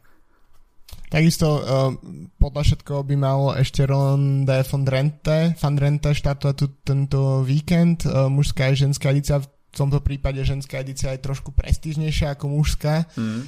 Takisto 1.11 1.49
uh, 1.59 1.91
podľa 2.39 2.63
všetkoho 2.71 3.03
by 3.03 3.17
mal 3.19 3.41
ešte 3.59 3.83
Ron 3.83 4.47
de 4.47 4.63
von 4.63 4.87
Drenthe, 4.87 5.59
van 5.59 5.75
Drenthe 5.75 6.15
štartovať 6.15 6.55
tu, 6.55 6.67
tento 6.87 7.43
víkend. 7.43 8.07
Uh, 8.07 8.31
mužská 8.31 8.71
a 8.71 8.79
ženská 8.79 9.11
edícia 9.11 9.43
v 9.71 9.79
tomto 9.79 10.03
prípade 10.03 10.43
ženská 10.43 10.83
edícia 10.83 11.15
je 11.15 11.23
trošku 11.23 11.55
prestížnejšia 11.55 12.35
ako 12.35 12.59
mužská. 12.59 13.07
Mm. 13.15 13.47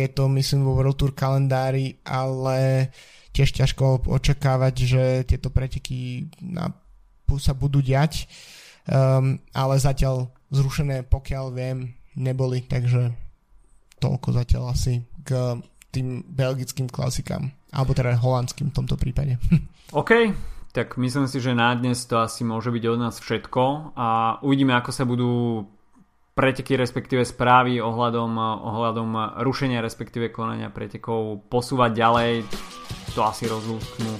Je 0.00 0.08
to 0.16 0.24
myslím 0.32 0.64
vo 0.64 0.72
World 0.80 0.96
Tour 0.96 1.12
kalendári, 1.12 2.00
ale 2.08 2.88
tiež 3.36 3.52
ťažko 3.52 4.08
očakávať, 4.08 4.74
že 4.88 5.02
tieto 5.28 5.52
preteky 5.52 6.32
na, 6.40 6.72
sa 7.36 7.52
budú 7.52 7.84
diať. 7.84 8.24
Um, 8.88 9.36
ale 9.52 9.76
zatiaľ 9.76 10.32
zrušené, 10.48 11.04
pokiaľ 11.04 11.44
viem, 11.52 11.92
neboli, 12.16 12.64
takže 12.64 13.12
toľko 14.00 14.28
zatiaľ 14.32 14.72
asi 14.72 15.04
k 15.20 15.60
tým 15.90 16.24
belgickým 16.26 16.88
klasikám. 16.88 17.52
Alebo 17.72 17.92
teda 17.92 18.16
holandským 18.16 18.72
v 18.72 18.76
tomto 18.76 18.96
prípade. 18.96 19.36
OK, 20.00 20.32
tak 20.72 20.96
myslím 21.00 21.26
si, 21.28 21.40
že 21.40 21.56
na 21.56 21.72
dnes 21.72 22.04
to 22.04 22.20
asi 22.20 22.44
môže 22.44 22.68
byť 22.68 22.84
od 22.88 22.98
nás 23.00 23.16
všetko 23.20 23.62
a 23.96 24.38
uvidíme, 24.44 24.76
ako 24.76 24.90
sa 24.92 25.04
budú 25.08 25.64
preteky, 26.38 26.78
respektíve 26.78 27.26
správy 27.26 27.82
ohľadom, 27.82 28.30
ohľadom 28.38 29.42
rušenia, 29.42 29.82
respektíve 29.82 30.30
konania 30.30 30.70
pretekov 30.70 31.50
posúvať 31.50 31.90
ďalej. 31.98 32.32
To 33.18 33.26
asi 33.26 33.50
rozlúsknú 33.50 34.12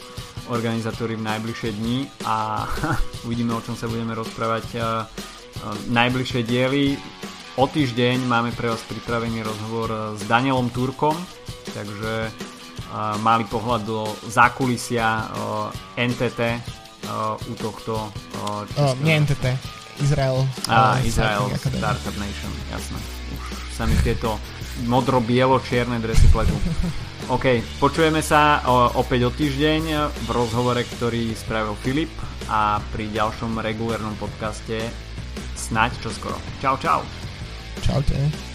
organizátori 0.51 1.15
v 1.15 1.23
najbližšie 1.23 1.71
dni 1.79 2.11
a 2.27 2.67
uvidíme, 3.29 3.55
o 3.55 3.63
čom 3.63 3.79
sa 3.79 3.87
budeme 3.87 4.19
rozprávať 4.19 4.67
eh, 4.75 4.83
eh, 4.83 4.95
najbližšie 5.95 6.41
diely. 6.43 6.99
O 7.59 7.67
týždeň 7.67 8.23
máme 8.27 8.55
pre 8.55 8.71
vás 8.71 8.83
pripravený 8.87 9.43
rozhovor 9.43 10.15
s 10.15 10.23
Danielom 10.31 10.71
Turkom, 10.71 11.19
takže 11.79 12.15
uh, 12.91 13.15
malý 13.23 13.47
pohľad 13.47 13.87
do 13.87 14.11
zákulisia 14.27 15.31
uh, 15.31 15.71
NTT 15.95 16.41
uh, 17.07 17.39
u 17.39 17.55
tohto 17.55 18.11
oh, 18.43 18.95
nie 19.03 19.15
NTT, 19.15 19.55
Izrael. 20.03 20.43
A, 20.67 20.99
Izrael 21.07 21.47
Startup 21.59 22.17
Nation, 22.19 22.53
jasné. 22.71 22.99
Už 23.35 23.75
sa 23.75 23.87
mi 23.87 23.95
tieto 24.03 24.39
modro-bielo-čierne 24.87 25.99
dresy 26.03 26.27
pletú. 26.31 26.55
OK, 27.35 27.61
počujeme 27.83 28.23
sa 28.23 28.63
opäť 28.95 29.29
o 29.29 29.31
týždeň 29.35 29.83
v 30.25 30.29
rozhovore, 30.31 30.81
ktorý 30.81 31.35
spravil 31.35 31.77
Filip 31.83 32.13
a 32.49 32.81
pri 32.95 33.11
ďalšom 33.13 33.61
regulérnom 33.61 34.17
podcaste 34.17 34.81
snáď 35.59 35.99
čoskoro. 36.01 36.39
Čau, 36.63 36.81
čau. 36.81 37.01
Čaute. 37.83 38.48